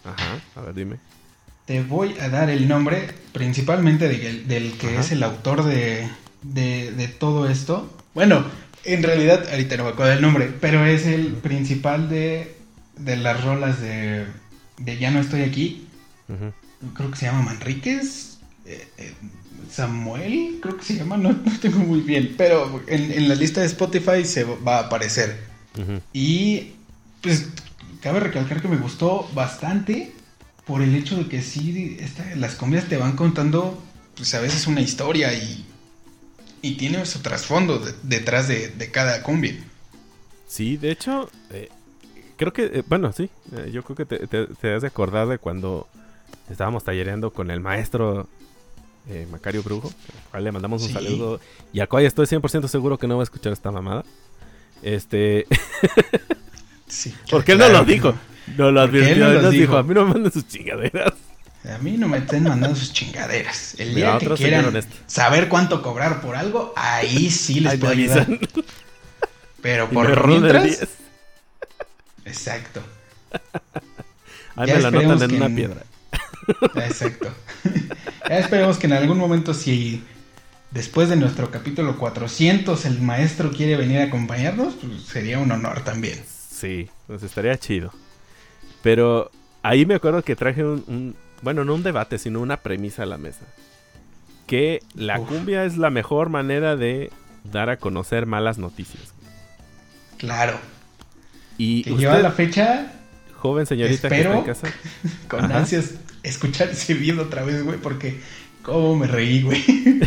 Ajá, 0.05 0.41
a 0.57 0.61
ver, 0.63 0.75
dime. 0.75 0.97
Te 1.67 1.83
voy 1.83 2.17
a 2.21 2.29
dar 2.29 2.51
el 2.51 2.69
nombre 2.69 3.09
principalmente 3.33 4.09
del 4.09 4.79
que 4.79 4.99
es 4.99 5.13
el 5.13 5.23
autor 5.23 5.65
de, 5.65 6.09
de, 6.43 7.09
todo 7.09 7.49
esto. 7.49 7.89
Bueno, 8.15 8.45
en 8.85 9.03
realidad 9.03 9.49
ahorita 9.51 9.77
no 9.77 9.85
me 9.85 9.91
acuerdo 9.91 10.13
del 10.13 10.23
nombre, 10.23 10.53
pero 10.61 10.85
es 10.85 11.07
el 11.07 11.29
principal 11.35 12.09
de, 12.09 12.57
de 13.01 13.17
las 13.17 13.43
rolas 13.45 13.81
de, 13.81 14.27
de 14.79 14.99
Ya 14.99 15.11
no 15.11 15.21
estoy 15.21 15.43
aquí. 15.43 15.87
Creo 16.95 17.11
que 17.11 17.17
se 17.17 17.27
llama 17.27 17.43
Manríquez. 17.43 18.39
Eh, 18.65 18.89
eh, 18.99 19.15
Samuel, 19.71 20.59
creo 20.61 20.77
que 20.77 20.85
se 20.85 20.97
llama, 20.97 21.17
no, 21.17 21.37
tengo 21.61 21.79
muy 21.79 22.01
bien, 22.01 22.35
pero 22.37 22.83
en, 22.87 23.29
la 23.29 23.35
lista 23.35 23.61
de 23.61 23.67
Spotify 23.67 24.25
se 24.25 24.45
va 24.45 24.79
a 24.79 24.87
aparecer. 24.87 25.49
Y 26.13 26.73
pues 27.21 27.49
cabe 28.01 28.21
recalcar 28.21 28.61
que 28.61 28.69
me 28.69 28.77
gustó 28.77 29.29
bastante 29.35 30.13
por 30.65 30.83
el 30.83 30.95
hecho 30.95 31.17
de 31.17 31.27
que 31.27 31.43
sí, 31.43 31.99
las 32.37 32.55
cumbias 32.55 32.87
te 32.87 32.97
van 32.97 33.17
contando, 33.17 33.83
pues 34.17 34.35
a 34.35 34.41
veces 34.41 34.67
una 34.67 34.81
historia 34.81 35.33
y, 35.33 35.65
y 36.63 36.77
tiene 36.77 37.05
su 37.07 37.21
trasfondo 37.21 37.83
detrás 38.03 38.49
de, 38.49 38.91
cada 38.93 39.23
cumbia. 39.23 39.57
Sí, 40.47 40.77
de 40.77 40.91
hecho, 40.91 41.31
eh, 41.51 41.69
creo 42.41 42.55
que, 42.55 42.79
eh, 42.79 42.83
bueno, 42.89 43.13
sí, 43.13 43.29
eh, 43.55 43.71
yo 43.71 43.83
creo 43.83 43.97
que 43.97 44.07
te, 44.07 44.47
te, 44.47 44.75
has 44.75 44.81
de 44.81 44.89
acordar 44.89 45.29
de 45.29 45.37
cuando 45.37 45.87
estábamos 46.49 46.83
tallereando 46.85 47.31
con 47.33 47.51
el 47.51 47.61
maestro 47.61 48.27
Macario 49.31 49.63
Brujo, 49.63 49.89
al 49.89 50.31
cual 50.31 50.45
le 50.45 50.53
mandamos 50.53 50.83
un 50.85 50.93
saludo 50.93 51.41
y 51.73 51.81
al 51.81 51.89
cual 51.89 52.05
estoy 52.05 52.27
100% 52.27 52.69
seguro 52.69 52.97
que 52.97 53.09
no 53.09 53.17
va 53.17 53.23
a 53.23 53.25
escuchar 53.25 53.53
esta 53.53 53.71
mamada. 53.71 54.05
Este... 54.83 55.47
sí, 56.87 57.15
Porque 57.31 57.53
él 57.53 57.59
no 57.59 57.69
lo 57.69 57.85
dijo. 57.85 58.15
No 58.57 58.71
lo 58.71 58.81
advirtió, 58.81 59.33
él 59.33 59.43
nos 59.43 59.51
dijo. 59.51 59.77
a 59.77 59.83
mí 59.83 59.95
no 59.95 60.07
me 60.07 60.15
manden 60.15 60.33
sus 60.33 60.49
chingaderas. 60.49 61.13
A 61.69 61.79
mí 61.79 61.99
no 61.99 62.09
me 62.09 62.19
estén 62.19 62.45
mandando 62.45 62.75
sus 62.75 62.93
chingaderas. 62.95 63.79
El 63.79 63.95
día 63.95 64.17
que 64.17 64.29
quieran 64.31 64.73
saber 65.07 65.49
cuánto 65.49 65.83
cobrar 65.83 66.23
por 66.23 66.37
algo, 66.37 66.73
ahí 66.75 67.31
sí 67.31 67.61
les 67.61 67.79
puedo 67.79 67.93
ayudar. 67.93 68.27
Pero 69.61 69.89
por 69.91 70.27
mientras... 70.27 70.89
Exacto. 72.31 72.81
Ahí 74.57 74.73
me 74.73 74.81
la 74.81 74.91
notan 74.91 75.31
en 75.31 75.37
una 75.37 75.49
piedra. 75.49 75.83
Exacto. 76.77 77.29
ya 78.29 78.39
esperemos 78.39 78.79
que 78.79 78.87
en 78.87 78.93
algún 78.93 79.19
momento 79.19 79.53
si 79.53 80.03
después 80.71 81.09
de 81.09 81.17
nuestro 81.17 81.51
capítulo 81.51 81.99
400 81.99 82.85
el 82.85 83.01
maestro 83.01 83.51
quiere 83.51 83.77
venir 83.77 83.99
a 83.99 84.05
acompañarnos, 84.05 84.75
pues 84.75 85.03
sería 85.03 85.39
un 85.39 85.51
honor 85.51 85.83
también. 85.83 86.23
Sí, 86.27 86.89
pues 87.07 87.23
estaría 87.23 87.57
chido. 87.59 87.93
Pero 88.83 89.31
ahí 89.63 89.87
me 89.87 89.95
acuerdo 89.95 90.23
que 90.23 90.37
traje 90.37 90.65
un, 90.65 91.17
bueno, 91.43 91.65
no 91.65 91.75
un 91.75 91.83
debate, 91.83 92.19
sino 92.19 92.41
una 92.41 92.59
premisa 92.59 93.03
a 93.03 93.07
la 93.07 93.19
mesa. 93.19 93.45
Que 94.47 94.83
la 94.95 95.19
cumbia 95.19 95.65
es 95.65 95.77
la 95.77 95.91
mejor 95.91 96.29
manera 96.29 96.77
de 96.77 97.11
dar 97.45 97.71
a 97.71 97.79
conocer 97.79 98.27
malas 98.27 98.59
noticias. 98.59 99.15
Claro. 100.17 100.59
Y 101.63 101.83
que 101.83 101.91
lleva 101.91 102.19
la 102.21 102.31
fecha. 102.31 102.91
Joven 103.37 103.67
señorita 103.67 104.09
que 104.09 104.21
está 104.21 104.35
en 104.35 104.45
casa. 104.45 104.69
Con 105.29 105.53
ansias 105.53 105.97
escuchar 106.23 106.71
ese 106.71 106.95
video 106.95 107.23
otra 107.23 107.45
vez, 107.45 107.63
güey, 107.63 107.77
porque 107.77 108.19
cómo 108.63 108.97
me 108.97 109.07
reí, 109.07 109.43
güey. 109.43 109.63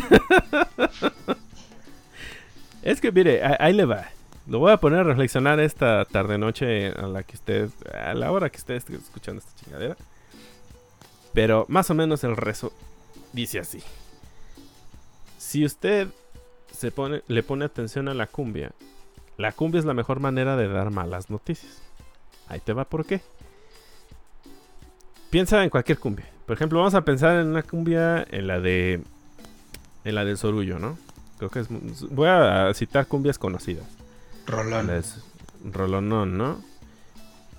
es 2.81 2.99
que 2.99 3.11
mire, 3.11 3.41
ahí 3.59 3.71
le 3.71 3.85
va. 3.85 4.09
Lo 4.47 4.57
voy 4.57 4.71
a 4.71 4.77
poner 4.77 5.01
a 5.01 5.03
reflexionar 5.03 5.59
esta 5.59 6.05
tarde 6.05 6.39
noche 6.39 6.87
a 6.87 7.05
la 7.05 7.21
que 7.21 7.35
usted, 7.35 7.69
a 7.93 8.15
la 8.15 8.31
hora 8.31 8.49
que 8.49 8.57
esté 8.57 8.75
escuchando 8.75 9.39
esta 9.39 9.63
chingadera. 9.63 9.95
Pero 11.35 11.67
más 11.69 11.87
o 11.91 11.93
menos 11.93 12.23
el 12.23 12.35
rezo 12.35 12.73
dice 13.31 13.59
así. 13.59 13.83
Si 15.37 15.63
usted 15.63 16.07
se 16.75 16.89
pone, 16.89 17.21
le 17.27 17.43
pone 17.43 17.63
atención 17.63 18.07
a 18.07 18.15
la 18.15 18.25
cumbia, 18.25 18.71
la 19.37 19.51
cumbia 19.51 19.79
es 19.79 19.85
la 19.85 19.93
mejor 19.93 20.19
manera 20.19 20.55
de 20.55 20.67
dar 20.67 20.91
malas 20.91 21.29
noticias. 21.29 21.81
Ahí 22.47 22.59
te 22.59 22.73
va 22.73 22.85
por 22.85 23.05
qué. 23.05 23.21
Piensa 25.29 25.63
en 25.63 25.69
cualquier 25.69 25.99
cumbia. 25.99 26.27
Por 26.45 26.55
ejemplo, 26.55 26.79
vamos 26.79 26.93
a 26.93 27.03
pensar 27.03 27.37
en 27.37 27.47
una 27.47 27.63
cumbia 27.63 28.25
en 28.29 28.47
la 28.47 28.59
de 28.59 29.01
en 30.03 30.15
la 30.15 30.25
del 30.25 30.37
Sorullo, 30.37 30.79
¿no? 30.79 30.97
Creo 31.37 31.49
que 31.49 31.59
es 31.59 31.67
voy 32.11 32.27
a 32.27 32.71
citar 32.73 33.07
cumbias 33.07 33.39
conocidas. 33.39 33.85
Rolón. 34.45 34.89
rolonón, 35.71 36.37
¿no? 36.37 36.61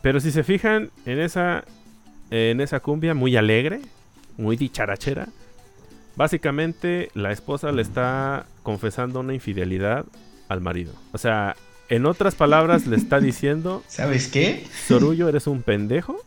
Pero 0.02 0.20
si 0.20 0.30
se 0.30 0.44
fijan 0.44 0.90
en 1.06 1.18
esa, 1.18 1.64
en 2.30 2.60
esa 2.60 2.80
cumbia 2.80 3.14
muy 3.14 3.36
alegre, 3.36 3.80
muy 4.36 4.56
dicharachera, 4.56 5.28
básicamente 6.14 7.10
la 7.14 7.32
esposa 7.32 7.72
le 7.72 7.80
está 7.80 8.44
confesando 8.62 9.20
una 9.20 9.32
infidelidad 9.32 10.04
al 10.49 10.61
marido. 10.61 10.92
O 11.12 11.18
sea, 11.18 11.57
en 11.88 12.07
otras 12.07 12.34
palabras 12.34 12.86
le 12.86 12.97
está 12.97 13.20
diciendo... 13.20 13.82
¿Sabes 13.88 14.28
qué? 14.28 14.66
Sorullo, 14.86 15.28
eres 15.28 15.47
un 15.47 15.62
pendejo. 15.62 16.20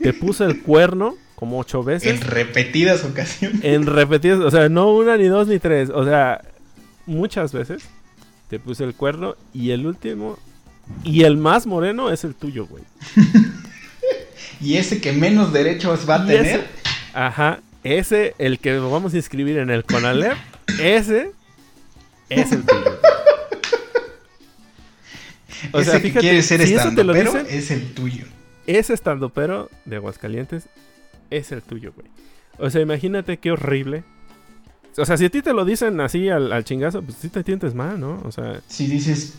Te 0.00 0.12
puse 0.12 0.44
el 0.44 0.62
cuerno 0.62 1.16
como 1.34 1.58
ocho 1.58 1.82
veces. 1.82 2.12
En 2.12 2.20
repetidas 2.20 3.04
ocasiones. 3.04 3.60
En 3.62 3.86
repetidas, 3.86 4.40
o 4.40 4.50
sea, 4.50 4.68
no 4.68 4.92
una, 4.94 5.16
ni 5.16 5.26
dos, 5.26 5.46
ni 5.48 5.58
tres. 5.58 5.90
O 5.90 6.04
sea, 6.04 6.40
muchas 7.06 7.52
veces 7.52 7.84
te 8.48 8.58
puse 8.58 8.84
el 8.84 8.94
cuerno 8.94 9.36
y 9.52 9.70
el 9.70 9.86
último 9.86 10.38
y 11.02 11.24
el 11.24 11.36
más 11.36 11.66
moreno 11.66 12.10
es 12.10 12.24
el 12.24 12.34
tuyo, 12.34 12.66
güey. 12.66 12.84
y 14.60 14.76
ese 14.76 15.00
que 15.00 15.12
menos 15.12 15.52
derechos 15.52 16.08
va 16.08 16.16
a 16.16 16.26
tener. 16.26 16.66
ajá, 17.12 17.60
ese, 17.82 18.34
el 18.38 18.58
que 18.58 18.78
vamos 18.78 19.14
a 19.14 19.16
inscribir 19.16 19.58
en 19.58 19.70
el 19.70 19.84
Conalep, 19.84 20.36
ese 20.80 21.32
es 22.28 22.52
el 22.52 22.64
tuyo. 22.64 22.98
O 25.72 25.82
sea, 25.82 26.00
fíjate, 26.00 26.20
quiere 26.20 26.42
ser 26.42 26.66
si 26.66 26.74
eso 26.74 26.92
te 26.94 27.04
lo 27.04 27.12
dicen, 27.12 27.46
es 27.48 27.70
el 27.70 27.92
tuyo. 27.94 28.26
Ese 28.66 28.94
estando 28.94 29.28
pero 29.28 29.70
de 29.84 29.96
Aguascalientes 29.96 30.68
es 31.30 31.52
el 31.52 31.62
tuyo, 31.62 31.92
güey. 31.94 32.08
O 32.58 32.70
sea, 32.70 32.80
imagínate 32.80 33.38
qué 33.38 33.52
horrible 33.52 34.04
o 34.96 35.04
sea, 35.04 35.16
si 35.16 35.24
a 35.24 35.30
ti 35.30 35.42
te 35.42 35.52
lo 35.52 35.64
dicen 35.64 36.00
así 36.00 36.28
al, 36.28 36.64
chingazo, 36.64 37.02
pues 37.02 37.16
sí 37.20 37.28
te 37.28 37.42
sientes 37.42 37.74
mal, 37.74 37.98
¿no? 37.98 38.20
O 38.24 38.30
sea. 38.30 38.60
Si 38.68 38.86
dices, 38.86 39.34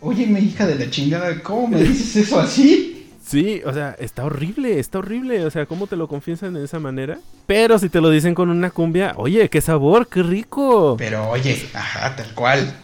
oye, 0.00 0.26
mi 0.26 0.40
hija 0.40 0.66
de 0.66 0.76
la 0.76 0.90
chingada, 0.90 1.42
¿cómo 1.42 1.68
me 1.68 1.82
dices 1.82 2.16
eso 2.16 2.38
así? 2.38 3.08
Sí, 3.24 3.60
o 3.64 3.72
sea, 3.72 3.96
está 3.98 4.24
horrible, 4.24 4.78
está 4.78 4.98
horrible. 4.98 5.44
O 5.44 5.50
sea, 5.50 5.66
¿cómo 5.66 5.86
te 5.86 5.96
lo 5.96 6.08
confiesan 6.08 6.54
de 6.54 6.64
esa 6.64 6.78
manera? 6.78 7.18
Pero 7.46 7.78
si 7.78 7.88
te 7.88 8.00
lo 8.00 8.10
dicen 8.10 8.34
con 8.34 8.50
una 8.50 8.70
cumbia, 8.70 9.14
oye, 9.16 9.48
qué 9.48 9.60
sabor, 9.60 10.08
qué 10.08 10.22
rico. 10.22 10.96
Pero 10.96 11.28
oye, 11.28 11.60
ajá, 11.74 12.14
tal 12.14 12.34
cual. 12.34 12.76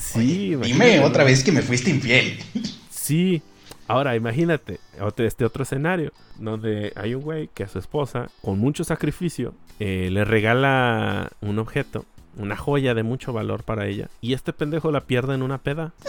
Sí, 0.00 0.56
dime 0.56 1.00
otra 1.00 1.24
vez 1.24 1.44
que 1.44 1.52
me 1.52 1.62
fuiste 1.62 1.90
infiel. 1.90 2.38
Sí, 2.90 3.42
Ahora, 3.86 4.16
imagínate 4.16 4.80
este 5.18 5.44
otro 5.44 5.62
escenario 5.62 6.12
donde 6.38 6.92
hay 6.96 7.14
un 7.14 7.22
güey 7.22 7.48
que 7.52 7.64
a 7.64 7.68
su 7.68 7.78
esposa, 7.78 8.30
con 8.40 8.58
mucho 8.58 8.82
sacrificio, 8.82 9.54
eh, 9.78 10.08
le 10.10 10.24
regala 10.24 11.30
un 11.42 11.58
objeto, 11.58 12.06
una 12.36 12.56
joya 12.56 12.94
de 12.94 13.02
mucho 13.02 13.32
valor 13.32 13.62
para 13.62 13.86
ella, 13.86 14.08
y 14.22 14.32
este 14.32 14.52
pendejo 14.52 14.90
la 14.90 15.02
pierde 15.02 15.34
en 15.34 15.42
una 15.42 15.58
peda. 15.58 15.92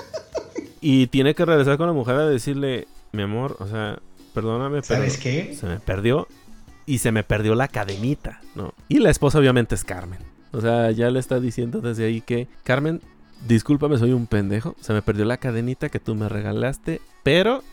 Y 0.82 1.08
tiene 1.08 1.34
que 1.34 1.46
regresar 1.46 1.78
con 1.78 1.88
la 1.88 1.94
mujer 1.94 2.14
a 2.14 2.28
decirle, 2.28 2.88
mi 3.12 3.24
amor, 3.24 3.58
o 3.60 3.66
sea, 3.66 3.98
perdóname, 4.36 4.84
pero 4.84 5.00
¿Sabes 5.00 5.18
qué? 5.18 5.56
se 5.60 5.66
me 5.66 5.80
perdió 5.80 6.28
y 6.86 7.00
se 7.00 7.12
me 7.12 7.24
perdió 7.24 7.56
la 7.56 7.68
cadenita, 7.68 8.40
¿no? 8.54 8.76
Y 8.88 9.00
la 9.00 9.10
esposa 9.10 9.40
obviamente 9.40 9.74
es 9.74 9.84
Carmen. 9.84 10.20
O 10.52 10.62
sea, 10.62 10.92
ya 10.92 11.10
le 11.10 11.20
está 11.20 11.40
diciendo 11.40 11.82
desde 11.82 12.06
ahí 12.06 12.22
que, 12.22 12.48
Carmen, 12.64 13.02
discúlpame, 13.48 13.98
soy 13.98 14.12
un 14.14 14.28
pendejo, 14.28 14.76
se 14.82 14.93
me 14.93 15.02
perdió 15.02 15.26
la 15.26 15.38
cadenita 15.38 15.89
que 15.89 16.00
tú 16.00 16.16
me 16.16 16.30
regalaste, 16.30 17.02
pero 17.24 17.64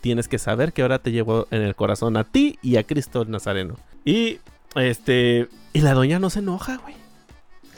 tienes 0.00 0.28
que 0.28 0.38
saber 0.38 0.72
que 0.72 0.82
ahora 0.82 0.98
te 0.98 1.12
llevo 1.12 1.46
en 1.50 1.62
el 1.62 1.74
corazón 1.74 2.16
a 2.16 2.24
ti 2.24 2.58
y 2.62 2.76
a 2.76 2.84
Cristo 2.84 3.24
Nazareno. 3.24 3.76
Y 4.04 4.38
este, 4.74 5.48
y 5.72 5.80
la 5.80 5.94
doña 5.94 6.18
no 6.18 6.30
se 6.30 6.40
enoja, 6.40 6.78
güey. 6.78 6.94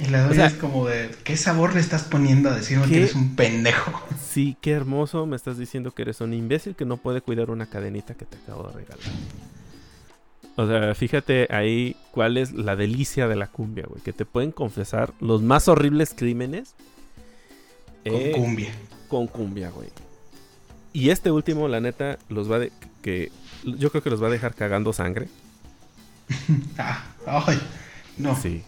Y 0.01 0.07
la 0.07 0.27
doña 0.27 0.47
es 0.47 0.55
como 0.55 0.87
de, 0.87 1.11
¿qué 1.23 1.37
sabor 1.37 1.75
le 1.75 1.81
estás 1.81 2.03
poniendo 2.03 2.51
a 2.51 2.55
decirme 2.57 2.87
que 2.89 2.97
eres 2.97 3.15
un 3.15 3.37
pendejo? 3.37 3.93
Sí, 4.21 4.57
qué 4.61 4.73
hermoso, 4.73 5.27
me 5.27 5.37
estás 5.37 5.57
diciendo 5.57 5.93
que 5.93 6.03
eres 6.03 6.21
un 6.21 6.35
imbécil 6.35 6.75
que 6.75 6.85
no 6.85 6.97
puede 6.97 7.21
cuidar 7.21 7.51
una 7.51 7.67
cadenita 7.67 8.15
que 8.15 8.25
te 8.25 8.37
acabo 8.39 8.69
de 8.69 8.75
regalar. 8.75 9.07
O 10.57 10.67
sea, 10.67 10.95
fíjate 10.95 11.47
ahí 11.51 11.97
cuál 12.11 12.37
es 12.37 12.53
la 12.53 12.75
delicia 12.75 13.29
de 13.29 13.37
la 13.37 13.47
cumbia, 13.47 13.85
güey. 13.89 14.03
Que 14.03 14.13
te 14.13 14.25
pueden 14.25 14.51
confesar 14.51 15.13
los 15.21 15.43
más 15.43 15.69
horribles 15.69 16.15
crímenes 16.17 16.75
con 18.05 18.21
eh, 18.21 18.33
cumbia. 18.33 18.73
Con 19.09 19.27
cumbia, 19.27 19.71
güey. 19.71 19.89
Y 20.93 21.11
este 21.11 21.31
último, 21.31 21.69
la 21.69 21.81
neta, 21.81 22.19
los 22.29 22.51
va 22.51 22.59
de. 22.59 22.73
que 23.03 23.33
Yo 23.65 23.91
creo 23.91 24.03
que 24.03 24.11
los 24.11 24.23
va 24.23 24.29
a 24.29 24.31
dejar 24.31 24.55
cagando 24.55 24.93
sangre. 24.93 25.29
ah, 26.79 27.05
ay, 27.27 27.61
no. 28.17 28.37
Sí. 28.37 28.63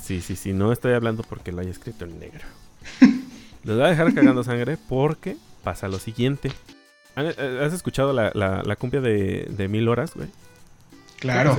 Sí, 0.00 0.20
sí, 0.20 0.36
sí. 0.36 0.52
No 0.52 0.72
estoy 0.72 0.92
hablando 0.92 1.22
porque 1.22 1.52
lo 1.52 1.60
haya 1.60 1.70
escrito 1.70 2.04
en 2.04 2.18
negro. 2.18 2.44
los 3.64 3.78
va 3.78 3.86
a 3.86 3.90
dejar 3.90 4.14
cagando 4.14 4.44
sangre 4.44 4.78
porque 4.88 5.36
pasa 5.64 5.88
lo 5.88 5.98
siguiente. 5.98 6.50
Eh, 7.16 7.60
¿Has 7.64 7.72
escuchado 7.72 8.12
la, 8.12 8.30
la, 8.34 8.76
cumbia 8.76 9.00
de, 9.00 9.46
de, 9.50 9.68
Mil 9.68 9.88
Horas, 9.88 10.14
güey? 10.14 10.28
Claro. 11.18 11.56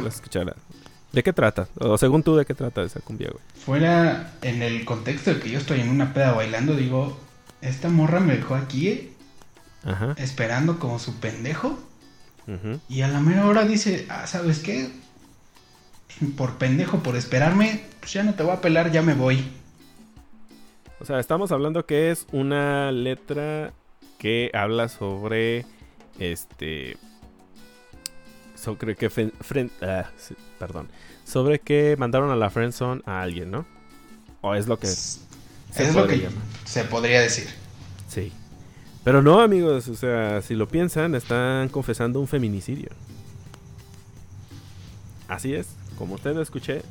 ¿De 1.18 1.24
qué 1.24 1.34
trata? 1.34 1.68
O 1.80 1.98
según 1.98 2.22
tú, 2.22 2.36
¿de 2.36 2.46
qué 2.46 2.54
trata 2.54 2.84
esa 2.84 3.00
cumbia, 3.00 3.32
güey? 3.32 3.44
Fuera, 3.66 4.34
en 4.44 4.62
el 4.62 4.86
contexto 4.86 5.34
de 5.34 5.40
que 5.40 5.50
yo 5.50 5.58
estoy 5.58 5.82
en 5.82 5.90
una 5.90 6.14
peda 6.14 6.34
bailando, 6.34 6.76
digo, 6.76 7.18
esta 7.60 7.90
morra 7.90 8.20
me 8.20 8.36
dejó 8.36 8.54
aquí, 8.54 9.14
Ajá. 9.84 10.14
esperando 10.18 10.78
como 10.78 11.00
su 11.00 11.16
pendejo. 11.16 11.80
Y 12.88 13.02
a 13.02 13.08
la 13.08 13.20
mera 13.20 13.48
hora 13.48 13.66
dice, 13.66 14.06
ah, 14.10 14.28
¿sabes 14.28 14.60
qué? 14.60 14.92
Por 16.38 16.60
pendejo, 16.60 17.00
por 17.00 17.16
esperarme, 17.16 17.82
pues 18.00 18.14
ya 18.14 18.22
no 18.22 18.36
te 18.36 18.44
voy 18.44 18.54
a 18.54 18.62
pelar, 18.62 18.92
ya 18.92 19.02
me 19.02 19.16
voy. 19.16 19.44
O 21.00 21.06
sea, 21.06 21.20
estamos 21.20 21.52
hablando 21.52 21.88
que 21.88 22.12
es 22.12 22.28
una 22.32 22.92
letra 22.92 23.74
que 24.20 24.52
habla 24.54 24.88
sobre 24.88 25.66
este 26.20 26.96
sobre 28.58 28.96
que 28.96 29.10
ah, 29.82 30.10
perdón 30.60 30.88
sobre 31.26 31.60
que 31.60 31.96
mandaron 31.98 32.32
a 32.32 32.36
la 32.36 32.50
friendzone 32.50 33.02
a 33.06 33.22
alguien 33.22 33.52
no 33.52 33.66
o 34.42 34.56
es 34.56 34.68
lo 34.68 34.78
que 34.78 34.88
es 34.88 35.22
lo 35.94 36.08
que 36.08 36.28
se 36.66 36.84
podría 36.86 37.22
decir. 37.22 37.48
Sí. 38.08 38.32
Pero 39.04 39.22
no 39.22 39.42
amigos 39.42 39.88
o 39.88 39.96
sea 39.96 40.42
si 40.42 40.56
lo 40.56 40.68
piensan 40.68 41.16
están 41.16 41.70
confesando 41.70 42.20
un 42.20 42.28
feminicidio. 42.28 42.90
Así 45.28 45.54
es 45.54 45.68
como 45.98 46.16
usted 46.16 46.34
lo 46.34 46.42
escuché 46.42 46.82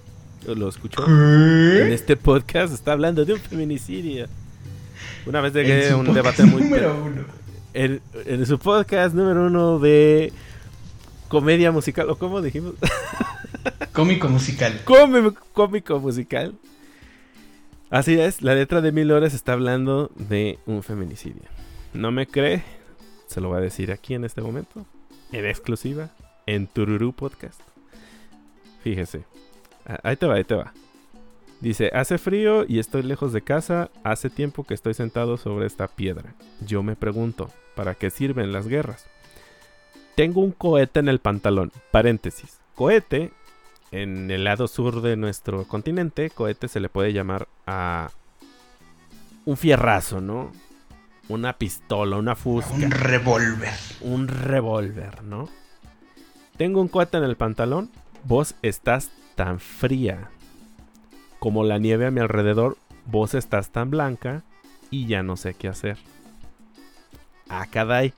lo 0.47 0.69
escuchó 0.69 1.05
en 1.07 1.93
este 1.93 2.17
podcast 2.17 2.73
está 2.73 2.93
hablando 2.93 3.25
de 3.25 3.33
un 3.33 3.41
feminicidio. 3.41 4.29
Una 5.27 5.41
vez 5.41 5.53
llegué 5.53 5.91
a 5.91 5.97
un 5.97 6.13
debate 6.15 6.45
muy... 6.45 6.63
Número 6.63 7.05
uno. 7.05 7.25
En, 7.75 8.47
su 8.47 8.59
podcast 8.59 9.15
número 9.15 9.47
uno 9.47 9.79
de 9.79 10.33
comedia 11.29 11.73
musical, 11.73 12.09
o 12.11 12.17
cómo 12.17 12.43
dijimos. 12.43 12.75
Cómico 13.93 14.29
musical. 14.29 14.81
cómico 15.53 15.99
musical. 15.99 16.55
Así 17.91 18.19
es, 18.19 18.43
la 18.43 18.55
letra 18.55 18.81
de 18.81 18.93
Mil 18.93 19.11
Horas 19.13 19.33
está 19.33 19.53
hablando 19.53 20.11
de 20.17 20.59
un 20.67 20.83
feminicidio. 20.83 21.43
¿No 21.95 22.11
me 22.11 22.27
cree? 22.27 22.63
Se 23.27 23.41
lo 23.41 23.49
voy 23.49 23.59
a 23.59 23.61
decir 23.61 23.93
aquí 23.93 24.15
en 24.15 24.25
este 24.25 24.43
momento. 24.43 24.85
En 25.33 25.47
exclusiva. 25.47 26.11
En 26.47 26.67
Tururú 26.67 27.13
Podcast. 27.13 27.61
Fíjese. 28.83 29.25
Ahí 30.03 30.17
te 30.17 30.27
va, 30.27 30.35
ahí 30.35 30.45
te 30.45 30.55
va. 30.55 30.73
Dice, 31.61 31.91
hace 31.95 32.19
frío 32.19 32.65
y 32.69 32.79
estoy 32.79 33.03
lejos 33.03 33.33
de 33.33 33.41
casa, 33.43 33.91
hace 34.05 34.31
tiempo 34.31 34.65
que 34.65 34.75
estoy 34.75 34.95
sentado 34.95 35.37
sobre 35.37 35.67
esta 35.67 35.89
piedra. 35.89 36.35
Yo 36.61 36.83
me 36.83 36.97
pregunto, 36.97 37.51
¿para 37.75 37.95
qué 37.95 38.11
sirven 38.11 38.53
las 38.53 38.69
guerras? 38.69 39.07
Tengo 40.17 40.41
un 40.41 40.53
cohete 40.53 41.01
en 41.01 41.09
el 41.09 41.21
pantalón. 41.21 41.71
Paréntesis. 41.93 42.59
Cohete, 42.75 43.33
en 43.93 44.31
el 44.31 44.45
lado 44.45 44.67
sur 44.67 45.03
de 45.03 45.17
nuestro 45.17 45.65
continente, 45.65 46.31
cohete 46.31 46.69
se 46.69 46.81
le 46.81 46.89
puede 46.89 47.13
llamar 47.13 47.49
a 47.67 48.11
un 49.45 49.57
fierrazo, 49.57 50.21
¿no? 50.21 50.51
Una 51.29 51.53
pistola, 51.59 52.17
una 52.17 52.35
fusca. 52.35 52.73
Un 52.73 52.91
revólver. 52.91 53.75
Un 54.01 54.29
revólver, 54.29 55.23
¿no? 55.23 55.49
Tengo 56.57 56.81
un 56.81 56.89
cohete 56.89 57.19
en 57.19 57.25
el 57.25 57.37
pantalón. 57.37 57.91
Vos 58.25 58.55
estás 58.63 59.11
tan 59.35 59.61
fría 59.61 60.31
como 61.39 61.63
la 61.63 61.79
nieve 61.79 62.07
a 62.07 62.11
mi 62.11 62.21
alrededor, 62.21 62.77
vos 63.05 63.35
estás 63.35 63.71
tan 63.71 63.91
blanca 63.91 64.43
y 64.91 65.07
ya 65.07 65.23
no 65.23 65.37
sé 65.37 65.55
qué 65.55 65.69
hacer. 65.69 65.99
Ah, 67.49 67.67
caray. 67.71 68.15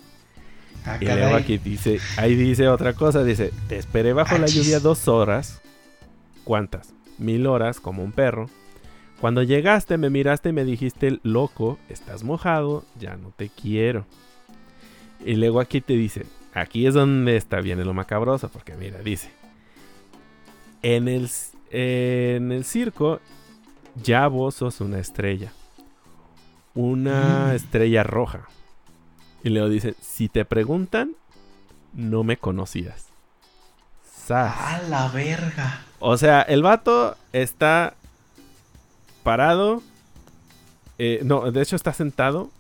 Ah, 0.84 0.98
y 1.00 1.04
luego 1.04 1.36
aquí 1.36 1.58
dice, 1.58 2.00
ahí 2.16 2.34
dice 2.34 2.68
otra 2.68 2.94
cosa, 2.94 3.24
dice, 3.24 3.52
te 3.68 3.76
esperé 3.76 4.12
bajo 4.12 4.38
la 4.38 4.46
lluvia 4.46 4.80
dos 4.80 5.08
horas. 5.08 5.60
¿Cuántas? 6.44 6.94
Mil 7.18 7.46
horas 7.46 7.80
como 7.80 8.02
un 8.02 8.12
perro. 8.12 8.48
Cuando 9.20 9.42
llegaste 9.42 9.98
me 9.98 10.10
miraste 10.10 10.50
y 10.50 10.52
me 10.52 10.64
dijiste, 10.64 11.18
loco, 11.22 11.78
estás 11.88 12.22
mojado, 12.22 12.84
ya 12.98 13.16
no 13.16 13.32
te 13.36 13.48
quiero. 13.48 14.06
Y 15.24 15.34
luego 15.34 15.60
aquí 15.60 15.80
te 15.80 15.94
dice, 15.94 16.24
aquí 16.54 16.86
es 16.86 16.94
donde 16.94 17.36
está 17.36 17.60
viene 17.60 17.84
lo 17.84 17.92
macabroso, 17.92 18.48
porque 18.48 18.74
mira, 18.76 18.98
dice, 19.00 19.30
en 20.82 21.08
el 21.08 21.28
en 21.70 22.52
el 22.52 22.64
circo, 22.64 23.20
ya 24.02 24.26
vos 24.28 24.56
sos 24.56 24.80
una 24.80 24.98
estrella. 24.98 25.52
Una 26.74 27.48
mm. 27.48 27.56
estrella 27.56 28.02
roja. 28.02 28.48
Y 29.42 29.50
Leo 29.50 29.68
dice, 29.68 29.94
si 30.00 30.28
te 30.28 30.44
preguntan, 30.44 31.12
no 31.92 32.24
me 32.24 32.36
conocías. 32.36 33.08
¡A 34.30 34.82
la 34.88 35.08
verga! 35.08 35.84
O 36.00 36.16
sea, 36.16 36.42
el 36.42 36.62
vato 36.62 37.16
está 37.32 37.94
parado. 39.22 39.82
Eh, 40.98 41.20
no, 41.24 41.50
de 41.50 41.62
hecho 41.62 41.76
está 41.76 41.92
sentado 41.92 42.50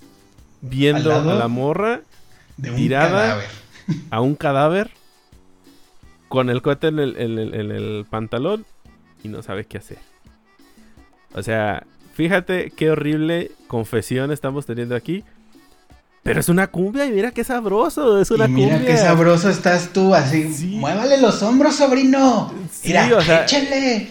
viendo 0.60 1.14
a 1.14 1.20
la 1.22 1.48
morra 1.48 2.02
tirada 2.60 3.40
a 4.10 4.20
un 4.20 4.34
cadáver 4.34 4.90
con 6.28 6.50
el 6.50 6.62
cohete 6.62 6.88
en 6.88 6.98
el 6.98 8.06
pantalón 8.08 8.64
y 9.22 9.28
no 9.28 9.42
sabe 9.42 9.64
qué 9.64 9.78
hacer. 9.78 9.98
O 11.34 11.42
sea, 11.42 11.86
fíjate 12.14 12.70
qué 12.70 12.90
horrible 12.90 13.50
confesión 13.66 14.32
estamos 14.32 14.66
teniendo 14.66 14.94
aquí. 14.94 15.24
Pero 16.28 16.40
es 16.40 16.50
una 16.50 16.66
cumbia 16.66 17.06
y 17.06 17.10
mira 17.10 17.30
qué 17.30 17.42
sabroso, 17.42 18.20
es 18.20 18.30
una 18.30 18.44
y 18.44 18.48
mira 18.50 18.84
qué 18.84 18.98
sabroso 18.98 19.48
estás 19.48 19.94
tú, 19.94 20.14
así. 20.14 20.76
Muévale 20.76 21.18
los 21.18 21.42
hombros, 21.42 21.76
sobrino. 21.76 22.52
mira, 22.84 23.16
o 23.16 23.22
sea, 23.22 23.44
échale. 23.44 24.10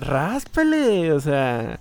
Ráspale, 0.00 1.12
o 1.12 1.20
sea. 1.20 1.78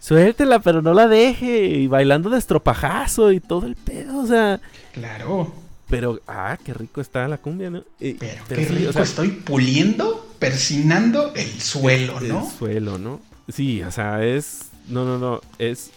Suéltela, 0.00 0.58
pero 0.58 0.82
no 0.82 0.94
la 0.94 1.06
deje. 1.06 1.66
Y 1.66 1.86
bailando 1.86 2.28
de 2.28 2.38
estropajazo 2.38 3.30
y 3.30 3.38
todo 3.38 3.68
el 3.68 3.76
pedo, 3.76 4.18
o 4.18 4.26
sea. 4.26 4.60
Claro. 4.90 5.54
Pero, 5.88 6.20
ah, 6.26 6.58
qué 6.64 6.74
rico 6.74 7.00
está 7.00 7.28
la 7.28 7.38
cumbia, 7.38 7.70
¿no? 7.70 7.84
pero, 8.00 8.42
qué 8.48 8.64
rico, 8.64 9.00
estoy 9.00 9.28
puliendo, 9.28 10.26
persinando 10.40 11.32
el 11.36 11.60
suelo, 11.60 12.18
¿no? 12.20 12.44
El 12.44 12.58
suelo, 12.58 12.98
¿no? 12.98 13.20
Sí, 13.48 13.80
o 13.80 13.92
sea, 13.92 14.24
es... 14.24 14.70
No, 14.88 15.04
no, 15.04 15.18
no, 15.18 15.40
es... 15.60 15.92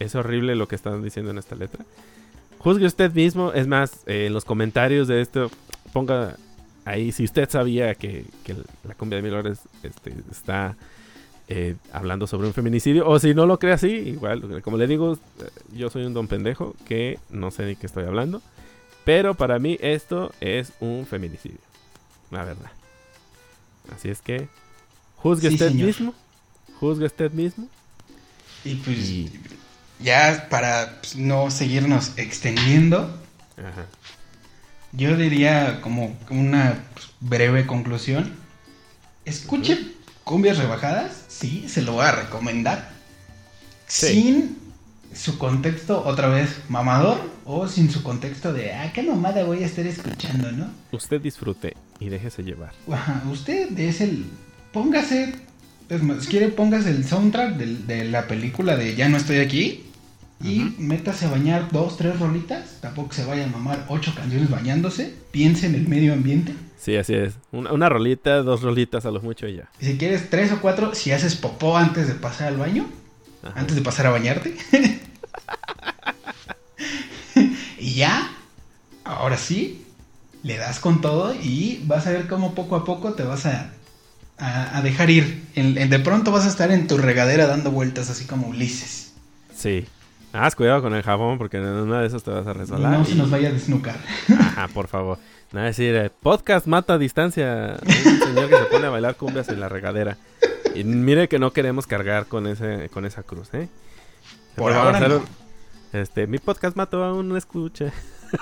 Es 0.00 0.14
horrible 0.14 0.54
lo 0.54 0.68
que 0.68 0.76
están 0.76 1.02
diciendo 1.02 1.30
en 1.30 1.38
esta 1.38 1.54
letra. 1.54 1.82
Juzgue 2.66 2.86
usted 2.86 3.14
mismo, 3.14 3.52
es 3.52 3.68
más, 3.68 4.00
eh, 4.06 4.26
en 4.26 4.32
los 4.32 4.44
comentarios 4.44 5.06
de 5.06 5.20
esto, 5.20 5.52
ponga 5.92 6.36
ahí 6.84 7.12
si 7.12 7.22
usted 7.22 7.48
sabía 7.48 7.94
que, 7.94 8.24
la 8.82 8.96
cumbia 8.96 9.18
de 9.18 9.22
Milores 9.22 9.60
este, 9.84 10.12
está 10.32 10.74
eh, 11.46 11.76
hablando 11.92 12.26
sobre 12.26 12.48
un 12.48 12.54
feminicidio, 12.54 13.08
o 13.08 13.20
si 13.20 13.34
no 13.34 13.46
lo 13.46 13.60
cree 13.60 13.72
así, 13.72 13.86
igual, 13.86 14.62
como 14.62 14.78
le 14.78 14.88
digo, 14.88 15.12
eh, 15.14 15.48
yo 15.76 15.90
soy 15.90 16.06
un 16.06 16.12
don 16.14 16.26
pendejo 16.26 16.74
que 16.88 17.20
no 17.30 17.52
sé 17.52 17.62
de 17.62 17.76
qué 17.76 17.86
estoy 17.86 18.02
hablando. 18.04 18.42
Pero 19.04 19.34
para 19.34 19.60
mí 19.60 19.78
esto 19.80 20.32
es 20.40 20.72
un 20.80 21.06
feminicidio. 21.06 21.60
La 22.32 22.42
verdad. 22.42 22.72
Así 23.94 24.08
es 24.08 24.20
que 24.20 24.48
juzgue 25.18 25.50
usted 25.50 25.70
mismo. 25.70 26.14
Juzgue 26.80 27.06
usted 27.06 27.30
mismo. 27.30 27.68
Y 28.64 28.74
pues 28.74 29.24
ya 30.00 30.48
para 30.50 30.98
pues, 31.00 31.16
no 31.16 31.50
seguirnos 31.50 32.12
extendiendo. 32.16 33.22
Yo 34.92 35.16
diría 35.16 35.80
como 35.82 36.16
una 36.30 36.84
pues, 36.94 37.08
breve 37.20 37.66
conclusión. 37.66 38.34
Escuche 39.24 39.78
cumbias 40.24 40.58
rebajadas. 40.58 41.24
Sí, 41.28 41.68
se 41.68 41.82
lo 41.82 41.92
voy 41.92 42.04
a 42.04 42.12
recomendar. 42.12 42.90
Sin 43.86 44.58
su 45.14 45.38
contexto 45.38 46.04
otra 46.04 46.28
vez 46.28 46.50
mamador 46.68 47.18
o 47.44 47.68
sin 47.68 47.90
su 47.90 48.02
contexto 48.02 48.52
de, 48.52 48.72
ah, 48.72 48.92
qué 48.92 49.02
mamada 49.02 49.44
voy 49.44 49.62
a 49.62 49.66
estar 49.66 49.86
escuchando, 49.86 50.50
¿no? 50.52 50.68
Usted 50.92 51.20
disfrute 51.20 51.74
y 52.00 52.08
déjese 52.08 52.42
llevar. 52.42 52.72
Ajá, 52.90 53.22
usted 53.30 53.78
es 53.78 54.00
el, 54.00 54.26
póngase, 54.72 55.34
es 55.88 56.02
más, 56.02 56.26
quiere 56.26 56.48
póngase 56.48 56.90
el 56.90 57.06
soundtrack 57.06 57.56
de, 57.56 58.04
la 58.04 58.26
película 58.26 58.76
de 58.76 58.96
Ya 58.96 59.08
no 59.08 59.16
estoy 59.16 59.38
aquí 59.38 59.85
y 60.42 60.74
métase 60.78 61.26
a 61.26 61.30
bañar 61.30 61.70
dos, 61.72 61.96
tres 61.96 62.18
rolitas, 62.20 62.78
tampoco 62.80 63.12
se 63.12 63.24
vaya 63.24 63.44
a 63.44 63.48
mamar 63.48 63.86
ocho 63.88 64.14
canciones 64.14 64.50
bañándose, 64.50 65.14
piense 65.30 65.66
en 65.66 65.74
el 65.74 65.88
medio 65.88 66.12
ambiente. 66.12 66.54
Sí, 66.78 66.96
así 66.96 67.14
es. 67.14 67.34
Una, 67.52 67.88
rolita, 67.88 68.42
dos 68.42 68.62
rolitas 68.62 69.06
a 69.06 69.10
lo 69.10 69.20
mucho 69.20 69.48
y 69.48 69.56
ya. 69.56 69.68
Y 69.80 69.86
si 69.86 69.98
quieres 69.98 70.28
tres 70.28 70.52
o 70.52 70.60
cuatro, 70.60 70.94
si 70.94 71.10
haces 71.10 71.36
popó 71.36 71.76
antes 71.76 72.06
de 72.06 72.14
pasar 72.14 72.48
al 72.48 72.58
baño, 72.58 72.86
antes 73.54 73.76
de 73.76 73.82
pasar 73.82 74.06
a 74.06 74.10
bañarte. 74.10 74.54
y 77.78 77.94
ya, 77.94 78.30
ahora 79.04 79.38
sí, 79.38 79.86
le 80.42 80.58
das 80.58 80.80
con 80.80 81.00
todo 81.00 81.34
y 81.34 81.82
vas 81.86 82.06
a 82.06 82.12
ver 82.12 82.28
cómo 82.28 82.54
poco 82.54 82.76
a 82.76 82.84
poco 82.84 83.14
te 83.14 83.22
vas 83.22 83.46
a, 83.46 83.72
a, 84.38 84.82
dejar 84.82 85.08
ir. 85.10 85.44
de 85.54 85.98
pronto 86.00 86.30
vas 86.30 86.44
a 86.44 86.48
estar 86.48 86.70
en 86.70 86.86
tu 86.86 86.98
regadera 86.98 87.46
dando 87.46 87.70
vueltas 87.70 88.10
así 88.10 88.26
como 88.26 88.48
Ulises. 88.48 89.14
Sí, 89.54 89.86
Haz 90.38 90.54
cuidado 90.54 90.82
con 90.82 90.94
el 90.94 91.02
jabón 91.02 91.38
porque 91.38 91.56
en 91.56 91.64
una 91.64 92.00
de 92.00 92.06
esas 92.06 92.22
te 92.22 92.30
vas 92.30 92.46
a 92.46 92.52
resbalar. 92.52 92.98
No 92.98 93.04
se 93.04 93.14
nos 93.14 93.30
vaya 93.30 93.48
a 93.48 93.52
desnucar. 93.52 93.96
Ajá, 94.38 94.68
por 94.68 94.86
favor. 94.88 95.18
Nada 95.52 95.68
decir, 95.68 95.94
eh, 95.94 96.10
podcast 96.10 96.66
mata 96.66 96.94
a 96.94 96.98
distancia. 96.98 97.76
Un 97.82 98.18
señor 98.18 98.48
que 98.50 98.56
se 98.56 98.64
pone 98.64 98.86
a 98.86 98.90
bailar 98.90 99.16
cumbias 99.16 99.48
en 99.48 99.60
la 99.60 99.68
regadera. 99.68 100.18
Y 100.74 100.84
mire 100.84 101.28
que 101.28 101.38
no 101.38 101.52
queremos 101.52 101.86
cargar 101.86 102.26
con 102.26 102.46
ese 102.46 102.90
con 102.90 103.06
esa 103.06 103.22
cruz, 103.22 103.48
¿eh? 103.54 103.68
Por 104.56 104.72
ahora 104.72 105.08
no. 105.08 105.24
Este, 105.92 106.26
mi 106.26 106.38
podcast 106.38 106.76
mató 106.76 107.02
a 107.02 107.14
un 107.14 107.34
escucha. 107.36 107.92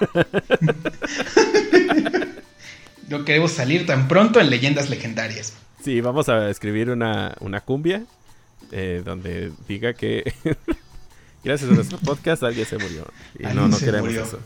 no 3.08 3.24
queremos 3.24 3.52
salir 3.52 3.86
tan 3.86 4.08
pronto 4.08 4.40
en 4.40 4.50
leyendas 4.50 4.90
legendarias. 4.90 5.54
Sí, 5.82 6.00
vamos 6.00 6.28
a 6.28 6.50
escribir 6.50 6.90
una, 6.90 7.36
una 7.40 7.60
cumbia 7.60 8.02
eh, 8.72 9.02
donde 9.04 9.52
diga 9.68 9.92
que 9.92 10.32
gracias 11.44 11.70
a 11.70 11.74
nuestro 11.74 11.98
podcast 11.98 12.42
alguien 12.42 12.66
se 12.66 12.78
murió. 12.78 13.06
Y 13.38 13.44
no, 13.54 13.68
no 13.68 13.78
queremos 13.78 14.12
eso. 14.12 14.38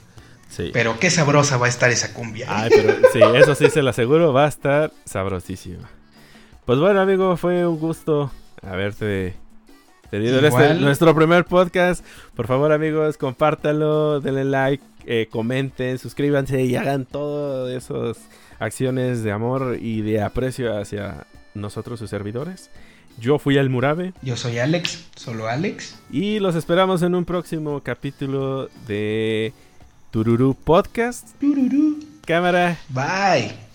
Pero 0.73 0.99
qué 0.99 1.11
sabrosa 1.11 1.57
va 1.57 1.67
a 1.67 1.69
estar 1.69 1.91
esa 1.91 2.13
cumbia. 2.13 2.47
Ay, 2.49 2.71
pero 2.71 2.95
sí, 3.13 3.21
eso 3.37 3.55
sí 3.55 3.71
se 3.71 3.83
lo 3.83 3.91
aseguro, 3.91 4.33
va 4.33 4.47
a 4.47 4.49
estar 4.49 4.93
sabrosísima. 5.05 5.89
Pues 6.65 6.79
bueno, 6.79 7.01
amigo, 7.01 7.37
fue 7.37 7.67
un 7.67 7.79
gusto 7.79 8.31
haberte 8.63 9.37
tenido 10.11 10.39
en 10.39 10.47
este, 10.47 10.75
nuestro 10.75 11.15
primer 11.15 11.45
podcast. 11.45 12.05
Por 12.35 12.47
favor, 12.47 12.73
amigos, 12.73 13.17
compártalo, 13.17 14.21
denle 14.21 14.45
like, 14.45 14.83
eh, 15.07 15.29
comenten, 15.31 15.99
suscríbanse 15.99 16.63
y 16.65 16.77
hagan 16.77 17.05
todas 17.05 17.73
esas 17.75 18.19
acciones 18.59 19.23
de 19.23 19.33
amor 19.33 19.79
y 19.81 20.03
de 20.03 20.23
aprecio 20.23 20.77
hacia 20.77 21.27
nosotros, 21.55 21.99
sus 21.99 22.11
servidores. 22.11 22.71
Yo 23.21 23.39
fui 23.39 23.57
el 23.57 23.69
Murabe. 23.69 24.13
Yo 24.23 24.37
soy 24.37 24.59
Alex, 24.59 25.07
solo 25.17 25.49
Alex. 25.49 25.97
Y 26.11 26.39
los 26.39 26.55
esperamos 26.55 27.03
en 27.03 27.15
un 27.15 27.25
próximo 27.25 27.81
capítulo 27.83 28.69
de 28.87 29.53
Tururu 30.11 30.55
Podcast. 30.55 31.29
Tururu. 31.41 31.99
Cámara. 32.25 32.79
Bye. 32.91 33.68